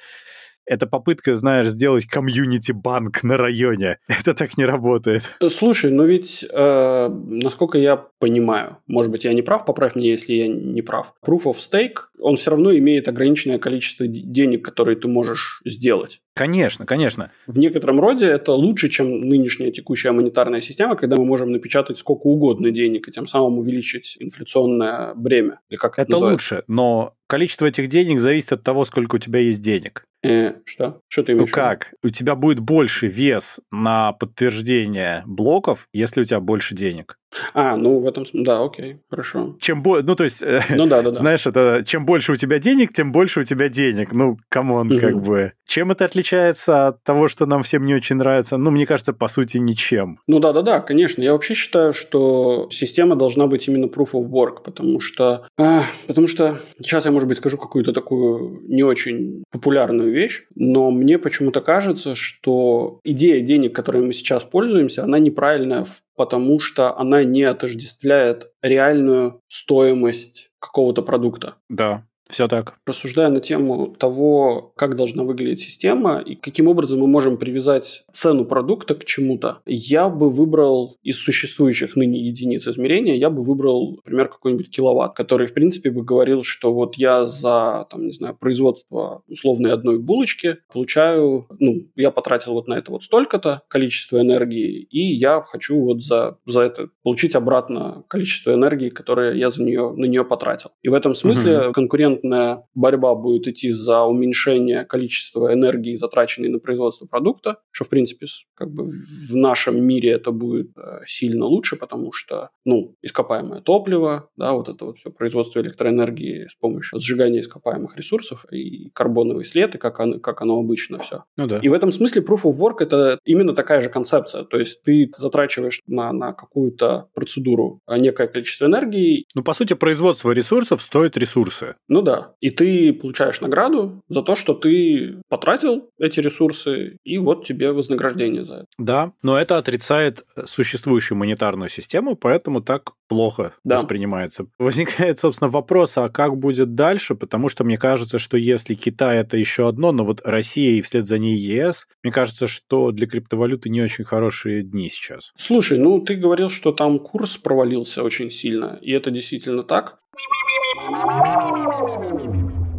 это 0.65 0.87
попытка, 0.87 1.35
знаешь, 1.35 1.67
сделать 1.67 2.05
комьюнити-банк 2.05 3.23
на 3.23 3.37
районе. 3.37 3.97
Это 4.07 4.33
так 4.33 4.57
не 4.57 4.65
работает. 4.65 5.23
Слушай, 5.49 5.91
ну 5.91 6.03
ведь, 6.03 6.45
э, 6.49 7.09
насколько 7.09 7.77
я 7.77 7.97
понимаю, 7.97 8.77
может 8.87 9.11
быть, 9.11 9.25
я 9.25 9.33
не 9.33 9.41
прав, 9.41 9.65
поправь 9.65 9.95
меня, 9.95 10.11
если 10.11 10.33
я 10.33 10.47
не 10.47 10.81
прав. 10.81 11.13
Proof 11.25 11.43
of 11.43 11.55
Stake, 11.55 12.05
он 12.19 12.35
все 12.35 12.51
равно 12.51 12.75
имеет 12.75 13.07
ограниченное 13.07 13.59
количество 13.59 14.07
денег, 14.07 14.63
которые 14.63 14.95
ты 14.95 15.07
можешь 15.07 15.61
сделать. 15.65 16.21
Конечно, 16.33 16.85
конечно. 16.85 17.31
В 17.47 17.57
некотором 17.59 17.99
роде 17.99 18.27
это 18.27 18.53
лучше, 18.53 18.89
чем 18.89 19.27
нынешняя 19.27 19.71
текущая 19.71 20.11
монетарная 20.11 20.61
система, 20.61 20.95
когда 20.95 21.17
мы 21.17 21.25
можем 21.25 21.51
напечатать 21.51 21.97
сколько 21.97 22.27
угодно 22.27 22.71
денег 22.71 23.07
и 23.07 23.11
тем 23.11 23.27
самым 23.27 23.57
увеличить 23.59 24.15
инфляционное 24.19 25.13
бремя. 25.15 25.59
Или 25.69 25.77
как 25.77 25.99
это, 25.99 26.15
это 26.15 26.17
лучше, 26.17 26.63
но 26.67 27.15
количество 27.31 27.65
этих 27.65 27.87
денег 27.87 28.19
зависит 28.19 28.51
от 28.51 28.63
того, 28.63 28.83
сколько 28.83 29.15
у 29.15 29.17
тебя 29.17 29.39
есть 29.39 29.61
денег. 29.61 30.03
Э, 30.21 30.55
что? 30.65 30.99
Что 31.07 31.23
ты 31.23 31.31
имеешь 31.31 31.49
Ну 31.49 31.55
как? 31.55 31.93
У 32.03 32.09
тебя 32.09 32.35
будет 32.35 32.59
больше 32.59 33.07
вес 33.07 33.61
на 33.71 34.11
подтверждение 34.11 35.23
блоков, 35.25 35.87
если 35.93 36.19
у 36.19 36.23
тебя 36.25 36.41
больше 36.41 36.75
денег. 36.75 37.17
А, 37.53 37.75
ну 37.77 37.99
в 37.99 38.07
этом 38.07 38.23
да, 38.33 38.63
окей, 38.63 38.97
хорошо. 39.09 39.55
Чем 39.59 39.81
больше, 39.81 40.05
ну 40.05 40.15
то 40.15 40.23
есть, 40.23 40.43
э, 40.43 40.61
ну 40.69 40.85
да, 40.85 41.01
да, 41.01 41.13
знаешь, 41.13 41.45
это 41.47 41.83
чем 41.85 42.05
больше 42.05 42.33
у 42.33 42.35
тебя 42.35 42.59
денег, 42.59 42.93
тем 42.93 43.11
больше 43.11 43.41
у 43.41 43.43
тебя 43.43 43.69
денег. 43.69 44.11
Ну, 44.11 44.37
come 44.49 44.73
on, 44.73 44.91
угу. 44.91 44.99
как 44.99 45.21
бы. 45.21 45.53
Чем 45.65 45.91
это 45.91 46.05
отличается 46.05 46.87
от 46.87 47.03
того, 47.03 47.27
что 47.27 47.45
нам 47.45 47.63
всем 47.63 47.85
не 47.85 47.95
очень 47.95 48.17
нравится? 48.17 48.57
Ну, 48.57 48.71
мне 48.71 48.85
кажется, 48.85 49.13
по 49.13 49.27
сути, 49.27 49.57
ничем. 49.57 50.19
Ну 50.27 50.39
да, 50.39 50.51
да, 50.51 50.61
да, 50.61 50.79
конечно. 50.79 51.21
Я 51.21 51.33
вообще 51.33 51.53
считаю, 51.53 51.93
что 51.93 52.67
система 52.71 53.15
должна 53.15 53.47
быть 53.47 53.67
именно 53.67 53.85
proof 53.85 54.11
of 54.13 54.29
work, 54.29 54.63
потому 54.63 54.99
что, 54.99 55.47
а, 55.57 55.83
потому 56.07 56.27
что 56.27 56.59
сейчас 56.79 57.05
я, 57.05 57.11
может 57.11 57.27
быть, 57.27 57.37
скажу 57.37 57.57
какую-то 57.57 57.93
такую 57.93 58.61
не 58.67 58.83
очень 58.83 59.43
популярную 59.51 60.11
вещь, 60.11 60.43
но 60.55 60.91
мне 60.91 61.17
почему-то 61.17 61.61
кажется, 61.61 62.15
что 62.15 62.99
идея 63.03 63.41
денег, 63.41 63.75
которой 63.75 64.03
мы 64.03 64.13
сейчас 64.13 64.43
пользуемся, 64.43 65.03
она 65.03 65.19
неправильная 65.19 65.85
в 65.85 66.01
потому 66.21 66.59
что 66.59 66.95
она 66.99 67.23
не 67.23 67.41
отождествляет 67.41 68.51
реальную 68.61 69.41
стоимость 69.47 70.51
какого-то 70.59 71.01
продукта. 71.01 71.55
Да, 71.67 72.05
все 72.31 72.47
так. 72.47 72.75
Рассуждая 72.85 73.29
на 73.29 73.39
тему 73.39 73.95
того, 73.97 74.73
как 74.75 74.95
должна 74.95 75.23
выглядеть 75.23 75.61
система 75.61 76.19
и 76.19 76.35
каким 76.35 76.67
образом 76.67 76.99
мы 76.99 77.07
можем 77.07 77.37
привязать 77.37 78.03
цену 78.13 78.45
продукта 78.45 78.95
к 78.95 79.05
чему-то, 79.05 79.59
я 79.65 80.09
бы 80.09 80.29
выбрал 80.29 80.97
из 81.03 81.17
существующих 81.17 81.95
ныне 81.95 82.19
единиц 82.19 82.67
измерения, 82.67 83.15
я 83.15 83.29
бы 83.29 83.43
выбрал, 83.43 83.95
например, 83.97 84.29
какой-нибудь 84.29 84.69
киловатт, 84.69 85.15
который, 85.15 85.47
в 85.47 85.53
принципе, 85.53 85.91
бы 85.91 86.03
говорил, 86.03 86.43
что 86.43 86.73
вот 86.73 86.95
я 86.95 87.25
за, 87.25 87.85
там, 87.89 88.05
не 88.05 88.11
знаю, 88.11 88.35
производство 88.39 89.23
условной 89.27 89.71
одной 89.71 89.99
булочки 89.99 90.57
получаю, 90.71 91.47
ну, 91.59 91.87
я 91.95 92.11
потратил 92.11 92.53
вот 92.53 92.67
на 92.67 92.75
это 92.75 92.91
вот 92.91 93.03
столько-то 93.03 93.61
количество 93.67 94.19
энергии, 94.21 94.87
и 94.89 94.99
я 94.99 95.41
хочу 95.41 95.79
вот 95.79 96.01
за, 96.01 96.37
за 96.45 96.61
это 96.61 96.89
получить 97.03 97.35
обратно 97.35 98.03
количество 98.07 98.53
энергии, 98.53 98.89
которое 98.89 99.35
я 99.35 99.49
за 99.49 99.63
нее, 99.63 99.93
на 99.95 100.05
нее 100.05 100.23
потратил. 100.23 100.71
И 100.81 100.89
в 100.89 100.93
этом 100.93 101.15
смысле 101.15 101.67
угу. 101.67 101.73
конкурент 101.73 102.20
конкурентная 102.21 102.63
борьба 102.73 103.15
будет 103.15 103.47
идти 103.47 103.71
за 103.71 104.03
уменьшение 104.03 104.85
количества 104.85 105.53
энергии, 105.53 105.95
затраченной 105.95 106.49
на 106.49 106.59
производство 106.59 107.05
продукта, 107.05 107.57
что, 107.71 107.85
в 107.85 107.89
принципе, 107.89 108.27
как 108.55 108.71
бы 108.71 108.85
в 108.85 109.35
нашем 109.35 109.83
мире 109.83 110.11
это 110.11 110.31
будет 110.31 110.71
э, 110.77 111.01
сильно 111.07 111.45
лучше, 111.45 111.75
потому 111.75 112.11
что, 112.13 112.49
ну, 112.65 112.95
ископаемое 113.01 113.61
топливо, 113.61 114.29
да, 114.35 114.53
вот 114.53 114.69
это 114.69 114.85
вот 114.85 114.97
все 114.97 115.09
производство 115.09 115.59
электроэнергии 115.59 116.47
с 116.47 116.55
помощью 116.55 116.99
сжигания 116.99 117.41
ископаемых 117.41 117.97
ресурсов 117.97 118.45
и 118.51 118.89
карбоновый 118.91 119.45
след, 119.45 119.75
и 119.75 119.77
как 119.77 119.99
оно, 119.99 120.19
как 120.19 120.41
оно 120.41 120.59
обычно 120.59 120.97
все. 120.99 121.23
Ну 121.37 121.47
да. 121.47 121.59
И 121.59 121.69
в 121.69 121.73
этом 121.73 121.91
смысле 121.91 122.21
Proof 122.21 122.43
of 122.43 122.57
Work– 122.57 122.77
это 122.79 123.19
именно 123.25 123.53
такая 123.53 123.81
же 123.81 123.89
концепция. 123.89 124.43
То 124.43 124.57
есть 124.57 124.83
ты 124.83 125.09
затрачиваешь 125.17 125.81
на, 125.87 126.11
на 126.11 126.33
какую-то 126.33 127.07
процедуру 127.13 127.79
некое 127.87 128.27
количество 128.27 128.65
энергии. 128.65 129.25
Ну, 129.35 129.43
по 129.43 129.53
сути, 129.53 129.73
производство 129.73 130.31
ресурсов 130.31 130.81
стоит 130.81 131.17
ресурсы. 131.17 131.75
Ну 131.87 132.01
да, 132.01 132.10
да. 132.11 132.33
И 132.41 132.49
ты 132.49 132.93
получаешь 132.93 133.41
награду 133.41 134.03
за 134.09 134.21
то, 134.21 134.35
что 134.35 134.53
ты 134.53 135.21
потратил 135.29 135.89
эти 135.97 136.19
ресурсы, 136.19 136.97
и 137.03 137.17
вот 137.17 137.45
тебе 137.45 137.71
вознаграждение 137.71 138.43
за 138.43 138.55
это. 138.55 138.65
Да, 138.77 139.13
но 139.23 139.39
это 139.39 139.57
отрицает 139.57 140.25
существующую 140.45 141.17
монетарную 141.17 141.69
систему, 141.69 142.15
поэтому 142.15 142.61
так 142.61 142.91
плохо 143.07 143.53
да. 143.63 143.75
воспринимается. 143.75 144.47
Возникает, 144.59 145.19
собственно, 145.19 145.49
вопрос, 145.49 145.97
а 145.97 146.09
как 146.09 146.37
будет 146.37 146.75
дальше? 146.75 147.15
Потому 147.15 147.49
что 147.49 147.63
мне 147.63 147.77
кажется, 147.77 148.19
что 148.19 148.37
если 148.37 148.73
Китай 148.73 149.17
это 149.17 149.37
еще 149.37 149.67
одно, 149.67 149.91
но 149.91 150.03
вот 150.03 150.21
Россия 150.23 150.71
и 150.71 150.81
вслед 150.81 151.07
за 151.07 151.17
ней 151.17 151.37
ЕС, 151.37 151.87
мне 152.03 152.11
кажется, 152.11 152.47
что 152.47 152.91
для 152.91 153.07
криптовалюты 153.07 153.69
не 153.69 153.81
очень 153.81 154.03
хорошие 154.03 154.63
дни 154.63 154.89
сейчас. 154.89 155.33
Слушай, 155.37 155.77
ну 155.77 155.99
ты 156.01 156.15
говорил, 156.15 156.49
что 156.49 156.71
там 156.71 156.99
курс 156.99 157.37
провалился 157.37 158.03
очень 158.03 158.31
сильно, 158.31 158.79
и 158.81 158.91
это 158.91 159.11
действительно 159.11 159.63
так. 159.63 160.00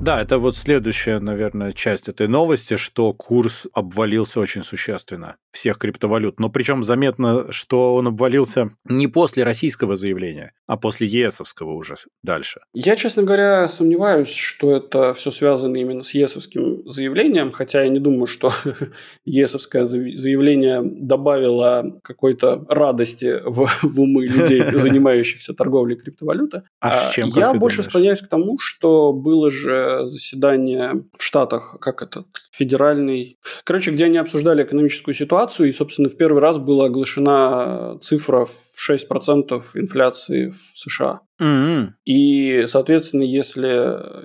Да, 0.00 0.20
это 0.20 0.38
вот 0.38 0.56
следующая, 0.56 1.18
наверное, 1.20 1.72
часть 1.72 2.08
этой 2.08 2.28
новости, 2.28 2.76
что 2.76 3.12
курс 3.12 3.66
обвалился 3.72 4.40
очень 4.40 4.62
существенно. 4.62 5.36
Всех 5.52 5.78
криптовалют. 5.78 6.40
Но 6.40 6.48
причем 6.48 6.82
заметно, 6.82 7.52
что 7.52 7.94
он 7.94 8.08
обвалился 8.08 8.70
не 8.84 9.06
после 9.06 9.44
российского 9.44 9.96
заявления, 9.96 10.52
а 10.66 10.76
после 10.76 11.06
ЕСовского 11.06 11.72
уже 11.72 11.94
дальше. 12.22 12.60
Я, 12.72 12.96
честно 12.96 13.22
говоря, 13.22 13.68
сомневаюсь, 13.68 14.30
что 14.30 14.74
это 14.74 15.12
все 15.12 15.30
связано 15.30 15.76
именно 15.76 16.02
с 16.02 16.14
ЕСовским 16.14 16.90
заявлением, 16.90 17.52
хотя 17.52 17.82
я 17.82 17.88
не 17.88 17.98
думаю, 17.98 18.26
что 18.26 18.50
ЕСовское 19.24 19.84
заявление 19.84 20.80
добавило 20.82 22.00
какой-то 22.02 22.64
радости 22.68 23.40
в, 23.44 23.68
в 23.82 24.00
умы 24.00 24.26
людей, 24.26 24.62
занимающихся 24.78 25.52
торговлей 25.52 25.96
криптовалюты. 25.96 26.62
А, 26.80 27.08
а 27.08 27.12
чем, 27.12 27.28
я 27.28 27.52
больше 27.54 27.78
думаешь? 27.78 27.90
склоняюсь 27.90 28.20
к 28.20 28.28
тому, 28.28 28.58
что 28.58 29.12
было 29.12 29.50
же 29.50 30.06
заседание 30.06 31.04
в 31.16 31.22
Штатах, 31.22 31.76
как 31.80 32.02
этот, 32.02 32.26
федеральный... 32.50 33.38
Короче, 33.64 33.90
где 33.90 34.06
они 34.06 34.18
обсуждали 34.18 34.64
экономическую 34.64 35.14
ситуацию, 35.14 35.41
и, 35.64 35.72
собственно, 35.72 36.08
в 36.08 36.16
первый 36.16 36.40
раз 36.40 36.58
была 36.58 36.86
оглашена 36.86 37.98
цифра 38.00 38.44
в 38.44 38.90
6% 38.90 39.62
инфляции 39.74 40.48
в 40.50 40.58
США. 40.74 41.20
Mm-hmm. 41.40 41.88
И, 42.04 42.64
соответственно, 42.66 43.22
если 43.22 43.68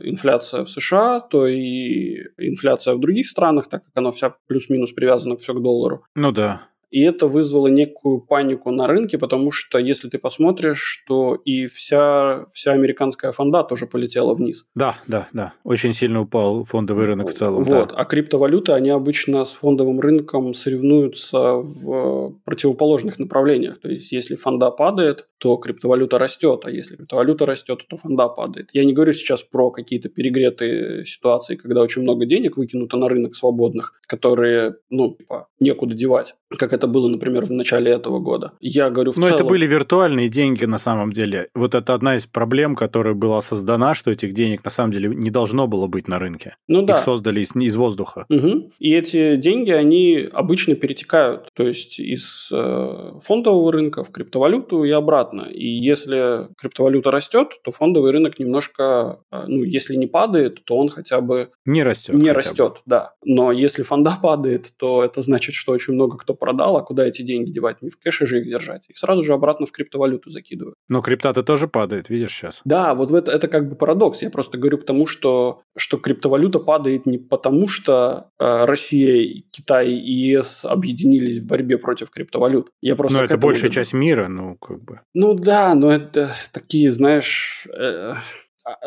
инфляция 0.07 0.63
в 0.65 0.69
США, 0.69 1.19
то 1.19 1.47
и 1.47 2.23
инфляция 2.37 2.93
в 2.93 2.99
других 2.99 3.27
странах, 3.27 3.67
так 3.69 3.83
как 3.85 3.91
она 3.95 4.11
вся 4.11 4.35
плюс-минус 4.47 4.91
привязана 4.91 5.37
все 5.37 5.53
к 5.53 5.61
доллару. 5.61 6.03
Ну 6.15 6.31
да. 6.31 6.61
И 6.89 7.01
это 7.01 7.27
вызвало 7.27 7.67
некую 7.67 8.21
панику 8.21 8.71
на 8.71 8.87
рынке, 8.87 9.17
потому 9.17 9.51
что 9.51 9.77
если 9.77 10.09
ты 10.09 10.17
посмотришь, 10.17 11.03
то 11.07 11.35
и 11.35 11.65
вся, 11.65 12.45
вся 12.53 12.71
американская 12.71 13.31
фонда 13.31 13.63
тоже 13.63 13.87
полетела 13.87 14.33
вниз. 14.33 14.65
Да, 14.75 14.97
да, 15.07 15.27
да. 15.33 15.53
Очень 15.63 15.93
сильно 15.93 16.21
упал 16.21 16.63
фондовый 16.63 17.05
рынок 17.05 17.29
в 17.29 17.33
целом. 17.33 17.63
Вот. 17.63 17.89
Да. 17.89 17.95
А 17.95 18.05
криптовалюты, 18.05 18.71
они 18.71 18.89
обычно 18.89 19.43
с 19.45 19.53
фондовым 19.53 19.99
рынком 19.99 20.53
соревнуются 20.53 21.57
в 21.57 22.35
противоположных 22.45 23.19
направлениях. 23.19 23.79
То 23.79 23.89
есть, 23.89 24.11
если 24.11 24.35
фонда 24.35 24.71
падает, 24.71 25.27
то 25.37 25.57
криптовалюта 25.57 26.17
растет, 26.17 26.61
а 26.65 26.71
если 26.71 26.95
криптовалюта 26.95 27.45
растет, 27.45 27.85
то 27.87 27.97
фонда 27.97 28.27
падает. 28.27 28.69
Я 28.73 28.85
не 28.85 28.93
говорю 28.93 29.13
сейчас 29.13 29.43
про 29.43 29.71
какие-то 29.71 30.09
перегретые 30.09 31.05
ситуации, 31.05 31.55
когда 31.55 31.81
очень 31.81 32.01
много 32.01 32.25
денег 32.25 32.57
выкинуто 32.57 32.97
на 32.97 33.07
рынок 33.07 33.35
свободных, 33.35 33.93
которые, 34.07 34.77
ну, 34.89 35.15
типа, 35.15 35.47
некуда 35.59 35.93
девать, 35.93 36.35
как 36.57 36.73
это 36.77 36.87
было, 36.87 37.07
например, 37.07 37.45
в 37.45 37.51
начале 37.51 37.91
этого 37.91 38.19
года. 38.19 38.53
Я 38.61 38.89
говорю 38.89 39.11
в 39.11 39.17
Но 39.17 39.23
целом... 39.23 39.35
это 39.35 39.43
были 39.43 39.67
виртуальные 39.67 40.29
деньги 40.29 40.65
на 40.65 40.77
самом 40.77 41.11
деле. 41.11 41.49
Вот 41.53 41.75
это 41.75 41.93
одна 41.93 42.15
из 42.15 42.25
проблем, 42.25 42.75
которая 42.75 43.13
была 43.13 43.41
создана, 43.41 43.93
что 43.93 44.11
этих 44.11 44.33
денег 44.33 44.63
на 44.63 44.71
самом 44.71 44.91
деле 44.91 45.09
не 45.09 45.29
должно 45.29 45.67
было 45.67 45.87
быть 45.87 46.07
на 46.07 46.19
рынке. 46.19 46.55
Ну 46.67 46.81
да. 46.81 46.93
Их 46.93 46.99
создали 46.99 47.41
из, 47.41 47.55
из 47.55 47.75
воздуха. 47.75 48.25
Угу. 48.29 48.71
И 48.79 48.93
эти 48.93 49.35
деньги, 49.35 49.71
они 49.71 50.29
обычно 50.31 50.75
перетекают, 50.75 51.49
то 51.53 51.63
есть 51.67 51.99
из 51.99 52.49
э, 52.53 53.11
фондового 53.21 53.71
рынка 53.71 54.03
в 54.03 54.11
криптовалюту 54.11 54.83
и 54.83 54.91
обратно. 54.91 55.41
И 55.41 55.67
если 55.67 56.47
криптовалюта 56.57 57.11
растет, 57.11 57.49
то 57.63 57.71
фондовый 57.71 58.11
рынок 58.11 58.39
немножко, 58.39 59.19
э, 59.31 59.43
ну, 59.47 59.63
если 59.63 59.95
не 59.95 60.07
падает, 60.07 60.63
то 60.65 60.77
он 60.77 60.89
хотя 60.89 61.21
бы... 61.21 61.49
Не 61.65 61.83
растет. 61.83 62.15
Не 62.15 62.31
растет, 62.31 62.73
бы. 62.73 62.81
да. 62.85 63.13
Но 63.23 63.51
если 63.51 63.83
фонда 63.83 64.17
падает, 64.21 64.73
то 64.77 65.03
это 65.03 65.21
значит, 65.21 65.55
что 65.55 65.71
очень 65.71 65.93
много 65.93 66.17
кто 66.17 66.33
продал, 66.33 66.66
а 66.75 66.81
куда 66.81 67.05
эти 67.05 67.21
деньги 67.21 67.51
девать? 67.51 67.81
Не 67.81 67.89
в 67.89 67.97
кэше 67.97 68.25
же 68.25 68.39
их 68.39 68.47
держать. 68.47 68.83
Их 68.89 68.97
сразу 68.97 69.23
же 69.23 69.33
обратно 69.33 69.65
в 69.65 69.71
криптовалюту 69.71 70.29
закидывают. 70.29 70.75
Но 70.89 71.01
крипта-то 71.01 71.43
тоже 71.43 71.67
падает, 71.67 72.09
видишь 72.09 72.33
сейчас? 72.33 72.61
Да, 72.65 72.93
вот 72.93 73.11
это, 73.11 73.31
это 73.31 73.47
как 73.47 73.69
бы 73.69 73.75
парадокс. 73.75 74.21
Я 74.21 74.29
просто 74.29 74.57
говорю 74.57 74.77
к 74.79 74.85
тому, 74.85 75.07
что, 75.07 75.61
что 75.77 75.97
криптовалюта 75.97 76.59
падает 76.59 77.05
не 77.05 77.17
потому, 77.17 77.67
что 77.67 78.29
э, 78.39 78.65
Россия, 78.65 79.43
Китай 79.51 79.91
и 79.91 80.11
ЕС 80.11 80.65
объединились 80.65 81.43
в 81.43 81.47
борьбе 81.47 81.77
против 81.77 82.09
криптовалют. 82.09 82.69
Я 82.81 82.95
просто 82.95 83.17
но 83.17 83.23
это 83.23 83.37
большая 83.37 83.65
веду. 83.65 83.75
часть 83.75 83.93
мира, 83.93 84.27
ну, 84.27 84.55
как 84.55 84.83
бы. 84.83 85.01
Ну 85.13 85.33
да, 85.33 85.73
но 85.75 85.91
это 85.91 86.33
такие, 86.51 86.91
знаешь... 86.91 87.67
Э, 87.73 88.15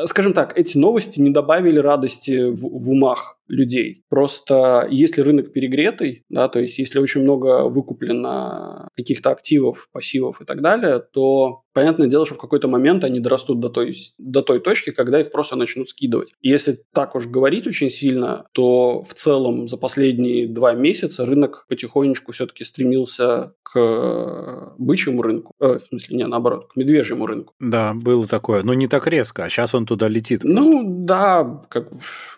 скажем 0.05 0.33
так, 0.33 0.57
эти 0.59 0.77
новости 0.77 1.21
не 1.21 1.31
добавили 1.31 1.79
радости 1.79 2.51
в, 2.51 2.61
в 2.61 2.91
умах 2.91 3.39
людей. 3.51 4.05
Просто 4.09 4.87
если 4.91 5.21
рынок 5.21 5.53
перегретый, 5.53 6.25
да, 6.29 6.49
то 6.49 6.61
есть 6.61 6.79
если 6.79 6.99
очень 6.99 7.23
много 7.23 7.69
выкуплено 7.69 8.89
каких-то 8.97 9.31
активов, 9.31 9.89
пассивов 9.93 10.41
и 10.41 10.45
так 10.45 10.63
далее, 10.63 11.01
то 11.13 11.63
понятное 11.73 12.09
дело, 12.09 12.27
что 12.27 12.35
в 12.35 12.39
какой-то 12.39 12.69
момент 12.69 13.05
они 13.05 13.21
дорастут 13.21 13.61
до 13.61 13.69
той, 13.69 13.95
до 14.19 14.43
той 14.43 14.61
точки, 14.61 14.91
когда 14.91 15.21
их 15.21 15.31
просто 15.31 15.57
начнут 15.57 15.89
скидывать. 15.89 16.33
И 16.41 16.49
если 16.49 16.81
так 16.93 17.15
уж 17.15 17.27
говорить 17.27 17.67
очень 17.67 17.91
сильно, 17.91 18.47
то 18.53 19.03
в 19.03 19.15
целом 19.15 19.69
за 19.69 19.77
последние 19.77 20.49
два 20.49 20.73
месяца 20.73 21.27
рынок 21.27 21.67
потихонечку 21.69 22.33
все-таки 22.33 22.65
стремился 22.65 23.55
к 23.63 24.75
бычьему 24.79 25.23
рынку. 25.23 25.55
Э, 25.61 25.79
в 25.79 25.83
смысле, 25.83 26.17
не, 26.17 26.27
наоборот, 26.27 26.69
к 26.73 26.77
медвежьему 26.77 27.27
рынку. 27.27 27.55
Да, 27.61 27.95
было 27.95 28.27
такое. 28.27 28.63
Но 28.63 28.75
не 28.75 28.89
так 28.89 29.07
резко, 29.07 29.45
а 29.45 29.49
сейчас 29.49 29.75
он 29.75 29.87
туда 29.87 30.09
летит. 30.09 30.43
Просто. 30.43 30.61
Ну, 30.61 31.05
да, 31.05 31.65
как 31.69 31.89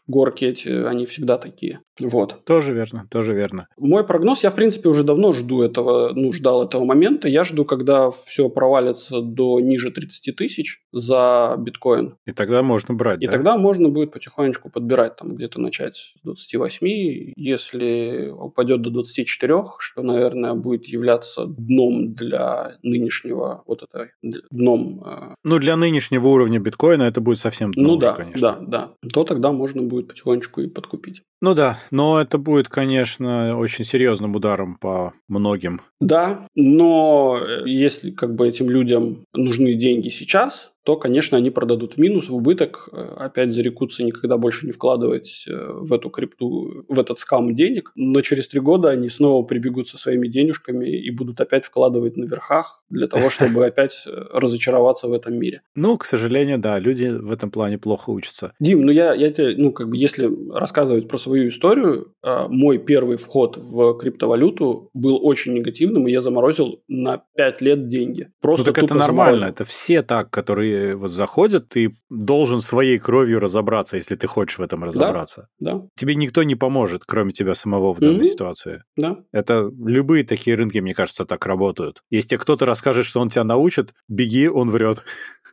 горки 0.07 0.45
эти, 0.45 0.69
они 0.69 1.02
они 1.03 1.07
всегда 1.07 1.37
такие. 1.37 1.81
Вот. 2.01 2.45
Тоже 2.45 2.73
верно, 2.73 3.07
тоже 3.11 3.35
верно. 3.35 3.69
Мой 3.77 4.05
прогноз, 4.05 4.43
я, 4.43 4.51
в 4.51 4.55
принципе, 4.55 4.89
уже 4.89 5.03
давно 5.03 5.35
жду 5.35 5.63
этого, 5.63 6.13
ну, 6.15 6.33
ждал 6.33 6.65
этого 6.65 6.85
момента. 6.85 7.29
Я 7.29 7.45
жду, 7.45 7.65
когда 7.65 8.11
все 8.11 8.49
провалится 8.49 9.21
до 9.21 9.61
ниже 9.61 9.91
30 9.91 10.37
тысяч 10.37 10.81
за 10.93 11.55
биткоин. 11.59 12.17
И 12.27 12.33
тогда 12.33 12.63
можно 12.63 12.95
брать, 12.95 13.23
И 13.23 13.27
да? 13.27 13.33
тогда 13.33 13.57
можно 13.59 13.89
будет 13.89 14.13
потихонечку 14.13 14.71
подбирать, 14.71 15.17
там, 15.17 15.35
где-то 15.35 15.61
начать 15.61 15.97
с 15.97 16.15
28. 16.23 17.33
Если 17.37 18.31
упадет 18.31 18.81
до 18.81 18.91
24, 18.91 19.65
что, 19.79 20.03
наверное, 20.03 20.55
будет 20.55 20.87
являться 20.87 21.45
дном 21.47 22.15
для 22.15 22.77
нынешнего, 22.83 23.63
вот 23.67 23.83
это, 23.83 24.09
дном... 24.51 25.03
Э... 25.05 25.35
Ну, 25.45 25.59
для 25.59 25.77
нынешнего 25.77 26.29
уровня 26.29 26.59
биткоина 26.59 27.03
это 27.03 27.21
будет 27.21 27.39
совсем 27.39 27.73
дно 27.73 27.83
Ну 27.83 27.95
уже, 27.95 28.07
да, 28.07 28.15
конечно. 28.15 28.53
да, 28.61 28.93
да. 29.03 29.09
То 29.13 29.25
тогда 29.25 29.53
можно 29.53 29.83
будет 29.83 30.09
потихонечку 30.09 30.63
и 30.63 30.69
подкупить 30.69 30.92
купить. 30.93 31.25
Ну 31.43 31.55
да, 31.55 31.81
но 31.91 32.21
это 32.21 32.39
будет, 32.39 32.69
конечно, 32.69 33.59
очень 33.59 33.85
серьезным 33.85 34.37
ударом 34.37 34.77
по 34.77 35.13
многим. 35.27 35.81
Да, 36.01 36.47
но 36.55 37.37
э, 37.41 37.69
если 37.69 38.13
как 38.13 38.37
бы 38.37 38.47
этим 38.47 38.71
людям 38.71 39.25
нужны 39.33 39.75
деньги 39.75 40.09
сейчас, 40.09 40.73
то, 40.85 40.97
конечно, 40.97 41.39
они 41.39 41.51
продадут 41.51 41.95
в 41.95 41.99
минус, 41.99 42.29
в 42.29 42.35
убыток, 42.35 42.89
э, 42.93 42.97
опять 42.97 43.53
зарекутся 43.53 44.03
никогда 44.03 44.37
больше 44.37 44.67
не 44.67 44.73
вкладывать 44.73 45.45
э, 45.49 45.53
в 45.53 45.93
эту 45.93 46.11
крипту, 46.11 46.85
в 46.89 46.99
этот 46.99 47.21
скам 47.21 47.55
денег, 47.55 47.93
но 47.95 48.21
через 48.21 48.49
три 48.49 48.61
года 48.61 48.91
они 48.91 49.09
снова 49.09 49.45
прибегут 49.45 49.87
со 49.89 49.97
своими 49.97 50.27
денежками 50.27 50.89
и 50.89 51.11
будут 51.11 51.41
опять 51.41 51.65
вкладывать 51.65 52.17
на 52.17 52.25
верхах 52.25 52.83
для 52.91 53.07
того, 53.07 53.31
чтобы 53.31 53.65
опять 53.65 54.07
разочароваться 54.07 55.07
в 55.07 55.13
этом 55.13 55.35
мире. 55.35 55.63
Ну, 55.77 55.97
к 55.97 56.05
сожалению, 56.05 56.59
да, 56.59 56.81
люди 56.81 57.07
в 57.07 57.31
этом 57.31 57.51
плане 57.51 57.79
плохо 57.79 58.11
учатся. 58.11 58.53
Дим, 58.59 58.83
ну 58.83 58.91
я, 58.91 59.15
я 59.15 59.31
тебе, 59.31 59.55
ну 59.57 59.71
как 59.71 59.89
бы, 59.89 59.97
если 59.97 60.29
рассказывать 60.53 61.07
про 61.07 61.17
свою 61.33 61.49
историю, 61.49 62.13
э, 62.23 62.47
мой 62.49 62.77
первый 62.77 63.17
вход 63.17 63.57
в 63.57 63.95
криптовалюту 63.99 64.91
был 64.93 65.19
очень 65.23 65.55
негативным, 65.55 66.07
и 66.07 66.13
я 66.13 66.21
заморозил 66.21 66.83
на 66.89 67.23
5 67.37 67.63
лет 67.63 67.89
деньги. 67.89 68.29
Просто 68.43 68.67
ну 68.67 68.73
так 68.73 68.85
это 68.85 68.95
нормально, 68.95 69.41
заморозил. 69.41 69.49
это 69.49 69.65
все 69.65 70.03
так, 70.03 70.31
которые 70.31 70.95
вот 70.95 71.11
заходят, 71.11 71.69
ты 71.71 71.97
должен 72.11 72.61
своей 72.61 72.99
кровью 72.99 73.41
разобраться, 73.41 73.97
если 73.97 74.15
ты 74.17 74.27
хочешь 74.27 74.59
в 74.59 74.63
этом 74.63 74.85
разобраться. 74.85 75.49
Да, 75.59 75.73
да. 75.73 75.83
Тебе 75.97 76.15
никто 76.15 76.43
не 76.43 76.55
поможет, 76.55 77.05
кроме 77.07 77.33
тебя 77.33 77.55
самого 77.55 77.95
в 77.95 78.01
данной 78.01 78.21
mm-hmm. 78.21 78.25
ситуации. 78.25 78.83
Да. 78.99 79.17
Это 79.33 79.71
любые 79.87 80.25
такие 80.25 80.55
рынки, 80.55 80.81
мне 80.81 80.93
кажется, 80.93 81.25
так 81.25 81.47
работают. 81.47 82.03
Если 82.11 82.37
кто-то 82.37 82.67
расскажет, 82.67 83.07
что 83.07 83.21
он 83.21 83.31
тебя 83.31 83.45
научит, 83.45 83.95
беги, 84.07 84.49
он 84.49 84.71
врет. 84.71 85.03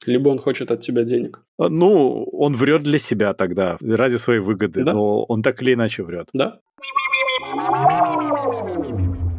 Либо 0.06 0.30
он 0.30 0.40
хочет 0.40 0.72
от 0.72 0.82
тебя 0.82 1.04
денег. 1.04 1.42
А, 1.58 1.70
ну, 1.70 2.24
он 2.24 2.54
врет 2.54 2.84
для 2.84 3.00
себя 3.00 3.34
тогда, 3.34 3.78
ради 3.82 4.16
своей 4.16 4.40
выгоды, 4.40 4.84
да? 4.84 4.94
но 4.94 5.24
он 5.26 5.42
так 5.42 5.62
или 5.62 5.69
иначе 5.74 6.04
врет. 6.04 6.30
Да. 6.34 6.60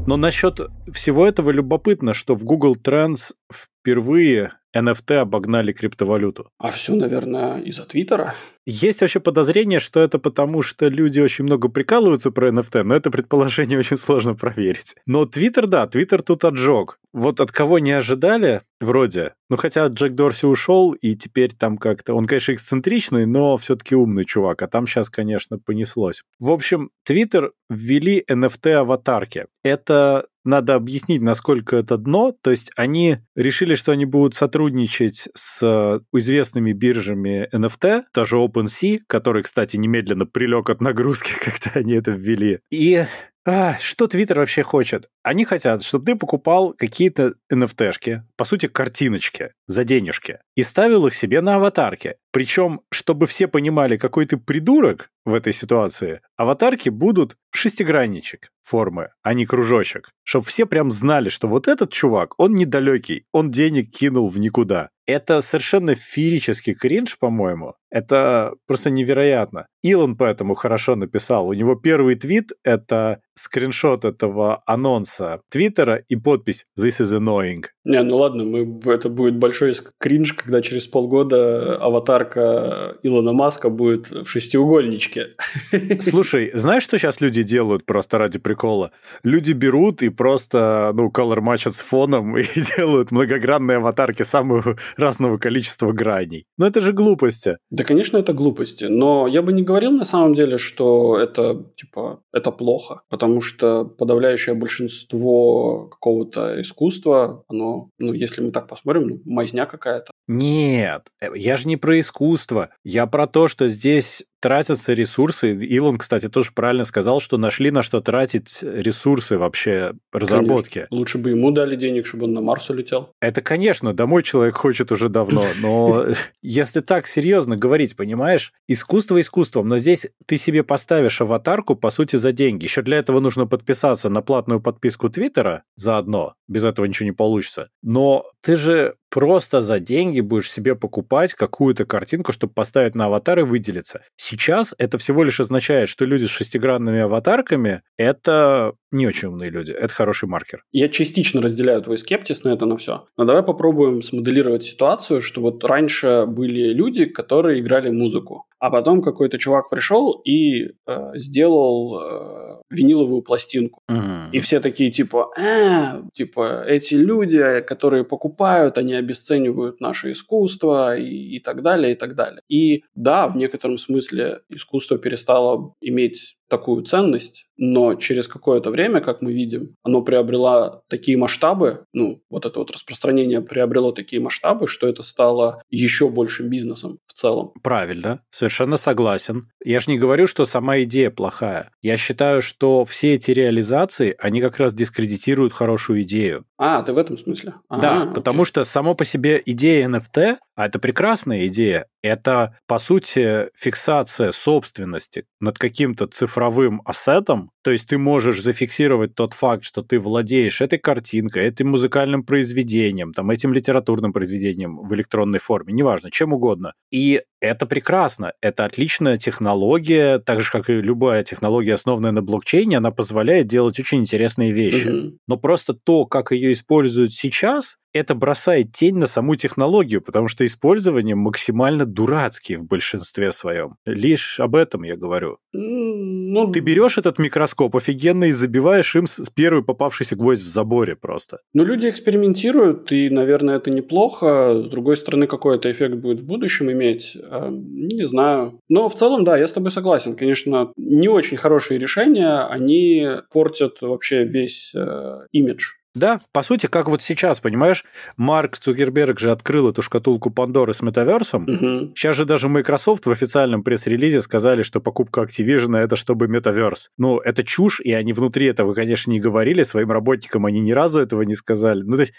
Но 0.07 0.17
насчет 0.17 0.61
всего 0.93 1.27
этого 1.27 1.51
любопытно, 1.51 2.15
что 2.15 2.35
в 2.35 2.45
Google 2.45 2.77
Trends 2.77 3.33
впервые 3.53 4.53
NFT 4.77 5.17
обогнали 5.17 5.73
криптовалюту. 5.73 6.51
А 6.59 6.71
все, 6.71 6.95
наверное, 6.95 7.61
из-за 7.63 7.85
Твиттера? 7.85 8.35
Есть 8.67 9.01
вообще 9.01 9.21
подозрение, 9.21 9.81
что 9.81 10.01
это 10.01 10.19
потому, 10.19 10.63
что 10.63 10.89
люди 10.89 11.19
очень 11.19 11.45
много 11.45 11.69
прикалываются 11.69 12.31
про 12.31 12.51
NFT, 12.51 12.83
но 12.83 12.95
это 12.95 13.11
предположение 13.11 13.79
очень 13.79 13.97
сложно 13.97 14.35
проверить. 14.35 14.95
Но 15.07 15.25
Твиттер, 15.25 15.67
да, 15.67 15.87
Твиттер 15.87 16.23
тут 16.23 16.45
отжег. 16.45 16.99
Вот 17.13 17.41
от 17.41 17.51
кого 17.51 17.81
не 17.81 17.91
ожидали, 17.91 18.63
вроде. 18.81 19.35
Ну, 19.49 19.57
хотя 19.57 19.87
Джек 19.89 20.13
Дорси 20.13 20.47
ушел, 20.47 20.93
и 20.93 21.17
теперь 21.17 21.53
там 21.53 21.77
как-то... 21.77 22.15
Он, 22.15 22.27
конечно, 22.27 22.53
эксцентричный, 22.53 23.27
но 23.27 23.57
все-таки 23.57 23.97
умный 23.97 24.25
чувак, 24.25 24.63
а 24.63 24.69
там 24.69 24.87
сейчас, 24.87 25.11
конечно, 25.11 25.59
понеслось. 25.59 26.23
В 26.39 26.53
общем, 26.53 26.91
Твиттер 27.11 27.55
ввели 27.69 28.25
NFT-аватарки. 28.31 29.47
Это 29.65 30.27
надо 30.45 30.77
объяснить, 30.77 31.21
насколько 31.21 31.75
это 31.75 31.97
дно. 31.97 32.33
То 32.41 32.53
есть 32.53 32.71
они 32.77 33.19
решили, 33.35 33.75
что 33.75 33.91
они 33.91 34.05
будут 34.05 34.35
сотрудничать 34.35 35.29
с 35.35 36.01
известными 36.15 36.73
биржами 36.73 37.49
NFT, 37.53 38.05
тоже 38.13 38.37
OpenSea, 38.37 39.01
который, 39.09 39.43
кстати, 39.43 39.77
немедленно 39.77 40.25
прилег 40.25 40.71
от 40.71 40.81
нагрузки, 40.81 41.33
когда 41.45 41.81
они 41.81 41.95
это 41.95 42.13
ввели. 42.13 42.61
И 42.71 43.05
а, 43.45 43.77
что 43.81 44.07
Твиттер 44.07 44.39
вообще 44.39 44.63
хочет? 44.63 45.09
Они 45.23 45.45
хотят, 45.45 45.83
чтобы 45.83 46.07
ты 46.07 46.17
покупал 46.17 46.73
какие-то 46.73 47.35
NFT-шки, 47.53 48.23
по 48.37 48.45
сути, 48.45 48.69
картиночки 48.69 49.53
за 49.67 49.85
денежки, 49.85 50.39
и 50.57 50.63
ставил 50.63 51.07
их 51.07 51.15
себе 51.15 51.41
на 51.43 51.57
аватарке. 51.57 52.17
Причем, 52.33 52.81
чтобы 52.91 53.27
все 53.27 53.47
понимали, 53.47 53.97
какой 53.97 54.25
ты 54.27 54.39
придурок 54.39 55.11
в 55.25 55.35
этой 55.35 55.53
ситуации, 55.53 56.21
аватарки 56.37 56.89
будут 56.89 57.37
шестигранничек 57.53 58.51
формы, 58.63 59.09
а 59.23 59.35
не 59.35 59.47
кружочек. 59.47 60.11
Чтобы 60.23 60.47
все 60.47 60.65
прям 60.65 60.91
знали, 60.91 61.29
что 61.29 61.49
вот 61.49 61.67
этот 61.67 61.93
чувак, 61.93 62.35
он 62.39 62.55
недалекий, 62.55 63.25
он 63.33 63.51
денег 63.51 63.91
кинул 63.91 64.29
в 64.29 64.39
никуда. 64.39 64.91
Это 65.07 65.41
совершенно 65.41 65.97
феерический 65.97 66.75
кринж, 66.75 67.19
по-моему. 67.19 67.75
Это 67.91 68.53
просто 68.69 68.91
невероятно. 68.91 69.67
Илон 69.83 70.17
поэтому 70.17 70.55
хорошо 70.55 70.95
написал. 70.95 71.49
У 71.49 71.53
него 71.53 71.75
первый 71.75 72.15
твит— 72.15 72.53
это 72.63 73.21
скриншот 73.35 74.05
этого 74.05 74.63
анонса 74.67 75.10
Твиттера 75.49 76.05
и 76.09 76.17
подпись 76.17 76.67
«This 76.79 77.01
is 77.01 77.13
annoying». 77.13 77.65
Не, 77.85 78.03
ну 78.03 78.17
ладно, 78.17 78.45
мы, 78.45 78.81
это 78.93 79.09
будет 79.09 79.37
большой 79.37 79.75
кринж, 79.99 80.35
когда 80.35 80.61
через 80.61 80.87
полгода 80.87 81.77
аватарка 81.77 82.99
Илона 83.03 83.33
Маска 83.33 83.71
будет 83.71 84.11
в 84.11 84.27
шестиугольничке. 84.27 85.29
Слушай, 86.01 86.51
знаешь, 86.55 86.83
что 86.83 86.99
сейчас 86.99 87.21
люди 87.21 87.43
делают 87.43 87.87
просто 87.87 88.19
ради 88.19 88.39
прикола? 88.39 88.91
Люди 89.23 89.53
берут 89.53 90.03
и 90.03 90.11
просто, 90.11 90.93
ну, 90.95 91.11
color 91.11 91.41
матчат 91.41 91.75
с 91.75 91.81
фоном 91.81 92.37
и 92.39 92.45
делают 92.77 93.13
многогранные 93.13 93.79
аватарки 93.79 94.25
самого 94.25 94.77
разного 94.97 95.39
количества 95.39 95.93
граней. 95.93 96.47
Но 96.59 96.67
это 96.67 96.81
же 96.81 96.93
глупости. 96.93 97.57
Да, 97.71 97.85
конечно, 97.85 98.19
это 98.19 98.33
глупости. 98.35 98.85
Но 98.85 99.27
я 99.27 99.41
бы 99.41 99.53
не 99.53 99.63
говорил 99.63 99.93
на 99.93 100.05
самом 100.05 100.35
деле, 100.35 100.59
что 100.59 101.19
это, 101.19 101.65
типа, 101.77 102.23
это 102.33 102.51
плохо. 102.51 103.03
Потому 103.09 103.41
что 103.41 103.85
подавляющее 103.85 104.55
большинство 104.55 105.87
какого-то 105.87 106.61
искусства, 106.61 107.45
оно, 107.49 107.70
ну, 107.99 108.13
если 108.13 108.41
мы 108.41 108.51
так 108.51 108.67
посмотрим, 108.67 109.09
ну, 109.09 109.21
мазня 109.25 109.67
какая-то. 109.67 110.13
Нет, 110.29 111.09
э, 111.21 111.29
я 111.35 111.57
же 111.57 111.69
не 111.69 111.77
про 111.77 111.99
искусство. 112.01 112.71
Я 112.85 113.07
про 113.07 113.27
то, 113.27 113.49
что 113.49 113.69
здесь 113.69 114.25
тратятся 114.41 114.93
ресурсы. 114.93 115.55
Илон, 115.55 115.99
кстати, 115.99 116.29
тоже 116.29 116.51
правильно 116.55 116.85
сказал, 116.85 117.21
что 117.21 117.37
нашли 117.37 117.71
на 117.71 117.83
что 117.83 118.01
тратить 118.01 118.59
ресурсы 118.63 119.39
вообще 119.39 119.93
разработки. 120.13 120.81
Конечно. 120.81 120.97
Лучше 120.97 121.19
бы 121.19 121.31
ему 121.31 121.51
дали 121.51 121.77
денег, 121.77 122.07
чтобы 122.07 122.25
он 122.25 122.33
на 122.33 122.41
Марс 122.41 122.69
улетел. 122.71 123.11
Это, 123.21 123.43
конечно, 123.43 123.93
домой 123.93 124.23
человек 124.23 124.57
хочет 124.57 124.91
уже 124.93 125.09
давно, 125.09 125.45
но 125.61 126.07
если 126.43 126.81
так 126.81 127.07
серьезно 127.07 127.57
говорить, 127.57 127.97
понимаешь, 127.97 128.53
искусство 128.67 129.21
искусством, 129.21 129.69
но 129.69 129.79
здесь 129.79 130.07
ты 130.27 130.37
себе 130.37 130.63
поставишь 130.63 131.21
аватарку, 131.21 131.77
по 131.77 131.91
сути, 131.91 132.17
за 132.17 132.33
деньги. 132.33 132.65
Еще 132.65 132.83
для 132.83 132.99
этого 132.99 133.21
нужно 133.21 133.47
подписаться 133.47 134.09
на 134.09 134.23
платную 134.23 134.61
подписку 134.61 135.11
Твиттера 135.11 135.65
заодно, 135.77 136.35
без 136.49 136.65
этого 136.65 136.87
ничего 136.87 137.07
не 137.07 137.13
получится. 137.13 137.69
Но 137.83 138.25
ты 138.41 138.57
же 138.57 138.95
просто 139.11 139.61
за 139.61 139.81
деньги 139.81 140.21
будешь 140.21 140.51
себе 140.51 140.75
покупать 140.75 141.35
какую-то 141.35 141.85
картинку, 141.85 142.33
чтобы 142.33 142.53
поставить 142.55 142.95
на 142.95 143.07
аватар 143.07 143.41
и 143.41 143.43
выделиться. 143.43 144.03
Сейчас 144.17 144.75
это 144.79 144.99
всего 144.99 145.25
лишь 145.25 145.41
означает, 145.41 145.89
что 145.89 146.05
люди 146.05 146.25
с 146.25 146.31
шестигранными 146.31 147.01
аватарками— 147.01 147.83
это 147.99 148.73
не 148.93 149.07
очень 149.07 149.29
умные 149.29 149.51
люди. 149.51 149.73
Это 149.73 149.93
хороший 149.93 150.29
маркер. 150.29 150.65
Я 150.73 150.89
частично 150.89 151.43
разделяю 151.43 151.83
твой 151.83 151.99
скептиз 151.99 152.45
на 152.45 152.51
это 152.51 152.67
на 152.67 152.77
все. 152.77 153.07
Но 153.17 153.25
давай 153.25 153.43
попробуем 153.43 154.03
смоделировать 154.03 154.65
ситуацию, 154.65 155.21
что 155.21 155.41
вот 155.41 155.63
раньше 155.65 156.25
были 156.27 156.73
люди, 156.73 157.05
которые 157.05 157.61
играли 157.61 157.91
музыку, 157.91 158.47
а 158.61 158.71
потом 158.71 159.01
какой-то 159.01 159.39
чувак 159.39 159.71
пришел 159.71 160.21
и 160.25 160.67
э, 160.87 161.11
сделал 161.15 161.99
э, 161.99 162.63
виниловую 162.71 163.23
пластинку. 163.23 163.83
Mm. 163.91 164.31
И 164.33 164.39
все 164.41 164.61
такие 164.61 164.91
типа, 164.91 165.31
э, 165.41 166.03
типа 166.13 166.63
эти 166.67 166.95
люди, 166.95 167.61
которые 167.63 168.05
покупают, 168.05 168.77
они 168.77 168.95
обесценивают 168.95 169.81
наше 169.81 170.13
искусство 170.13 170.97
и, 170.97 171.37
и 171.37 171.41
так 171.41 171.63
далее, 171.63 171.93
и 171.93 171.97
так 171.97 172.15
далее. 172.15 172.43
И 172.49 172.85
да, 172.95 173.29
в 173.29 173.37
некотором 173.37 173.79
смысле 173.79 174.41
искусство 174.51 174.99
перестало 174.99 175.75
иметь 175.81 176.37
такую 176.51 176.83
ценность, 176.83 177.47
но 177.57 177.95
через 177.95 178.27
какое-то 178.29 178.71
время, 178.71 179.01
как 179.01 179.23
мы 179.23 179.33
видим, 179.33 179.77
оно 179.83 180.03
приобрело 180.03 180.83
такие 180.89 181.17
масштабы, 181.17 181.85
ну, 181.93 182.21
вот 182.29 182.45
это 182.45 182.59
вот 182.59 182.71
распространение 182.71 183.41
приобрело 183.41 183.93
такие 183.93 184.21
масштабы, 184.21 184.67
что 184.67 184.89
это 184.89 185.03
стало 185.03 185.63
еще 185.71 186.09
большим 186.09 186.49
бизнесом 186.49 186.99
в 187.07 187.13
целом. 187.13 187.53
Правильно, 187.63 188.23
совершенно 188.31 188.77
согласен. 188.77 189.51
Я 189.65 189.81
же 189.81 189.91
не 189.91 189.99
говорю, 189.99 190.27
что 190.27 190.45
сама 190.45 190.83
идея 190.83 191.11
плохая. 191.11 191.71
Я 191.83 191.97
считаю, 191.97 192.43
что 192.43 192.85
все 192.85 193.15
эти 193.15 193.31
реализации, 193.31 194.17
они 194.19 194.41
как 194.41 194.59
раз 194.59 194.75
дискредитируют 194.75 195.53
хорошую 195.53 196.03
идею. 196.03 196.45
А, 196.59 196.83
ты 196.83 196.93
в 196.93 196.99
этом 196.99 197.17
смысле? 197.17 197.55
Да, 197.71 198.03
а, 198.03 198.07
потому 198.07 198.45
что 198.45 198.65
само 198.65 198.95
по 198.95 199.05
себе 199.05 199.41
идея 199.47 199.89
NFT, 199.89 200.39
а 200.61 200.67
это 200.67 200.79
прекрасная 200.79 201.47
идея, 201.47 201.87
это, 202.03 202.55
по 202.67 202.79
сути, 202.79 203.49
фиксация 203.57 204.31
собственности 204.31 205.25
над 205.41 205.57
каким-то 205.59 206.07
цифровым 206.07 206.83
ассетом. 206.85 207.51
То 207.63 207.71
есть 207.71 207.89
ты 207.89 207.99
можешь 207.99 208.43
зафиксировать 208.43 209.15
тот 209.15 209.35
факт, 209.35 209.65
что 209.65 209.83
ты 209.83 209.99
владеешь 209.99 210.61
этой 210.61 210.79
картинкой, 210.79 211.47
этим 211.47 211.69
музыкальным 211.69 212.25
произведением, 212.25 213.13
там, 213.13 213.31
этим 213.31 213.53
литературным 213.53 214.13
произведением 214.13 214.79
в 214.79 214.95
электронной 214.95 215.39
форме, 215.41 215.73
неважно, 215.73 216.11
чем 216.11 216.33
угодно. 216.33 216.73
И 216.91 217.23
это 217.41 217.67
прекрасно, 217.67 218.33
это 218.41 218.65
отличная 218.65 219.17
технология, 219.17 220.19
так 220.19 220.41
же, 220.41 220.51
как 220.51 220.71
и 220.71 220.75
любая 220.75 221.23
технология, 221.23 221.75
основанная 221.75 222.13
на 222.13 222.23
блокчейне, 222.23 222.79
она 222.79 222.91
позволяет 222.91 223.47
делать 223.47 223.79
очень 223.81 224.01
интересные 224.01 224.53
вещи. 224.53 224.89
Mm-hmm. 224.89 225.17
Но 225.27 225.37
просто 225.37 225.75
то, 225.75 226.05
как 226.07 226.33
ее 226.33 226.53
используют 226.53 227.13
сейчас, 227.13 227.77
это 227.93 228.15
бросает 228.15 228.73
тень 228.73 228.97
на 228.97 229.07
саму 229.07 229.35
технологию, 229.35 230.01
потому 230.01 230.29
что 230.29 230.47
использование 230.47 231.17
максимально 231.17 231.87
дурацкие 231.87 232.59
в 232.59 232.65
большинстве 232.65 233.33
своем. 233.33 233.77
Лишь 233.85 234.39
об 234.39 234.55
этом 234.55 234.85
я 234.85 234.97
говорю. 234.97 235.39
Ну, 235.53 236.51
Ты 236.53 236.61
берешь 236.61 236.99
этот 236.99 237.19
микроскоп 237.19 237.50
офигенно 237.75 238.25
и 238.25 238.33
забиваешь 238.33 238.95
им 238.97 239.07
с 239.07 239.29
первый 239.31 239.63
попавшийся 239.63 240.17
гвоздь 240.17 240.43
в 240.43 240.47
заборе 240.47 240.97
просто. 240.97 241.39
Ну, 241.55 241.65
люди 241.65 241.89
экспериментируют, 241.89 242.93
и, 242.93 243.11
наверное, 243.11 243.57
это 243.57 243.71
неплохо. 243.71 244.63
С 244.63 244.69
другой 244.69 244.97
стороны, 244.97 245.27
какой 245.27 245.57
это 245.57 245.71
эффект 245.71 245.97
будет 245.97 246.21
в 246.21 246.27
будущем 246.27 246.71
иметь, 246.71 247.17
э, 247.17 247.49
не 247.51 248.05
знаю. 248.05 248.61
Но 248.69 248.89
в 248.89 248.95
целом, 248.95 249.25
да, 249.25 249.37
я 249.37 249.47
с 249.47 249.53
тобой 249.53 249.71
согласен. 249.71 250.17
Конечно, 250.17 250.73
не 250.77 251.09
очень 251.09 251.37
хорошие 251.37 251.79
решения, 251.79 252.47
они 252.47 253.07
портят 253.33 253.81
вообще 253.81 254.25
весь 254.25 254.73
э, 254.75 255.27
имидж 255.33 255.80
да, 255.95 256.21
по 256.33 256.43
сути, 256.43 256.67
как 256.67 256.89
вот 256.89 257.03
сейчас, 257.03 257.41
понимаешь, 257.41 257.85
Марк 258.17 258.57
Цукерберг 258.57 259.19
же 259.19 259.33
открыл 259.33 259.71
эту 259.71 259.83
шкатулку 259.83 260.31
Пандоры 260.31 260.73
с 260.73 260.83
метаверсом. 260.83 261.45
Угу. 261.45 261.95
Сейчас 261.97 262.15
же 262.15 262.25
даже 262.25 262.49
Microsoft 262.49 263.07
в 263.07 263.11
официальном 263.11 263.65
пресс-релизе 263.65 264.23
сказали, 264.23 264.63
что 264.63 264.81
покупка 264.81 265.23
Activision 265.23 265.77
это 265.77 265.97
чтобы 265.97 266.29
метаверс. 266.29 266.91
Ну, 266.97 267.19
это 267.19 267.43
чушь, 267.43 267.81
и 267.81 267.93
они 267.93 268.13
внутри 268.13 268.47
этого, 268.47 268.73
конечно, 268.73 269.11
не 269.11 269.19
говорили, 269.19 269.65
своим 269.65 269.91
работникам 269.91 270.47
они 270.47 270.61
ни 270.61 270.71
разу 270.71 271.01
этого 271.01 271.23
не 271.23 271.35
сказали. 271.35 271.83
Ну, 271.83 271.97
то 271.97 272.03
есть, 272.03 272.15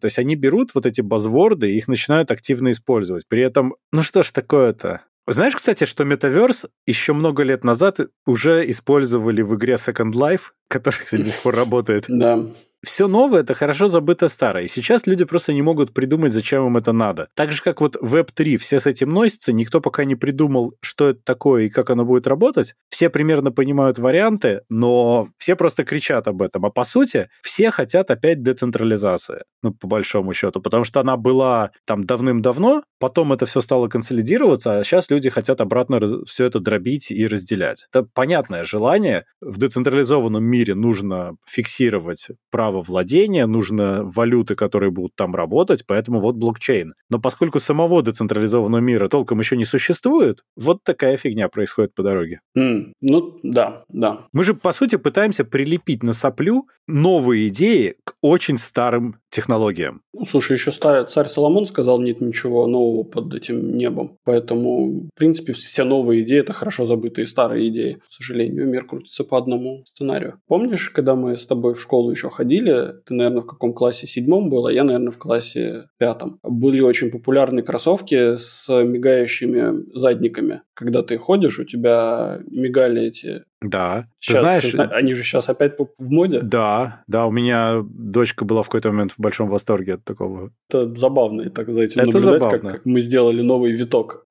то 0.00 0.06
есть 0.06 0.18
они 0.18 0.34
берут 0.34 0.74
вот 0.74 0.84
эти 0.84 1.00
базворды 1.00 1.70
и 1.70 1.76
их 1.76 1.86
начинают 1.86 2.32
активно 2.32 2.72
использовать. 2.72 3.28
При 3.28 3.42
этом, 3.42 3.76
ну 3.92 4.02
что 4.02 4.24
ж 4.24 4.32
такое-то? 4.32 5.02
Знаешь, 5.28 5.54
кстати, 5.54 5.84
что 5.84 6.04
метаверс 6.04 6.66
еще 6.84 7.12
много 7.12 7.44
лет 7.44 7.62
назад 7.62 8.00
уже 8.26 8.68
использовали 8.68 9.42
в 9.42 9.54
игре 9.54 9.74
Second 9.74 10.12
Life, 10.12 10.50
которая, 10.66 11.00
кстати, 11.00 11.22
до 11.22 11.30
сих 11.30 11.40
пор 11.42 11.54
работает. 11.54 12.06
Да 12.08 12.44
все 12.84 13.06
новое– 13.06 13.40
это 13.42 13.54
хорошо 13.54 13.88
забыто 13.88 14.28
старое. 14.28 14.64
И 14.64 14.68
сейчас 14.68 15.06
люди 15.06 15.24
просто 15.24 15.52
не 15.52 15.62
могут 15.62 15.94
придумать, 15.94 16.32
зачем 16.32 16.66
им 16.66 16.76
это 16.76 16.92
надо. 16.92 17.28
Так 17.34 17.52
же, 17.52 17.62
как 17.62 17.80
вот 17.80 17.96
Web3, 17.96 18.56
все 18.56 18.78
с 18.78 18.86
этим 18.86 19.10
носятся, 19.10 19.52
никто 19.52 19.80
пока 19.80 20.04
не 20.04 20.16
придумал, 20.16 20.74
что 20.80 21.10
это 21.10 21.20
такое 21.24 21.64
и 21.64 21.68
как 21.68 21.90
оно 21.90 22.04
будет 22.04 22.26
работать. 22.26 22.74
Все 22.90 23.08
примерно 23.08 23.52
понимают 23.52 23.98
варианты, 23.98 24.62
но 24.68 25.28
все 25.38 25.54
просто 25.54 25.84
кричат 25.84 26.26
об 26.26 26.42
этом. 26.42 26.66
А 26.66 26.70
по 26.70 26.84
сути, 26.84 27.28
все 27.42 27.70
хотят 27.70 28.10
опять 28.10 28.42
децентрализации, 28.42 29.44
ну, 29.62 29.72
по 29.72 29.86
большому 29.86 30.34
счету, 30.34 30.60
потому 30.60 30.84
что 30.84 31.00
она 31.00 31.16
была 31.16 31.70
там 31.86 32.04
давным-давно, 32.04 32.82
потом 32.98 33.32
это 33.32 33.46
все 33.46 33.60
стало 33.60 33.88
консолидироваться, 33.88 34.78
а 34.78 34.84
сейчас 34.84 35.10
люди 35.10 35.30
хотят 35.30 35.60
обратно 35.60 36.00
все 36.26 36.46
это 36.46 36.58
дробить 36.58 37.10
и 37.10 37.26
разделять. 37.26 37.86
Это 37.92 38.06
понятное 38.12 38.64
желание. 38.64 39.24
В 39.40 39.58
децентрализованном 39.58 40.42
мире 40.42 40.74
нужно 40.74 41.36
фиксировать 41.46 42.28
право 42.50 42.71
право 42.72 42.82
владения, 42.82 43.46
нужно 43.46 44.02
валюты, 44.02 44.54
которые 44.54 44.90
будут 44.90 45.14
там 45.14 45.34
работать, 45.34 45.84
поэтому 45.86 46.20
вот 46.20 46.36
блокчейн. 46.36 46.94
Но 47.10 47.18
поскольку 47.18 47.60
самого 47.60 48.02
децентрализованного 48.02 48.80
мира 48.80 49.08
толком 49.08 49.40
еще 49.40 49.56
не 49.56 49.64
существует, 49.64 50.42
вот 50.56 50.82
такая 50.82 51.16
фигня 51.16 51.48
происходит 51.48 51.94
по 51.94 52.02
дороге. 52.02 52.40
Mm, 52.56 52.92
ну, 53.00 53.38
да, 53.42 53.84
да. 53.88 54.26
Мы 54.32 54.44
же, 54.44 54.54
по 54.54 54.72
сути, 54.72 54.96
пытаемся 54.96 55.44
прилепить 55.44 56.02
на 56.02 56.14
соплю 56.14 56.66
новые 56.88 57.48
идеи 57.48 57.96
к 58.04 58.14
очень 58.22 58.58
старым 58.58 59.16
технологиям. 59.32 60.02
Ну, 60.12 60.26
слушай, 60.26 60.52
еще 60.52 60.70
царь 60.70 61.26
Соломон 61.26 61.66
сказал, 61.66 62.00
нет 62.00 62.20
ничего 62.20 62.66
нового 62.66 63.02
под 63.02 63.34
этим 63.34 63.76
небом. 63.76 64.18
Поэтому, 64.24 65.08
в 65.12 65.18
принципе, 65.18 65.52
все 65.52 65.84
новые 65.84 66.22
идеи– 66.22 66.38
это 66.40 66.52
хорошо 66.52 66.86
забытые 66.86 67.26
старые 67.26 67.68
идеи. 67.68 67.94
К 67.94 68.12
сожалению, 68.12 68.68
мир 68.68 68.86
крутится 68.86 69.24
по 69.24 69.38
одному 69.38 69.84
сценарию. 69.86 70.40
Помнишь, 70.46 70.90
когда 70.90 71.14
мы 71.14 71.36
с 71.36 71.46
тобой 71.46 71.74
в 71.74 71.80
школу 71.80 72.10
еще 72.10 72.28
ходили, 72.28 72.92
ты, 73.06 73.14
наверное, 73.14 73.40
в 73.40 73.46
каком 73.46 73.72
классе 73.72 74.06
седьмом 74.06 74.50
был, 74.50 74.66
а 74.66 74.72
я, 74.72 74.84
наверное, 74.84 75.10
в 75.10 75.18
классе 75.18 75.86
пятом. 75.98 76.38
Были 76.42 76.80
очень 76.80 77.10
популярные 77.10 77.64
кроссовки 77.64 78.36
с 78.36 78.68
мигающими 78.68 79.98
задниками. 79.98 80.62
Когда 80.74 81.02
ты 81.02 81.16
ходишь, 81.16 81.58
у 81.58 81.64
тебя 81.64 82.40
мигали 82.50 83.02
эти 83.02 83.44
да. 83.62 84.06
Сейчас, 84.20 84.36
ты 84.36 84.40
знаешь, 84.40 84.70
ты, 84.70 84.78
они 84.78 85.14
же 85.14 85.22
сейчас 85.22 85.48
опять 85.48 85.78
в 85.78 86.10
моде. 86.10 86.40
Да, 86.40 87.02
да, 87.06 87.26
у 87.26 87.30
меня 87.30 87.82
дочка 87.84 88.44
была 88.44 88.62
в 88.62 88.66
какой-то 88.66 88.90
момент 88.90 89.12
в 89.12 89.20
большом 89.20 89.48
восторге 89.48 89.94
от 89.94 90.04
такого. 90.04 90.50
Это 90.68 90.94
забавно, 90.94 91.50
так 91.50 91.72
за 91.72 91.82
этим 91.82 92.00
Это 92.00 92.18
наблюдать, 92.18 92.42
забавно. 92.42 92.58
Как, 92.58 92.72
как 92.78 92.86
мы 92.86 93.00
сделали 93.00 93.42
новый 93.42 93.72
виток 93.72 94.26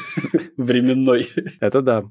временной. 0.56 1.28
Это 1.60 1.82
да. 1.82 2.04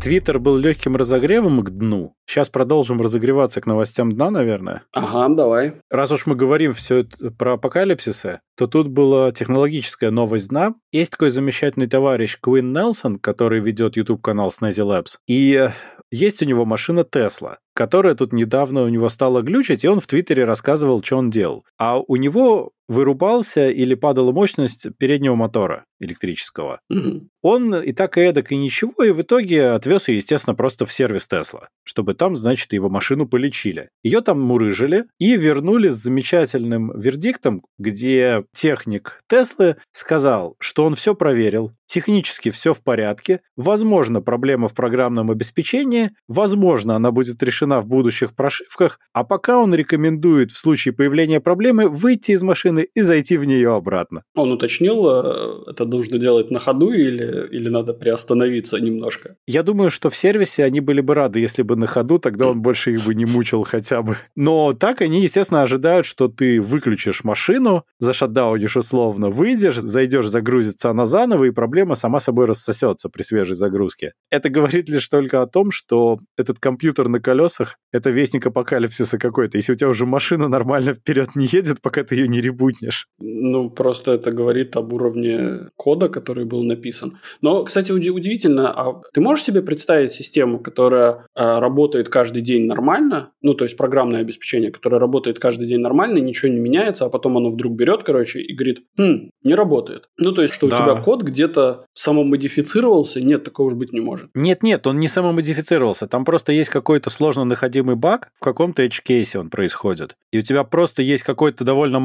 Твиттер 0.00 0.38
был 0.38 0.56
легким 0.56 0.94
разогревом 0.96 1.62
к 1.64 1.70
дну. 1.70 2.14
Сейчас 2.24 2.48
продолжим 2.48 3.00
разогреваться 3.00 3.60
к 3.60 3.66
новостям 3.66 4.12
дна, 4.12 4.30
наверное. 4.30 4.84
Ага, 4.94 5.34
давай. 5.34 5.72
Раз 5.90 6.12
уж 6.12 6.26
мы 6.26 6.36
говорим 6.36 6.72
все 6.72 6.98
это 6.98 7.32
про 7.32 7.54
апокалипсисы, 7.54 8.40
то 8.56 8.66
тут 8.68 8.88
была 8.88 9.32
технологическая 9.32 10.10
новость 10.10 10.50
дна. 10.50 10.74
Есть 10.92 11.12
такой 11.12 11.30
замечательный 11.30 11.88
товарищ 11.88 12.38
Квин 12.40 12.72
Нелсон, 12.72 13.18
который 13.18 13.60
ведет 13.60 13.96
YouTube-канал 13.96 14.48
Snazzy 14.48 14.86
Labs. 14.86 15.16
И 15.26 15.68
есть 16.10 16.42
у 16.42 16.46
него 16.46 16.64
машина 16.64 17.04
Тесла, 17.04 17.58
которая 17.74 18.14
тут 18.14 18.32
недавно 18.32 18.82
у 18.84 18.88
него 18.88 19.08
стала 19.08 19.42
глючить, 19.42 19.84
и 19.84 19.88
он 19.88 20.00
в 20.00 20.06
Твиттере 20.06 20.44
рассказывал, 20.44 21.02
что 21.02 21.16
он 21.18 21.30
делал. 21.30 21.64
А 21.76 21.98
у 21.98 22.16
него 22.16 22.70
вырубался 22.88 23.70
или 23.70 23.94
падала 23.94 24.32
мощность 24.32 24.88
переднего 24.98 25.34
мотора 25.34 25.84
электрического. 26.00 26.80
Угу. 26.90 27.28
Он 27.42 27.74
и 27.76 27.92
так 27.92 28.18
и 28.18 28.20
эдак, 28.20 28.52
и 28.52 28.56
ничего, 28.56 29.04
и 29.04 29.10
в 29.10 29.22
итоге 29.22 29.68
отвез 29.70 30.08
ее, 30.08 30.16
естественно, 30.16 30.54
просто 30.54 30.86
в 30.86 30.92
сервис 30.92 31.26
Тесла, 31.26 31.68
чтобы 31.84 32.14
там, 32.14 32.36
значит, 32.36 32.72
его 32.72 32.88
машину 32.88 33.26
полечили. 33.26 33.90
Ее 34.02 34.20
там 34.20 34.40
мурыжили 34.40 35.04
и 35.18 35.36
вернули 35.36 35.88
с 35.88 35.96
замечательным 35.96 36.98
вердиктом, 36.98 37.62
где 37.78 38.44
техник 38.52 39.22
Теслы 39.28 39.76
сказал, 39.92 40.56
что 40.58 40.84
он 40.84 40.94
все 40.94 41.14
проверил, 41.14 41.72
технически 41.86 42.50
все 42.50 42.74
в 42.74 42.82
порядке, 42.82 43.40
возможно, 43.56 44.20
проблема 44.20 44.68
в 44.68 44.74
программном 44.74 45.30
обеспечении, 45.30 46.10
возможно, 46.28 46.94
она 46.94 47.10
будет 47.10 47.42
решена 47.42 47.80
в 47.80 47.86
будущих 47.86 48.34
прошивках, 48.34 49.00
а 49.12 49.24
пока 49.24 49.58
он 49.58 49.74
рекомендует 49.74 50.52
в 50.52 50.58
случае 50.58 50.92
появления 50.94 51.40
проблемы 51.40 51.88
выйти 51.88 52.32
из 52.32 52.42
машины 52.42 52.77
и 52.82 53.00
зайти 53.00 53.36
в 53.36 53.44
нее 53.44 53.74
обратно. 53.74 54.24
Он 54.34 54.52
уточнил, 54.52 55.08
э, 55.08 55.70
это 55.70 55.84
нужно 55.84 56.18
делать 56.18 56.50
на 56.50 56.58
ходу 56.58 56.92
или, 56.92 57.48
или 57.50 57.68
надо 57.68 57.94
приостановиться 57.94 58.78
немножко? 58.78 59.36
Я 59.46 59.62
думаю, 59.62 59.90
что 59.90 60.10
в 60.10 60.16
сервисе 60.16 60.64
они 60.64 60.80
были 60.80 61.00
бы 61.00 61.14
рады, 61.14 61.40
если 61.40 61.62
бы 61.62 61.76
на 61.76 61.86
ходу, 61.86 62.18
тогда 62.18 62.48
он 62.48 62.62
больше 62.62 62.92
их 62.92 63.04
бы 63.04 63.14
не 63.14 63.26
мучил 63.26 63.62
хотя 63.64 64.02
бы. 64.02 64.16
Но 64.36 64.72
так 64.72 65.00
они, 65.00 65.22
естественно, 65.22 65.62
ожидают, 65.62 66.06
что 66.06 66.28
ты 66.28 66.60
выключишь 66.60 67.24
машину, 67.24 67.84
зашатдаунишь 67.98 68.76
условно, 68.76 69.30
выйдешь, 69.30 69.76
зайдешь 69.76 70.28
загрузиться 70.28 70.90
она 70.90 71.06
заново, 71.06 71.44
и 71.44 71.50
проблема 71.50 71.94
сама 71.94 72.20
собой 72.20 72.46
рассосется 72.46 73.08
при 73.08 73.22
свежей 73.22 73.54
загрузке. 73.54 74.12
Это 74.30 74.48
говорит 74.48 74.88
лишь 74.88 75.08
только 75.08 75.42
о 75.42 75.46
том, 75.46 75.70
что 75.70 76.18
этот 76.36 76.58
компьютер 76.58 77.08
на 77.08 77.20
колесах— 77.20 77.76
это 77.92 78.10
вестник 78.10 78.46
апокалипсиса 78.46 79.18
какой-то. 79.18 79.58
Если 79.58 79.72
у 79.72 79.76
тебя 79.76 79.88
уже 79.88 80.06
машина 80.06 80.48
нормально 80.48 80.94
вперед 80.94 81.34
не 81.34 81.46
едет, 81.46 81.80
пока 81.82 82.04
ты 82.04 82.14
ее 82.14 82.28
не 82.28 82.40
ребутнешь. 82.68 83.08
Ну, 83.18 83.70
просто 83.70 84.12
это 84.12 84.30
говорит 84.30 84.76
об 84.76 84.92
уровне 84.92 85.70
кода, 85.76 86.08
который 86.08 86.44
был 86.44 86.62
написан. 86.62 87.18
Но, 87.40 87.64
кстати, 87.64 87.92
удивительно, 87.92 88.70
а 88.70 89.00
ты 89.12 89.20
можешь 89.20 89.44
себе 89.44 89.62
представить 89.62 90.12
систему, 90.12 90.58
которая 90.58 91.26
э, 91.34 91.58
работает 91.58 92.08
каждый 92.08 92.42
день 92.42 92.66
нормально, 92.66 93.30
ну, 93.42 93.54
то 93.54 93.64
есть 93.64 93.76
программное 93.76 94.20
обеспечение, 94.20 94.70
которое 94.70 94.98
работает 94.98 95.38
каждый 95.38 95.66
день 95.66 95.80
нормально, 95.80 96.18
ничего 96.18 96.50
не 96.52 96.58
меняется, 96.58 97.04
а 97.04 97.10
потом 97.10 97.36
оно 97.36 97.50
вдруг 97.50 97.74
берет, 97.74 98.02
короче, 98.02 98.40
и 98.40 98.54
говорит, 98.54 98.80
хм, 98.98 99.30
не 99.42 99.54
работает. 99.54 100.08
Ну, 100.18 100.32
то 100.32 100.42
есть, 100.42 100.54
что 100.54 100.68
да. 100.68 100.76
у 100.76 100.78
тебя 100.78 101.02
код 101.02 101.22
где-то 101.22 101.86
самомодифицировался? 101.92 103.20
Нет, 103.20 103.44
такого 103.44 103.68
уж 103.68 103.74
быть 103.74 103.92
не 103.92 104.00
может. 104.00 104.30
Нет-нет, 104.34 104.86
он 104.86 104.98
не 105.00 105.08
самомодифицировался. 105.08 106.06
Там 106.06 106.24
просто 106.24 106.52
есть 106.52 106.70
какой-то 106.70 107.10
сложно 107.10 107.44
находимый 107.44 107.96
баг, 107.96 108.30
в 108.36 108.44
каком-то 108.44 108.84
edge-кейсе 108.84 109.38
он 109.38 109.50
происходит. 109.50 110.16
И 110.32 110.38
у 110.38 110.40
тебя 110.40 110.64
просто 110.64 111.02
есть 111.02 111.22
какое-то 111.22 111.64
довольно 111.64 112.00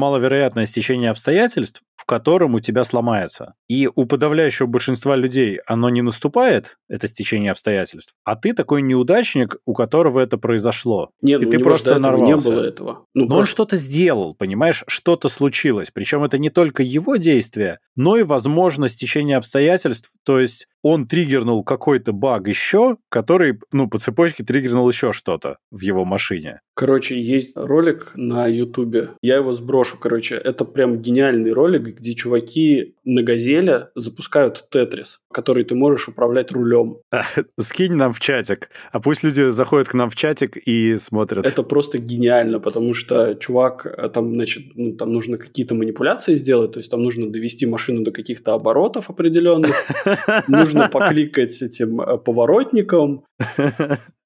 маловероятное 0.54 0.66
стечение 0.66 1.10
обстоятельств, 1.10 1.82
в 2.04 2.06
котором 2.06 2.54
у 2.54 2.60
тебя 2.60 2.84
сломается. 2.84 3.54
И 3.66 3.88
у 3.92 4.04
подавляющего 4.04 4.66
большинства 4.66 5.16
людей 5.16 5.58
оно 5.66 5.88
не 5.88 6.02
наступает, 6.02 6.76
это 6.86 7.08
стечение 7.08 7.50
обстоятельств, 7.50 8.14
а 8.24 8.36
ты 8.36 8.52
такой 8.52 8.82
неудачник, 8.82 9.56
у 9.64 9.72
которого 9.72 10.20
это 10.20 10.36
произошло. 10.36 11.10
Нет, 11.22 11.40
и 11.40 11.46
ну, 11.46 11.50
ты 11.50 11.58
просто 11.60 11.98
нарвался. 11.98 12.50
не 12.50 12.54
было 12.54 12.62
этого. 12.62 13.06
Ну, 13.14 13.22
но 13.22 13.26
просто... 13.28 13.40
он 13.40 13.46
что-то 13.46 13.76
сделал, 13.76 14.34
понимаешь, 14.34 14.84
что-то 14.86 15.30
случилось. 15.30 15.90
Причем 15.90 16.24
это 16.24 16.36
не 16.36 16.50
только 16.50 16.82
его 16.82 17.16
действие, 17.16 17.78
но 17.96 18.18
и, 18.18 18.22
возможно, 18.22 18.88
стечение 18.88 19.38
обстоятельств. 19.38 20.10
То 20.24 20.40
есть 20.40 20.68
он 20.82 21.06
триггернул 21.06 21.64
какой-то 21.64 22.12
баг 22.12 22.46
еще, 22.46 22.98
который, 23.08 23.58
ну, 23.72 23.88
по 23.88 23.98
цепочке 23.98 24.44
триггернул 24.44 24.86
еще 24.86 25.14
что-то 25.14 25.56
в 25.70 25.80
его 25.80 26.04
машине. 26.04 26.60
Короче, 26.74 27.20
есть 27.20 27.52
ролик 27.54 28.12
на 28.16 28.46
Ютубе. 28.46 29.10
Я 29.22 29.36
его 29.36 29.54
сброшу, 29.54 29.96
короче. 29.98 30.34
Это 30.34 30.64
прям 30.64 31.00
гениальный 31.00 31.52
ролик, 31.52 31.93
где 31.94 32.14
чуваки 32.14 32.94
на 33.04 33.22
газеле 33.22 33.90
запускают 33.94 34.66
тетрис, 34.70 35.20
который 35.32 35.64
ты 35.64 35.74
можешь 35.74 36.08
управлять 36.08 36.52
рулем. 36.52 36.98
Скинь 37.58 37.94
нам 37.94 38.12
в 38.12 38.20
чатик. 38.20 38.70
А 38.92 39.00
пусть 39.00 39.22
люди 39.22 39.48
заходят 39.50 39.88
к 39.88 39.94
нам 39.94 40.10
в 40.10 40.16
чатик 40.16 40.56
и 40.56 40.96
смотрят. 40.96 41.46
Это 41.46 41.62
просто 41.62 41.98
гениально, 41.98 42.60
потому 42.60 42.92
что 42.94 43.34
чувак, 43.34 43.86
э, 43.86 44.08
там, 44.08 44.34
значит, 44.34 44.64
ну, 44.74 44.92
там 44.92 45.12
нужно 45.12 45.38
какие-то 45.38 45.74
манипуляции 45.74 46.34
сделать, 46.34 46.72
то 46.72 46.78
есть 46.78 46.90
там 46.90 47.02
нужно 47.02 47.30
довести 47.30 47.66
машину 47.66 48.02
до 48.02 48.10
каких-то 48.10 48.54
оборотов 48.54 49.10
определенных, 49.10 49.74
нужно 50.48 50.88
покликать 50.88 51.60
этим 51.62 52.00
э, 52.00 52.18
поворотником, 52.18 53.24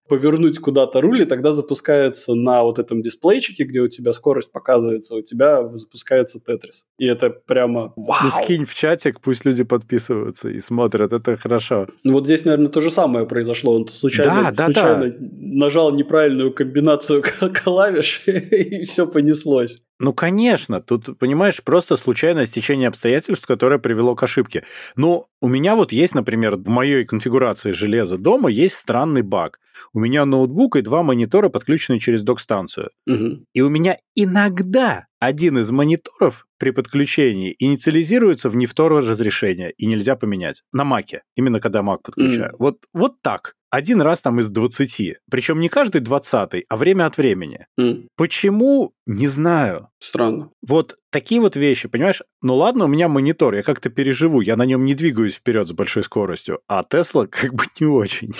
повернуть 0.08 0.58
куда-то 0.58 1.00
руль, 1.00 1.22
и 1.22 1.24
тогда 1.24 1.52
запускается 1.52 2.34
на 2.34 2.62
вот 2.62 2.78
этом 2.78 3.02
дисплейчике, 3.02 3.64
где 3.64 3.80
у 3.80 3.88
тебя 3.88 4.12
скорость 4.12 4.52
показывается, 4.52 5.14
у 5.14 5.22
тебя 5.22 5.68
запускается 5.76 6.40
Тетрис. 6.40 6.84
И 6.98 7.06
это 7.06 7.30
прямо 7.30 7.92
вау. 7.96 8.18
Да 8.22 8.30
скинь 8.30 8.64
в 8.64 8.74
чатик, 8.74 9.20
пусть 9.20 9.44
люди 9.44 9.64
подписываются 9.64 10.48
и 10.48 10.60
смотрят, 10.60 11.12
это 11.12 11.36
хорошо. 11.36 11.86
Ну 12.04 12.14
вот 12.14 12.24
здесь, 12.24 12.44
наверное, 12.44 12.68
то 12.68 12.80
же 12.80 12.90
самое 12.90 13.26
произошло. 13.26 13.74
Он 13.74 13.86
случайно, 13.86 14.52
да, 14.52 14.64
случайно 14.64 15.10
да. 15.10 15.16
нажал 15.20 15.92
неправильную 15.92 16.52
комбинацию 16.52 17.22
клавиш, 17.64 18.22
и 18.26 18.82
все 18.82 19.06
понеслось. 19.06 19.78
Ну, 20.00 20.12
конечно, 20.12 20.80
тут, 20.80 21.18
понимаешь, 21.18 21.62
просто 21.62 21.96
случайное 21.96 22.46
стечение 22.46 22.88
обстоятельств, 22.88 23.46
которое 23.46 23.78
привело 23.78 24.14
к 24.14 24.22
ошибке. 24.22 24.64
Ну, 24.94 25.26
у 25.40 25.48
меня 25.48 25.74
вот 25.74 25.92
есть, 25.92 26.14
например, 26.14 26.56
в 26.56 26.68
моей 26.68 27.04
конфигурации 27.04 27.72
железа 27.72 28.16
дома 28.16 28.48
есть 28.48 28.76
странный 28.76 29.22
баг. 29.22 29.58
У 29.92 29.98
меня 29.98 30.24
ноутбук 30.24 30.76
и 30.76 30.82
два 30.82 31.02
монитора 31.02 31.48
подключены 31.48 31.98
через 31.98 32.22
док-станцию. 32.22 32.90
Угу. 33.06 33.44
И 33.52 33.60
у 33.60 33.68
меня 33.68 33.98
иногда 34.14 35.06
один 35.20 35.58
из 35.58 35.70
мониторов 35.70 36.46
при 36.58 36.70
подключении 36.70 37.54
инициализируется 37.58 38.50
в 38.50 38.56
не 38.56 38.66
второе 38.66 39.02
разрешение, 39.02 39.72
и 39.72 39.86
нельзя 39.86 40.14
поменять. 40.16 40.62
На 40.72 40.84
маке, 40.84 41.22
именно 41.36 41.60
когда 41.60 41.82
мак 41.82 42.02
подключаю. 42.02 42.52
Mm. 42.52 42.56
Вот, 42.58 42.78
вот 42.92 43.20
так. 43.22 43.54
Один 43.70 44.00
раз 44.00 44.22
там 44.22 44.40
из 44.40 44.48
20. 44.50 45.16
Причем 45.30 45.60
не 45.60 45.68
каждый 45.68 46.00
20, 46.00 46.64
а 46.68 46.76
время 46.76 47.06
от 47.06 47.18
времени. 47.18 47.66
Mm. 47.78 48.08
Почему? 48.16 48.92
Не 49.06 49.26
знаю. 49.26 49.88
Странно. 49.98 50.50
Вот 50.66 50.96
такие 51.10 51.40
вот 51.40 51.56
вещи, 51.56 51.88
понимаешь? 51.88 52.22
Ну 52.42 52.56
ладно, 52.56 52.84
у 52.84 52.88
меня 52.88 53.08
монитор, 53.08 53.54
я 53.54 53.62
как-то 53.62 53.90
переживу, 53.90 54.40
я 54.40 54.56
на 54.56 54.64
нем 54.64 54.84
не 54.84 54.94
двигаюсь 54.94 55.34
вперед 55.34 55.68
с 55.68 55.72
большой 55.72 56.04
скоростью, 56.04 56.60
а 56.68 56.84
Тесла 56.84 57.26
как 57.30 57.54
бы 57.54 57.64
не 57.80 57.86
очень. 57.86 58.34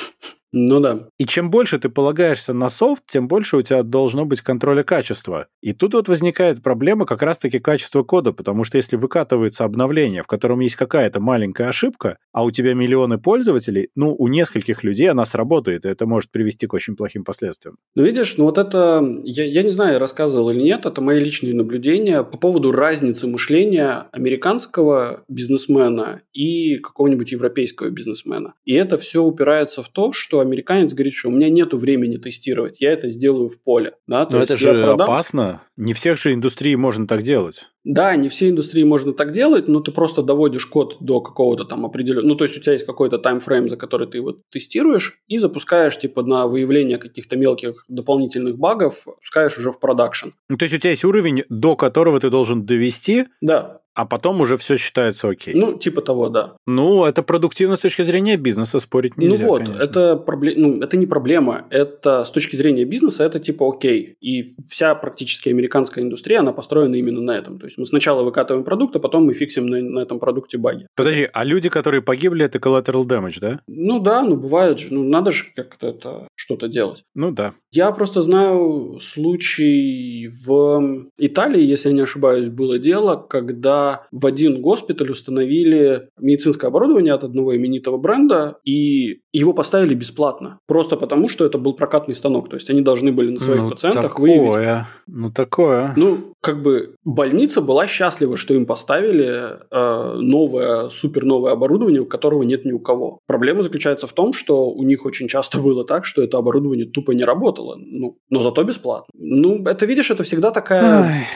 Ну 0.53 0.81
да. 0.81 1.09
И 1.19 1.27
чем 1.27 1.51
больше 1.51 1.79
ты 1.79 1.91
полагаешься 1.91 2.55
на 2.55 2.71
софт, 2.71 3.03
тем 3.07 3.29
больше 3.29 3.59
у 3.59 3.63
тебя 3.63 3.83
должно 3.83 4.25
быть 4.25 4.41
контроля 4.41 4.83
качества. 4.83 5.49
И 5.61 5.73
тут 5.73 5.93
вот 5.93 6.09
возникает 6.09 6.63
проблема 6.63 7.05
как 7.05 7.23
раз-таки 7.23 7.59
качества 7.59 8.03
кода, 8.03 8.33
потому 8.33 8.65
что 8.65 8.79
если 8.79 8.97
выкатывается 8.97 9.65
обновление, 9.65 10.23
в 10.23 10.27
котором 10.27 10.61
есть 10.61 10.77
какая-то 10.77 11.21
маленькая 11.21 11.69
ошибка, 11.69 12.17
а 12.33 12.45
у 12.45 12.51
тебя 12.51 12.73
миллионы 12.73 13.19
пользователей, 13.19 13.91
ну, 13.95 14.15
у 14.19 14.29
нескольких 14.29 14.85
людей 14.85 15.11
она 15.11 15.27
сработает, 15.27 15.85
и 15.85 15.89
это 15.89 16.07
может 16.07 16.31
привести 16.31 16.67
к 16.67 16.73
очень 16.73 16.97
плохим 16.97 17.25
последствиям. 17.25 17.77
Ну, 17.95 18.03
видишь, 18.03 18.37
ну 18.39 18.45
вот 18.45 18.57
это, 18.57 19.05
я, 19.25 19.45
я 19.45 19.63
не 19.63 19.71
знаю, 19.71 19.99
рассказывал 19.99 20.49
или 20.51 20.63
нет, 20.63 20.87
это 20.87 21.03
мои 21.03 21.21
личные 21.21 21.55
наблюдения 21.55 22.23
по 22.23 22.39
поводу 22.39 22.58
разницы 22.67 23.27
мышления 23.27 24.09
американского 24.13 25.25
бизнесмена 25.29 26.23
и 26.33 26.77
какого-нибудь 26.79 27.33
европейского 27.33 27.91
бизнесмена. 27.91 28.55
И 28.65 28.75
это 28.75 28.97
все 28.97 29.23
упирается 29.23 29.83
в 29.83 29.89
то, 29.89 30.13
что 30.13 30.41
американец 30.41 30.93
говорит, 30.93 31.15
что 31.15 31.29
у 31.29 31.33
меня 31.33 31.49
нет 31.49 31.73
времени 31.75 32.17
тестировать, 32.17 32.81
я 32.81 32.93
это 32.93 33.09
сделаю 33.09 33.49
в 33.49 33.63
поле. 33.63 33.93
Да? 34.07 34.27
То 34.27 34.37
Но 34.37 34.43
это 34.43 34.57
же 34.57 34.81
продам... 34.81 35.03
опасно. 35.03 35.63
Не 35.77 35.95
всех 35.95 36.19
же 36.19 36.33
индустрии 36.33 36.75
можно 36.75 37.07
так 37.07 37.23
делать. 37.23 37.71
Да, 37.89 38.15
не 38.17 38.29
все 38.29 38.51
индустрии 38.51 38.85
можно 38.85 39.15
так 39.15 39.33
делать, 39.33 39.67
но 39.67 39.81
ты 39.81 39.93
просто 39.93 40.23
доводишь 40.23 40.67
код 40.67 40.99
до 41.01 41.23
какого-то 41.23 41.65
там 41.65 41.87
определенного... 41.87 42.29
Ну, 42.29 42.35
то 42.35 42.45
есть 42.45 42.59
у 42.59 42.61
тебя 42.61 42.75
есть 42.75 42.85
какой-то 42.85 43.17
таймфрейм, 43.17 43.71
за 43.71 43.79
который 43.79 44.07
ты 44.07 44.19
его 44.19 44.37
тестируешь, 44.51 45.23
и 45.27 45.39
запускаешь 45.39 45.99
типа 45.99 46.23
на 46.23 46.47
выявление 46.47 46.99
каких-то 46.99 47.37
мелких 47.39 47.87
дополнительных 47.89 48.59
багов, 48.59 49.07
пускаешь 49.23 49.57
уже 49.57 49.71
в 49.71 49.81
продакшн. 49.81 50.29
Ну, 50.51 50.59
то 50.59 50.65
есть 50.65 50.75
у 50.75 50.79
тебя 50.79 50.91
есть 50.91 51.05
уровень, 51.05 51.45
до 51.49 51.77
которого 51.77 52.21
ты 52.21 52.29
должен 52.29 52.67
довести, 52.67 53.25
да 53.41 53.81
а 53.99 54.05
потом 54.07 54.41
уже 54.41 54.57
все 54.57 54.77
считается 54.77 55.29
окей. 55.29 55.55
Ну, 55.55 55.77
типа 55.77 56.03
того, 56.03 56.29
да. 56.29 56.55
Ну, 56.69 57.05
это 57.05 57.25
продуктивно 57.25 57.75
с 57.75 57.81
точки 57.81 58.03
зрения 58.03 58.37
бизнеса, 58.37 58.79
спорить 58.79 59.17
ну 59.17 59.25
нельзя, 59.25 59.43
Ну 59.45 59.49
вот, 59.51 59.59
конечно. 59.59 59.83
это, 59.83 60.17
пробле... 60.17 60.55
ну, 60.57 60.81
это 60.81 60.97
не 60.97 61.07
проблема, 61.07 61.67
это 61.71 62.25
с 62.25 62.31
точки 62.31 62.55
зрения 62.55 62.85
бизнеса, 62.85 63.25
это 63.25 63.41
типа 63.41 63.69
окей. 63.69 64.15
И 64.21 64.45
вся 64.69 64.95
практически 64.95 65.49
американская 65.49 66.05
индустрия, 66.05 66.39
она 66.39 66.53
построена 66.53 66.95
именно 66.95 67.21
на 67.21 67.33
этом. 67.33 67.59
То 67.59 67.67
есть 67.67 67.77
мы 67.77 67.87
сначала 67.87 68.23
выкатываем 68.23 68.65
продукт, 68.65 68.95
а 68.95 69.01
потом 69.01 69.25
мы 69.25 69.35
фиксим 69.35 69.67
на, 69.67 69.81
на 69.83 69.99
этом 69.99 70.21
продукте 70.21 70.59
баги. 70.59 70.87
Подожди, 70.95 71.29
а 71.33 71.43
люди, 71.43 71.69
которые 71.69 72.01
погибли, 72.01 72.45
это 72.45 72.59
collateral 72.59 73.05
damage, 73.05 73.41
да? 73.41 73.61
Ну 73.67 73.99
да, 73.99 74.23
ну 74.23 74.37
бывает 74.37 74.79
же, 74.79 74.95
ну 74.95 75.03
надо 75.03 75.33
же 75.33 75.47
как-то 75.57 75.89
это 75.89 76.29
что-то 76.37 76.69
делать. 76.69 77.03
Ну 77.17 77.33
да. 77.33 77.55
Я 77.73 77.91
просто 77.91 78.23
знаю 78.23 79.01
случай 79.01 80.29
в 80.47 81.09
Италии, 81.19 81.63
если 81.63 81.89
я 81.89 81.95
не 81.97 82.03
ошибаюсь, 82.03 82.49
было 82.49 82.79
дело, 82.79 83.17
когда 83.17 83.88
в 84.13 84.27
один 84.27 84.61
госпиталь 84.61 85.11
установили 85.11 86.09
медицинское 86.19 86.69
оборудование 86.69 87.13
от 87.15 87.25
одного 87.25 87.57
именитого 87.57 87.99
бренда, 87.99 88.59
и 88.65 89.21
его 89.33 89.53
поставили 89.53 89.95
бесплатно. 89.95 90.59
Просто 90.67 90.97
потому, 90.97 91.29
что 91.29 91.45
это 91.45 91.59
был 91.59 91.75
прокатный 91.75 92.15
станок. 92.15 92.49
То 92.49 92.57
есть 92.57 92.71
они 92.71 92.83
должны 92.83 93.13
были 93.13 93.31
на 93.31 93.41
своих 93.41 93.63
ну, 93.63 93.71
пациентах 93.71 94.03
такое, 94.03 94.41
выявить. 94.41 94.87
Ну, 95.07 95.31
такое. 95.31 95.93
Ну, 95.97 96.35
как 96.41 96.63
бы 96.63 96.95
больница 97.05 97.61
была 97.61 97.87
счастлива, 97.87 98.37
что 98.37 98.55
им 98.55 98.67
поставили 98.67 99.59
э, 99.71 100.15
новое, 100.21 100.89
супер 100.89 101.25
новое 101.25 101.53
оборудование, 101.53 102.01
у 102.01 102.07
которого 102.07 102.43
нет 102.43 102.65
ни 102.65 102.73
у 102.73 102.79
кого. 102.79 103.21
Проблема 103.27 103.63
заключается 103.63 104.07
в 104.07 104.13
том, 104.13 104.33
что 104.33 104.71
у 104.71 104.83
них 104.83 105.05
очень 105.05 105.29
часто 105.29 105.59
было 105.63 105.85
так, 105.85 106.05
что 106.05 106.23
это 106.23 106.39
оборудование 106.39 106.87
тупо 106.87 107.13
не 107.13 107.25
работало. 107.25 107.77
Ну, 107.79 108.17
но 108.31 108.43
зато 108.43 108.65
бесплатно. 108.65 109.13
Ну, 109.15 109.63
это, 109.65 109.87
видишь, 109.87 110.11
это 110.11 110.23
всегда 110.23 110.51
такая... 110.51 111.03
Ай 111.03 111.27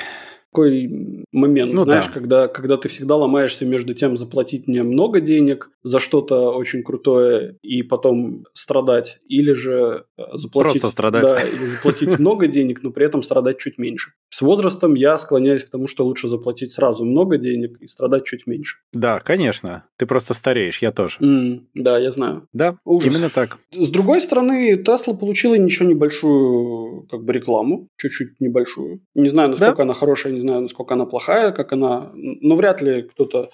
такой 0.52 1.24
момент, 1.32 1.72
ну, 1.72 1.84
знаешь, 1.84 2.06
да. 2.06 2.12
когда, 2.12 2.48
когда 2.48 2.76
ты 2.76 2.88
всегда 2.88 3.16
ломаешься 3.16 3.64
между 3.64 3.94
тем, 3.94 4.16
заплатить 4.16 4.68
мне 4.68 4.82
много 4.82 5.20
денег 5.20 5.70
за 5.82 5.98
что-то 5.98 6.52
очень 6.52 6.82
крутое 6.82 7.56
и 7.62 7.82
потом 7.82 8.44
страдать, 8.52 9.18
или 9.26 9.52
же 9.52 10.04
э, 10.18 10.22
заплатить, 10.34 10.82
Просто 10.82 10.88
страдать. 10.88 11.22
Да, 11.22 11.42
или 11.42 11.64
заплатить 11.64 12.18
много 12.18 12.46
денег, 12.46 12.82
но 12.82 12.90
при 12.90 13.06
этом 13.06 13.22
страдать 13.22 13.58
чуть 13.58 13.78
меньше. 13.78 14.12
С 14.28 14.42
возрастом 14.42 14.94
я 14.94 15.16
склоняюсь 15.18 15.64
к 15.64 15.70
тому, 15.70 15.86
что 15.86 16.04
лучше 16.04 16.28
заплатить 16.28 16.72
сразу 16.72 17.04
много 17.04 17.38
денег 17.38 17.78
и 17.80 17.86
страдать 17.86 18.24
чуть 18.24 18.46
меньше. 18.46 18.78
Да, 18.92 19.20
конечно. 19.20 19.84
Ты 19.96 20.06
просто 20.06 20.34
стареешь, 20.34 20.82
я 20.82 20.92
тоже. 20.92 21.18
Mm, 21.20 21.62
да, 21.74 21.98
я 21.98 22.10
знаю. 22.10 22.46
Да, 22.52 22.76
Ужас. 22.84 23.12
именно 23.12 23.30
так. 23.30 23.58
С 23.72 23.88
другой 23.88 24.20
стороны, 24.20 24.76
Тесла 24.76 25.14
получила 25.14 25.54
ничего 25.54 25.88
небольшую 25.88 27.06
как 27.10 27.24
бы 27.24 27.32
рекламу, 27.32 27.88
чуть-чуть 27.96 28.40
небольшую. 28.40 29.00
Не 29.14 29.28
знаю, 29.28 29.50
насколько 29.50 29.78
да? 29.78 29.82
она 29.84 29.94
хорошая, 29.94 30.32
не 30.32 30.40
знаю, 30.42 30.60
насколько 30.60 30.94
она 30.94 31.06
плохая, 31.06 31.52
как 31.52 31.72
она... 31.72 32.10
Но 32.14 32.54
вряд 32.54 32.82
ли 32.82 33.02
кто-то 33.02 33.50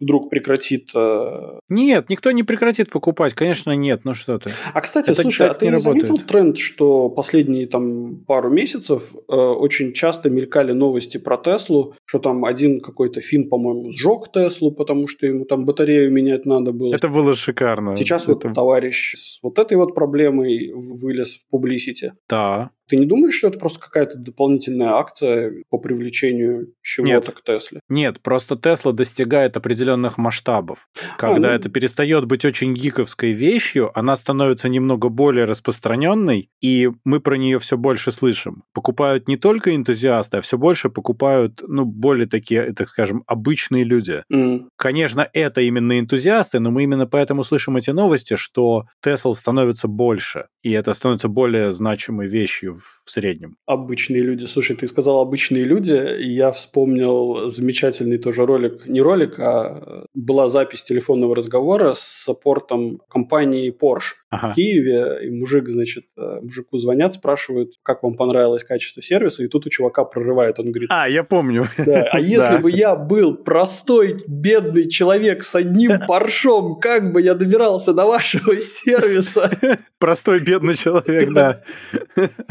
вдруг 0.00 0.30
прекратит... 0.30 0.90
Э... 0.94 1.58
Нет, 1.68 2.08
никто 2.10 2.30
не 2.30 2.42
прекратит 2.42 2.90
покупать, 2.90 3.34
конечно, 3.34 3.74
нет, 3.74 4.02
ну 4.04 4.14
что 4.14 4.38
ты. 4.38 4.50
А, 4.72 4.80
кстати, 4.80 5.10
Это 5.10 5.22
слушай, 5.22 5.48
а 5.48 5.54
ты 5.54 5.66
не, 5.66 5.72
не 5.72 5.80
заметил 5.80 6.18
тренд, 6.18 6.58
что 6.58 7.08
последние 7.08 7.66
там 7.66 8.24
пару 8.24 8.50
месяцев 8.50 9.12
э, 9.14 9.34
очень 9.34 9.92
часто 9.92 10.30
мелькали 10.30 10.72
новости 10.72 11.18
про 11.18 11.36
Теслу, 11.36 11.94
что 12.04 12.18
там 12.18 12.44
один 12.44 12.80
какой-то 12.80 13.20
фин, 13.20 13.48
по-моему, 13.48 13.90
сжег 13.90 14.30
Теслу, 14.32 14.72
потому 14.72 15.08
что 15.08 15.26
ему 15.26 15.44
там 15.44 15.64
батарею 15.64 16.12
менять 16.12 16.46
надо 16.46 16.72
было. 16.72 16.94
Это 16.94 17.08
было 17.08 17.34
шикарно. 17.34 17.96
Сейчас 17.96 18.24
Это... 18.24 18.48
вот 18.48 18.54
товарищ 18.54 19.14
с 19.16 19.42
вот 19.42 19.58
этой 19.58 19.76
вот 19.76 19.94
проблемой 19.94 20.72
вылез 20.74 21.36
в 21.36 21.48
публисити. 21.50 22.12
Да. 22.28 22.70
Ты 22.88 22.96
не 22.96 23.06
думаешь, 23.06 23.34
что 23.34 23.48
это 23.48 23.58
просто 23.58 23.80
какая-то 23.80 24.18
дополнительная 24.18 24.94
акция 24.94 25.62
по 25.68 25.78
привлечению 25.78 26.72
чего-то 26.82 27.32
к 27.32 27.42
Тесле? 27.42 27.80
Нет, 27.88 28.20
просто 28.20 28.56
Тесла 28.56 28.92
достигает 28.92 29.56
определенных 29.88 30.18
масштабов. 30.18 30.88
Когда 31.16 31.48
а, 31.48 31.50
ну... 31.52 31.56
это 31.56 31.68
перестает 31.68 32.26
быть 32.26 32.44
очень 32.44 32.74
гиковской 32.74 33.32
вещью, 33.32 33.90
она 33.98 34.16
становится 34.16 34.68
немного 34.68 35.08
более 35.08 35.44
распространенной, 35.44 36.50
и 36.60 36.90
мы 37.04 37.20
про 37.20 37.36
нее 37.36 37.58
все 37.58 37.76
больше 37.76 38.12
слышим. 38.12 38.62
Покупают 38.74 39.28
не 39.28 39.36
только 39.36 39.74
энтузиасты, 39.74 40.38
а 40.38 40.40
все 40.40 40.58
больше 40.58 40.90
покупают, 40.90 41.62
ну, 41.66 41.84
более 41.84 42.26
такие, 42.26 42.72
так 42.74 42.88
скажем, 42.88 43.22
обычные 43.26 43.84
люди. 43.84 44.22
Mm. 44.32 44.68
Конечно, 44.76 45.26
это 45.32 45.60
именно 45.60 45.98
энтузиасты, 45.98 46.60
но 46.60 46.70
мы 46.70 46.82
именно 46.82 47.06
поэтому 47.06 47.44
слышим 47.44 47.76
эти 47.76 47.90
новости, 47.90 48.36
что 48.36 48.84
Тесла 49.02 49.34
становится 49.34 49.88
больше, 49.88 50.46
и 50.62 50.70
это 50.72 50.94
становится 50.94 51.28
более 51.28 51.72
значимой 51.72 52.28
вещью 52.28 52.74
в 53.04 53.10
среднем. 53.10 53.56
Обычные 53.66 54.22
люди. 54.22 54.46
Слушай, 54.46 54.76
ты 54.76 54.88
сказал 54.88 55.20
обычные 55.20 55.64
люди, 55.64 55.92
и 56.22 56.34
я 56.34 56.50
вспомнил 56.50 57.48
замечательный 57.50 58.18
тоже 58.18 58.46
ролик, 58.46 58.86
не 58.86 59.00
ролик, 59.00 59.38
а 59.38 59.77
была 60.14 60.48
запись 60.48 60.82
телефонного 60.82 61.34
разговора 61.34 61.94
с 61.94 62.00
саппортом 62.00 63.00
компании 63.08 63.72
Porsche 63.72 64.14
ага. 64.30 64.52
в 64.52 64.54
Киеве, 64.54 65.26
и 65.26 65.30
мужик, 65.30 65.68
значит, 65.68 66.04
э, 66.16 66.40
мужику 66.42 66.78
звонят, 66.78 67.14
спрашивают, 67.14 67.74
как 67.82 68.02
вам 68.02 68.16
понравилось 68.16 68.64
качество 68.64 69.02
сервиса, 69.02 69.42
и 69.42 69.48
тут 69.48 69.66
у 69.66 69.70
чувака 69.70 70.04
прорывает, 70.04 70.58
он 70.58 70.70
говорит... 70.70 70.90
А, 70.92 71.08
я 71.08 71.24
помню. 71.24 71.66
Да, 71.78 72.08
а 72.12 72.20
если 72.20 72.58
бы 72.58 72.70
я 72.70 72.96
был 72.96 73.36
простой, 73.36 74.22
бедный 74.26 74.88
человек 74.88 75.44
с 75.44 75.54
одним 75.54 76.00
паршом, 76.08 76.78
как 76.80 77.12
бы 77.12 77.22
я 77.22 77.34
добирался 77.34 77.92
до 77.92 78.06
вашего 78.06 78.58
сервиса? 78.58 79.50
Простой, 79.98 80.40
бедный 80.40 80.76
человек, 80.76 81.32
да. 81.32 81.58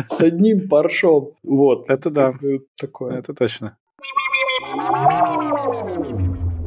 С 0.09 0.21
одним 0.21 0.67
паршом. 0.67 1.33
Вот. 1.43 1.89
Это 1.89 2.09
да. 2.09 2.33
Такое. 2.77 3.19
Это 3.19 3.33
точно 3.33 3.77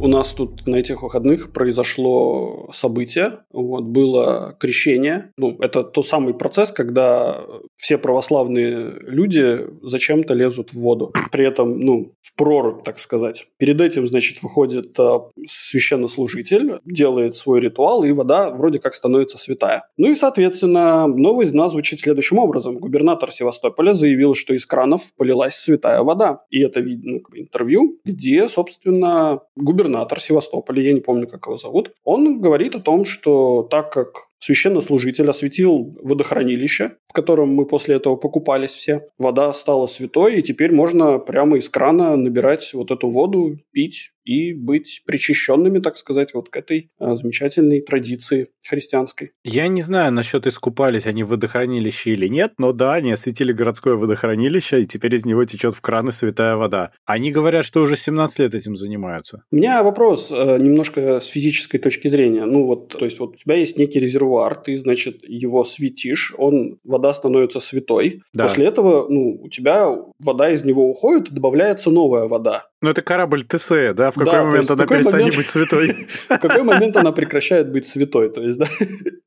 у 0.01 0.09
нас 0.09 0.29
тут 0.31 0.67
на 0.67 0.77
этих 0.77 1.03
выходных 1.03 1.53
произошло 1.53 2.71
событие. 2.73 3.41
Вот, 3.53 3.85
было 3.85 4.57
крещение. 4.59 5.33
Ну, 5.37 5.57
это 5.61 5.85
тот 5.85 6.07
самый 6.07 6.35
процесс, 6.35 6.73
когда 6.73 7.45
все 7.77 7.99
православные 7.99 8.95
люди 9.03 9.67
зачем-то 9.83 10.35
лезут 10.35 10.73
в 10.73 10.81
воду. 10.81 11.13
При 11.31 11.47
этом, 11.47 11.79
ну, 11.79 12.13
в 12.23 12.35
прорубь, 12.35 12.83
так 12.83 12.99
сказать. 12.99 13.47
Перед 13.59 13.81
этим, 13.81 14.07
значит, 14.07 14.43
выходит 14.43 14.99
а, 14.99 15.29
священнослужитель, 15.47 16.81
делает 16.85 17.37
свой 17.37 17.61
ритуал, 17.61 18.03
и 18.05 18.13
вода 18.13 18.51
вроде 18.51 18.79
как 18.79 18.95
становится 18.95 19.37
святая. 19.37 19.85
Ну 19.99 20.11
и, 20.11 20.15
соответственно, 20.15 21.07
новость 21.07 21.53
дна 21.53 21.69
звучит 21.69 22.01
следующим 22.01 22.39
образом. 22.39 22.79
Губернатор 22.79 23.31
Севастополя 23.31 23.95
заявил, 23.95 24.35
что 24.35 24.55
из 24.55 24.65
кранов 24.65 25.13
полилась 25.17 25.57
святая 25.57 26.03
вода. 26.03 26.43
И 26.51 26.61
это 26.61 26.81
видно 26.81 27.11
ну, 27.11 27.21
интервью, 27.35 27.99
где, 28.05 28.49
собственно, 28.49 29.41
губернатор 29.57 29.90
губернатор 29.91 30.21
Севастополя, 30.21 30.83
я 30.83 30.93
не 30.93 31.01
помню, 31.01 31.27
как 31.27 31.47
его 31.47 31.57
зовут, 31.57 31.93
он 32.05 32.41
говорит 32.41 32.75
о 32.75 32.81
том, 32.81 33.05
что 33.05 33.63
так 33.63 33.93
как 33.93 34.29
священнослужитель 34.41 35.29
осветил 35.29 35.97
водохранилище, 36.03 36.93
в 37.07 37.13
котором 37.13 37.51
мы 37.51 37.67
после 37.67 37.97
этого 37.97 38.17
покупались 38.17 38.71
все. 38.71 39.09
Вода 39.19 39.53
стала 39.53 39.87
святой, 39.87 40.39
и 40.39 40.43
теперь 40.43 40.73
можно 40.73 41.19
прямо 41.19 41.59
из 41.59 41.69
крана 41.69 42.17
набирать 42.17 42.73
вот 42.75 42.91
эту 42.91 43.11
воду, 43.11 43.59
пить 43.73 44.13
и 44.25 44.53
быть 44.53 45.03
причащенными, 45.07 45.81
так 45.81 45.97
сказать, 45.97 46.35
вот 46.35 46.51
к 46.51 46.57
этой 46.57 46.91
а, 46.99 47.17
замечательной 47.17 47.81
традиции 47.81 48.49
христианской. 48.65 49.33
Я 49.45 49.67
не 49.69 49.83
знаю 49.83 50.13
насчет 50.13 50.47
искупались 50.47 51.07
они 51.07 51.25
в 51.25 51.29
водохранилище 51.29 52.13
или 52.13 52.29
нет, 52.29 52.53
но 52.59 52.73
да, 52.73 52.95
они 52.95 53.13
осветили 53.13 53.53
городское 53.53 53.95
водохранилище, 53.95 54.83
и 54.83 54.87
теперь 54.87 55.17
из 55.17 55.25
него 55.25 55.45
течет 55.45 55.75
в 55.75 55.81
краны 55.81 56.13
святая 56.13 56.57
вода. 56.57 56.93
Они 57.05 57.33
говорят, 57.33 57.65
что 57.65 57.83
уже 57.83 57.97
17 57.97 58.39
лет 58.41 58.55
этим 58.55 58.77
занимаются. 58.77 59.43
У 59.51 59.57
меня 59.57 59.83
вопрос 59.83 60.31
э, 60.31 60.59
немножко 60.59 61.21
с 61.21 61.27
физической 61.27 61.79
точки 61.79 62.09
зрения. 62.09 62.45
Ну 62.45 62.67
вот, 62.67 62.89
то 62.89 63.05
есть 63.05 63.19
вот 63.19 63.35
у 63.35 63.37
тебя 63.37 63.57
есть 63.57 63.79
некий 63.79 63.99
резервуар, 63.99 64.30
ты, 64.65 64.77
значит, 64.77 65.23
его 65.23 65.65
светишь, 65.65 66.35
он, 66.39 66.79
вода 66.85 67.13
становится 67.13 67.61
святой. 67.61 68.23
Да. 68.33 68.45
После 68.45 68.67
этого, 68.67 69.07
ну, 69.09 69.41
у 69.43 69.49
тебя 69.49 69.89
вода 70.25 70.51
из 70.51 70.65
него 70.65 70.89
уходит, 70.91 71.29
и 71.29 71.35
добавляется 71.35 71.91
новая 71.91 72.27
вода. 72.27 72.70
Ну, 72.83 72.91
это 72.91 73.03
корабль 73.03 73.45
ТСЭ, 73.45 73.93
да? 73.93 74.11
В 74.11 74.15
какой 74.15 74.33
да, 74.33 74.45
момент 74.45 74.71
она 74.71 74.87
перестанет 74.87 75.21
момент... 75.21 75.37
быть 75.37 75.47
святой? 75.47 76.07
В 76.29 76.39
какой 76.39 76.63
момент 76.63 76.97
она 76.97 77.13
прекращает 77.13 77.71
быть 77.71 77.87
святой, 77.87 78.31
то 78.31 78.41
есть, 78.41 78.59
да? 78.59 78.69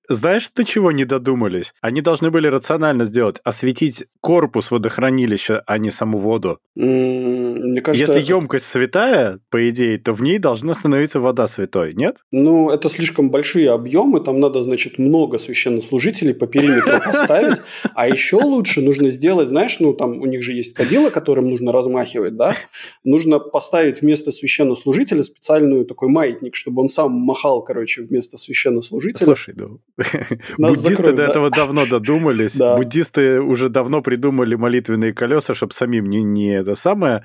Знаешь, 0.10 0.49
до 0.54 0.66
чего 0.66 0.91
не 0.91 1.06
додумались? 1.06 1.74
Они 1.80 2.01
должны 2.01 2.30
были 2.30 2.47
рационально 2.47 3.06
сделать, 3.06 3.39
осветить 3.43 4.06
корпус 4.22 4.72
водохранилища, 4.72 5.64
а 5.66 5.78
не 5.78 5.91
саму 5.91 6.18
воду. 6.18 6.60
Мне 6.76 7.82
кажется, 7.82 8.14
Если 8.14 8.34
емкость 8.34 8.66
святая, 8.66 9.39
по 9.49 9.70
идее, 9.70 9.97
то 9.99 10.14
в 10.14 10.22
ней 10.22 10.39
должна 10.39 10.74
становиться 10.74 11.20
вода 11.20 11.47
святой, 11.47 11.93
нет? 11.93 12.18
Ну, 12.32 12.70
это 12.70 12.89
слишком 12.89 13.30
большие 13.30 13.72
объемы, 13.72 14.20
там 14.20 14.39
надо, 14.39 14.62
значит, 14.64 14.97
много 14.97 15.38
священнослужителей 15.38 16.34
по 16.34 16.47
периметру 16.47 16.99
поставить, 17.06 17.60
а 17.93 18.08
еще 18.08 18.38
лучше 18.38 18.82
нужно 18.82 19.10
сделать, 19.10 19.49
знаешь, 19.49 19.80
ну, 19.80 19.93
там 19.93 20.20
у 20.20 20.26
них 20.26 20.43
же 20.43 20.54
есть 20.54 20.74
кадила, 20.74 21.12
которым 21.12 21.47
нужно 21.47 21.72
размахивать, 21.72 22.36
да? 22.36 22.56
Нужно 23.04 23.43
поставить 23.52 24.02
вместо 24.02 24.32
священнослужителя 24.32 25.24
специальную 25.24 25.86
такой 25.86 26.10
маятник, 26.10 26.56
чтобы 26.56 26.82
он 26.82 26.89
сам 26.89 27.12
махал, 27.12 27.64
короче, 27.64 28.02
вместо 28.02 28.38
священнослужителя. 28.38 29.26
Слушай, 29.26 29.56
ну, 29.58 29.80
Буддисты 30.58 31.14
до 31.14 31.24
этого 31.24 31.50
давно 31.50 31.86
додумались. 31.86 32.56
Буддисты 32.78 33.41
уже 33.41 33.70
давно 33.70 34.02
придумали 34.02 34.56
молитвенные 34.56 35.14
колеса, 35.14 35.54
чтобы 35.54 35.74
самим 35.74 36.08
не, 36.08 36.24
не 36.24 36.56
это 36.56 36.76
самое 36.76 37.24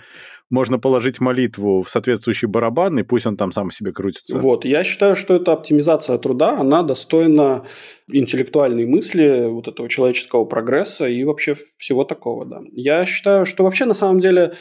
можно 0.50 0.78
положить 0.78 1.20
молитву 1.20 1.82
в 1.82 1.90
соответствующий 1.90 2.48
барабан, 2.48 2.98
и 2.98 3.02
пусть 3.02 3.26
он 3.26 3.36
там 3.36 3.52
сам 3.52 3.70
себе 3.70 3.92
крутится. 3.92 4.38
Вот, 4.38 4.64
я 4.64 4.82
считаю, 4.82 5.14
что 5.14 5.34
эта 5.34 5.52
оптимизация 5.52 6.16
труда, 6.18 6.58
она 6.58 6.82
достойна 6.82 7.64
интеллектуальной 8.10 8.86
мысли, 8.86 9.46
вот 9.48 9.68
этого 9.68 9.88
человеческого 9.88 10.44
прогресса 10.44 11.06
и 11.06 11.22
вообще 11.24 11.54
всего 11.76 12.04
такого, 12.04 12.46
да. 12.46 12.60
Я 12.72 13.04
считаю, 13.04 13.44
что 13.44 13.64
вообще 13.64 13.84
на 13.84 13.94
самом 13.94 14.20
деле 14.20 14.54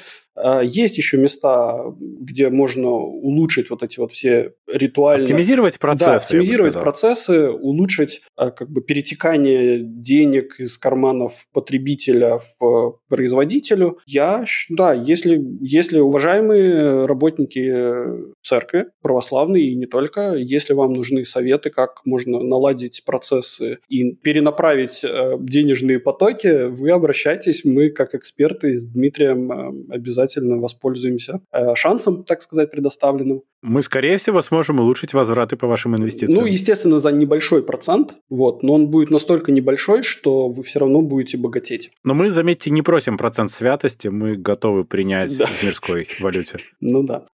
есть 0.63 0.97
еще 0.97 1.17
места, 1.17 1.83
где 1.99 2.49
можно 2.49 2.89
улучшить 2.89 3.69
вот 3.69 3.83
эти 3.83 3.99
вот 3.99 4.11
все 4.11 4.53
ритуальные... 4.67 5.23
Оптимизировать 5.23 5.79
процессы. 5.79 6.05
Да, 6.05 6.15
оптимизировать 6.17 6.73
процессы, 6.75 7.49
улучшить 7.49 8.21
а, 8.35 8.51
как 8.51 8.69
бы 8.69 8.81
перетекание 8.81 9.79
денег 9.81 10.59
из 10.59 10.77
карманов 10.77 11.47
потребителя 11.53 12.39
в 12.59 12.99
производителю. 13.09 13.99
Я, 14.05 14.45
да, 14.69 14.93
если, 14.93 15.41
если 15.61 15.99
уважаемые 15.99 17.05
работники 17.05 17.73
церкви, 18.41 18.87
православные 19.01 19.71
и 19.71 19.75
не 19.75 19.85
только, 19.85 20.35
если 20.35 20.73
вам 20.73 20.93
нужны 20.93 21.25
советы, 21.25 21.69
как 21.69 22.01
можно 22.05 22.39
наладить 22.39 23.03
процессы 23.05 23.79
и 23.87 24.11
перенаправить 24.13 25.03
э, 25.03 25.37
денежные 25.39 25.99
потоки, 25.99 26.67
вы 26.67 26.91
обращайтесь, 26.91 27.65
мы 27.65 27.89
как 27.89 28.15
эксперты 28.15 28.77
с 28.77 28.83
Дмитрием 28.83 29.51
э, 29.51 29.95
обязательно 29.95 30.26
обязательно 30.27 30.57
воспользуемся 30.57 31.41
э, 31.51 31.75
шансом, 31.75 32.23
так 32.23 32.41
сказать, 32.41 32.71
предоставленным. 32.71 33.41
Мы, 33.61 33.81
скорее 33.81 34.17
всего, 34.17 34.41
сможем 34.41 34.79
улучшить 34.79 35.13
возвраты 35.13 35.55
по 35.55 35.67
вашим 35.67 35.95
инвестициям. 35.95 36.41
Ну, 36.41 36.47
естественно, 36.47 36.99
за 36.99 37.11
небольшой 37.11 37.63
процент, 37.63 38.15
вот, 38.29 38.63
но 38.63 38.73
он 38.73 38.87
будет 38.87 39.09
настолько 39.09 39.51
небольшой, 39.51 40.03
что 40.03 40.49
вы 40.49 40.63
все 40.63 40.79
равно 40.79 41.01
будете 41.01 41.37
богатеть. 41.37 41.91
Но 42.03 42.13
мы, 42.13 42.29
заметьте, 42.29 42.69
не 42.69 42.81
просим 42.81 43.17
процент 43.17 43.51
святости, 43.51 44.07
мы 44.07 44.35
готовы 44.35 44.83
принять 44.83 45.37
да. 45.37 45.47
в 45.47 45.63
мирской 45.63 46.07
валюте. 46.19 46.57
Ну 46.79 47.03
да. 47.03 47.25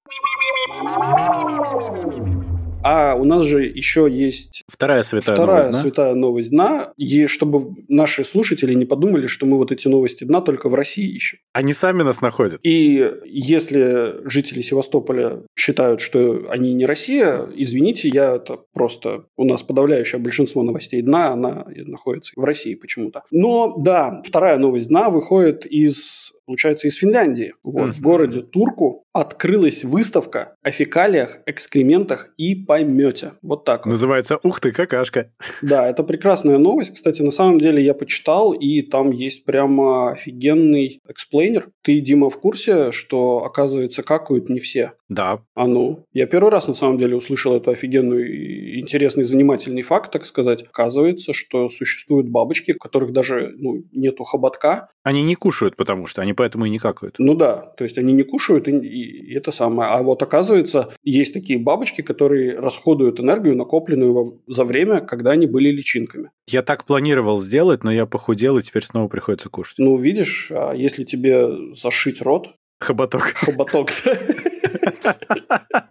А 2.83 3.15
у 3.15 3.23
нас 3.23 3.43
же 3.43 3.63
еще 3.63 4.07
есть... 4.09 4.63
Вторая 4.67 5.03
святая 5.03 5.35
вторая 5.35 5.63
новость, 5.63 5.71
да? 5.71 5.81
святая 5.81 6.13
новость 6.15 6.49
дна. 6.49 6.93
И 6.97 7.27
чтобы 7.27 7.75
наши 7.87 8.23
слушатели 8.23 8.73
не 8.73 8.85
подумали, 8.85 9.27
что 9.27 9.45
мы 9.45 9.57
вот 9.57 9.71
эти 9.71 9.87
новости 9.87 10.23
дна 10.23 10.41
только 10.41 10.69
в 10.69 10.75
России 10.75 11.07
ищем. 11.07 11.39
Они 11.53 11.73
сами 11.73 12.03
нас 12.03 12.21
находят. 12.21 12.59
И 12.63 13.11
если 13.25 14.27
жители 14.27 14.61
Севастополя 14.61 15.43
считают, 15.55 16.01
что 16.01 16.45
они 16.49 16.73
не 16.73 16.85
Россия, 16.85 17.47
извините, 17.55 18.09
я 18.09 18.35
это 18.35 18.59
просто... 18.73 19.25
У 19.37 19.45
нас 19.45 19.63
подавляющее 19.63 20.19
большинство 20.19 20.63
новостей 20.63 21.01
дна, 21.01 21.29
она 21.29 21.65
находится 21.85 22.33
в 22.35 22.43
России 22.43 22.75
почему-то. 22.75 23.23
Но 23.31 23.75
да, 23.77 24.21
вторая 24.25 24.57
новость 24.57 24.89
дна 24.89 25.09
выходит 25.09 25.65
из 25.65 26.33
получается, 26.45 26.87
из 26.87 26.95
Финляндии. 26.95 27.53
Вот, 27.63 27.89
mm-hmm. 27.89 27.93
В 27.93 28.01
городе 28.01 28.41
Турку 28.41 29.05
открылась 29.13 29.83
выставка 29.83 30.55
о 30.63 30.71
фекалиях, 30.71 31.39
экскрементах 31.45 32.33
и 32.37 32.55
помете. 32.55 33.33
Вот 33.41 33.63
так. 33.63 33.85
Вот. 33.85 33.91
Называется 33.91 34.39
«Ух 34.41 34.59
ты, 34.59 34.71
какашка». 34.71 35.31
Да, 35.61 35.87
это 35.87 36.03
прекрасная 36.03 36.57
новость. 36.57 36.95
Кстати, 36.95 37.21
на 37.21 37.31
самом 37.31 37.59
деле 37.59 37.83
я 37.83 37.93
почитал, 37.93 38.53
и 38.53 38.81
там 38.81 39.11
есть 39.11 39.45
прямо 39.45 40.11
офигенный 40.11 40.99
explainer. 41.07 41.69
Ты, 41.83 41.99
Дима, 41.99 42.29
в 42.29 42.39
курсе, 42.39 42.91
что, 42.91 43.43
оказывается, 43.43 44.01
какают 44.01 44.49
не 44.49 44.59
все? 44.59 44.93
Да. 45.09 45.43
А 45.53 45.67
ну? 45.67 46.05
Я 46.11 46.25
первый 46.25 46.49
раз, 46.49 46.67
на 46.67 46.73
самом 46.73 46.97
деле, 46.97 47.15
услышал 47.15 47.55
эту 47.55 47.69
офигенную, 47.69 48.79
интересный, 48.79 49.23
занимательный 49.23 49.83
факт, 49.83 50.11
так 50.11 50.25
сказать. 50.25 50.63
Оказывается, 50.63 51.33
что 51.33 51.69
существуют 51.69 52.29
бабочки, 52.29 52.71
у 52.71 52.79
которых 52.79 53.13
даже 53.13 53.53
ну, 53.57 53.83
нету 53.91 54.23
хоботка. 54.23 54.89
Они 55.03 55.21
не 55.21 55.35
кушают, 55.35 55.75
потому 55.75 56.07
что 56.07 56.21
они 56.23 56.32
поэтому 56.33 56.65
и 56.65 56.69
не 56.69 56.79
какают. 56.79 57.15
Ну 57.19 57.35
да, 57.35 57.73
то 57.77 57.83
есть 57.83 57.97
они 57.97 58.13
не 58.13 58.23
кушают, 58.23 58.67
и, 58.67 58.71
и 58.71 59.35
это 59.35 59.51
самое. 59.51 59.89
А 59.89 60.01
вот 60.01 60.21
оказывается, 60.21 60.93
есть 61.03 61.33
такие 61.33 61.59
бабочки, 61.59 62.01
которые 62.01 62.59
расходуют 62.59 63.19
энергию, 63.19 63.55
накопленную 63.55 64.41
за 64.47 64.63
время, 64.63 65.01
когда 65.01 65.31
они 65.31 65.47
были 65.47 65.69
личинками. 65.69 66.31
Я 66.47 66.61
так 66.61 66.85
планировал 66.85 67.39
сделать, 67.39 67.83
но 67.83 67.91
я 67.91 68.05
похудел, 68.05 68.57
и 68.57 68.61
теперь 68.61 68.83
снова 68.83 69.07
приходится 69.07 69.49
кушать. 69.49 69.77
Ну, 69.77 69.95
видишь, 69.95 70.51
а 70.51 70.73
если 70.73 71.03
тебе 71.03 71.73
зашить 71.75 72.21
рот... 72.21 72.49
Хоботок. 72.79 73.33
Хоботок, 73.35 73.89
Да, 74.05 74.11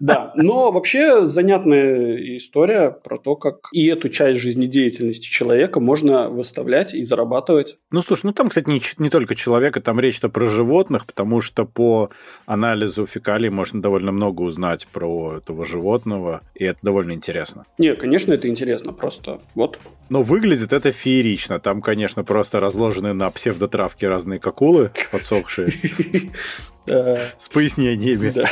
но 0.01 0.73
вообще 0.73 1.27
занятная 1.27 2.37
история 2.37 2.91
про 2.91 3.19
то, 3.19 3.37
как 3.37 3.69
и 3.73 3.87
эту 3.87 4.09
часть 4.09 4.41
жизнедеятельности 4.41 5.27
человека 5.27 5.81
можно 5.81 6.29
выставлять 6.29 6.95
и 6.95 7.05
зарабатывать. 7.05 7.79
Ну, 7.91 8.03
слушай, 8.03 8.27
ну 8.27 8.33
там, 8.33 8.49
кстати, 8.49 8.69
не, 8.69 8.81
не 8.99 9.11
только 9.11 9.35
человека, 9.35 9.81
там 9.81 10.01
речь-то 10.01 10.29
про 10.29 10.47
животных, 10.47 11.07
потому 11.07 11.41
что 11.41 11.65
по 11.65 12.11
анализу 12.47 13.07
фекалий 13.07 13.49
можно 13.49 13.81
довольно 13.83 14.13
много 14.13 14.43
узнать 14.43 14.87
про 14.89 15.37
этого 15.37 15.65
животного, 15.65 16.43
и 16.55 16.65
это 16.65 16.79
довольно 16.83 17.13
интересно. 17.13 17.65
Не, 17.79 17.95
конечно, 17.95 18.33
это 18.33 18.49
интересно, 18.49 18.93
просто 18.93 19.41
вот. 19.55 19.79
Но 20.09 20.23
выглядит 20.23 20.73
это 20.73 20.93
феерично. 20.93 21.59
Там, 21.59 21.81
конечно, 21.81 22.23
просто 22.25 22.61
разложены 22.61 23.15
на 23.15 23.31
псевдотравке 23.31 24.09
разные 24.09 24.39
какулы 24.39 24.91
подсохшие. 25.11 25.73
С 26.87 27.49
пояснениями. 27.49 28.31
Да. 28.31 28.49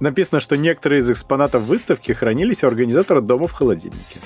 Написано, 0.00 0.40
что 0.40 0.56
некоторые 0.56 1.00
из 1.00 1.10
экспонатов 1.10 1.62
выставки 1.62 2.12
хранились 2.12 2.62
у 2.62 2.66
организатора 2.66 3.20
дома 3.20 3.48
в 3.48 3.52
холодильнике. 3.52 4.20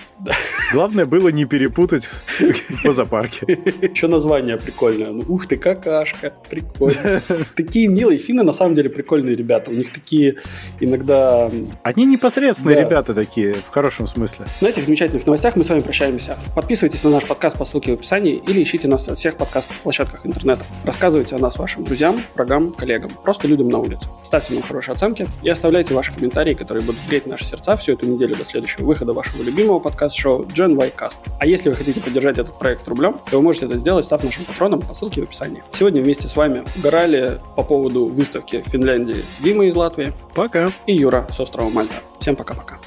Главное 0.72 1.06
было 1.06 1.28
не 1.28 1.44
перепутать 1.44 2.08
по 2.84 2.92
зоопарке. 2.92 3.46
Еще 3.80 4.06
название 4.06 4.58
прикольное. 4.58 5.10
Ну, 5.10 5.22
ух 5.28 5.46
ты, 5.46 5.56
какашка. 5.56 6.34
Прикольно. 6.48 7.22
Такие 7.56 7.88
милые 7.88 8.18
финны, 8.18 8.42
на 8.42 8.52
самом 8.52 8.74
деле, 8.74 8.90
прикольные 8.90 9.34
ребята. 9.34 9.70
У 9.70 9.74
них 9.74 9.92
такие 9.92 10.36
иногда... 10.80 11.50
Они 11.82 12.04
непосредственные 12.04 12.76
да. 12.76 12.82
ребята 12.82 13.14
такие, 13.14 13.54
в 13.54 13.70
хорошем 13.70 14.06
смысле. 14.06 14.46
На 14.60 14.68
этих 14.68 14.84
замечательных 14.84 15.26
новостях 15.26 15.56
мы 15.56 15.64
с 15.64 15.68
вами 15.68 15.80
прощаемся. 15.80 16.38
Подписывайтесь 16.54 17.02
на 17.04 17.10
наш 17.10 17.24
подкаст 17.24 17.58
по 17.58 17.64
ссылке 17.64 17.92
в 17.92 17.94
описании 17.94 18.42
или 18.46 18.62
ищите 18.62 18.88
нас 18.88 19.06
на 19.06 19.14
всех 19.14 19.36
подкаст-площадках 19.36 20.26
интернета. 20.26 20.64
Рассказывайте 20.84 21.36
о 21.36 21.38
нас 21.38 21.58
вашим 21.58 21.84
друзьям, 21.84 22.20
врагам, 22.34 22.72
коллегам, 22.72 23.10
просто 23.22 23.48
людям 23.48 23.68
на 23.68 23.78
улице. 23.78 24.08
Ставьте 24.22 24.54
нам 24.54 24.62
хорошие 24.62 24.92
оценки 24.94 25.26
и 25.42 25.48
оставляйте 25.62 25.94
ваши 25.94 26.12
комментарии, 26.12 26.54
которые 26.54 26.84
будут 26.84 27.00
греть 27.08 27.24
наши 27.24 27.44
сердца 27.44 27.76
всю 27.76 27.92
эту 27.92 28.08
неделю 28.08 28.34
до 28.34 28.44
следующего 28.44 28.84
выхода 28.84 29.12
вашего 29.12 29.44
любимого 29.44 29.78
подкаст-шоу 29.78 30.42
Gen 30.46 30.76
Y 30.76 30.92
Cast. 30.98 31.18
А 31.38 31.46
если 31.46 31.68
вы 31.68 31.76
хотите 31.76 32.00
поддержать 32.00 32.36
этот 32.38 32.58
проект 32.58 32.88
рублем, 32.88 33.20
то 33.30 33.36
вы 33.36 33.42
можете 33.42 33.66
это 33.66 33.78
сделать, 33.78 34.04
став 34.04 34.24
нашим 34.24 34.44
патроном 34.44 34.80
по 34.80 34.92
ссылке 34.92 35.20
в 35.20 35.24
описании. 35.24 35.62
Сегодня 35.70 36.02
вместе 36.02 36.26
с 36.26 36.34
вами 36.34 36.64
угорали 36.76 37.38
по 37.54 37.62
поводу 37.62 38.06
выставки 38.06 38.60
в 38.60 38.68
Финляндии 38.70 39.22
Дима 39.38 39.66
из 39.66 39.76
Латвии. 39.76 40.12
Пока. 40.34 40.68
И 40.86 40.96
Юра 40.96 41.28
с 41.30 41.38
острова 41.38 41.68
Мальта. 41.68 41.94
Всем 42.18 42.34
пока-пока. 42.34 42.80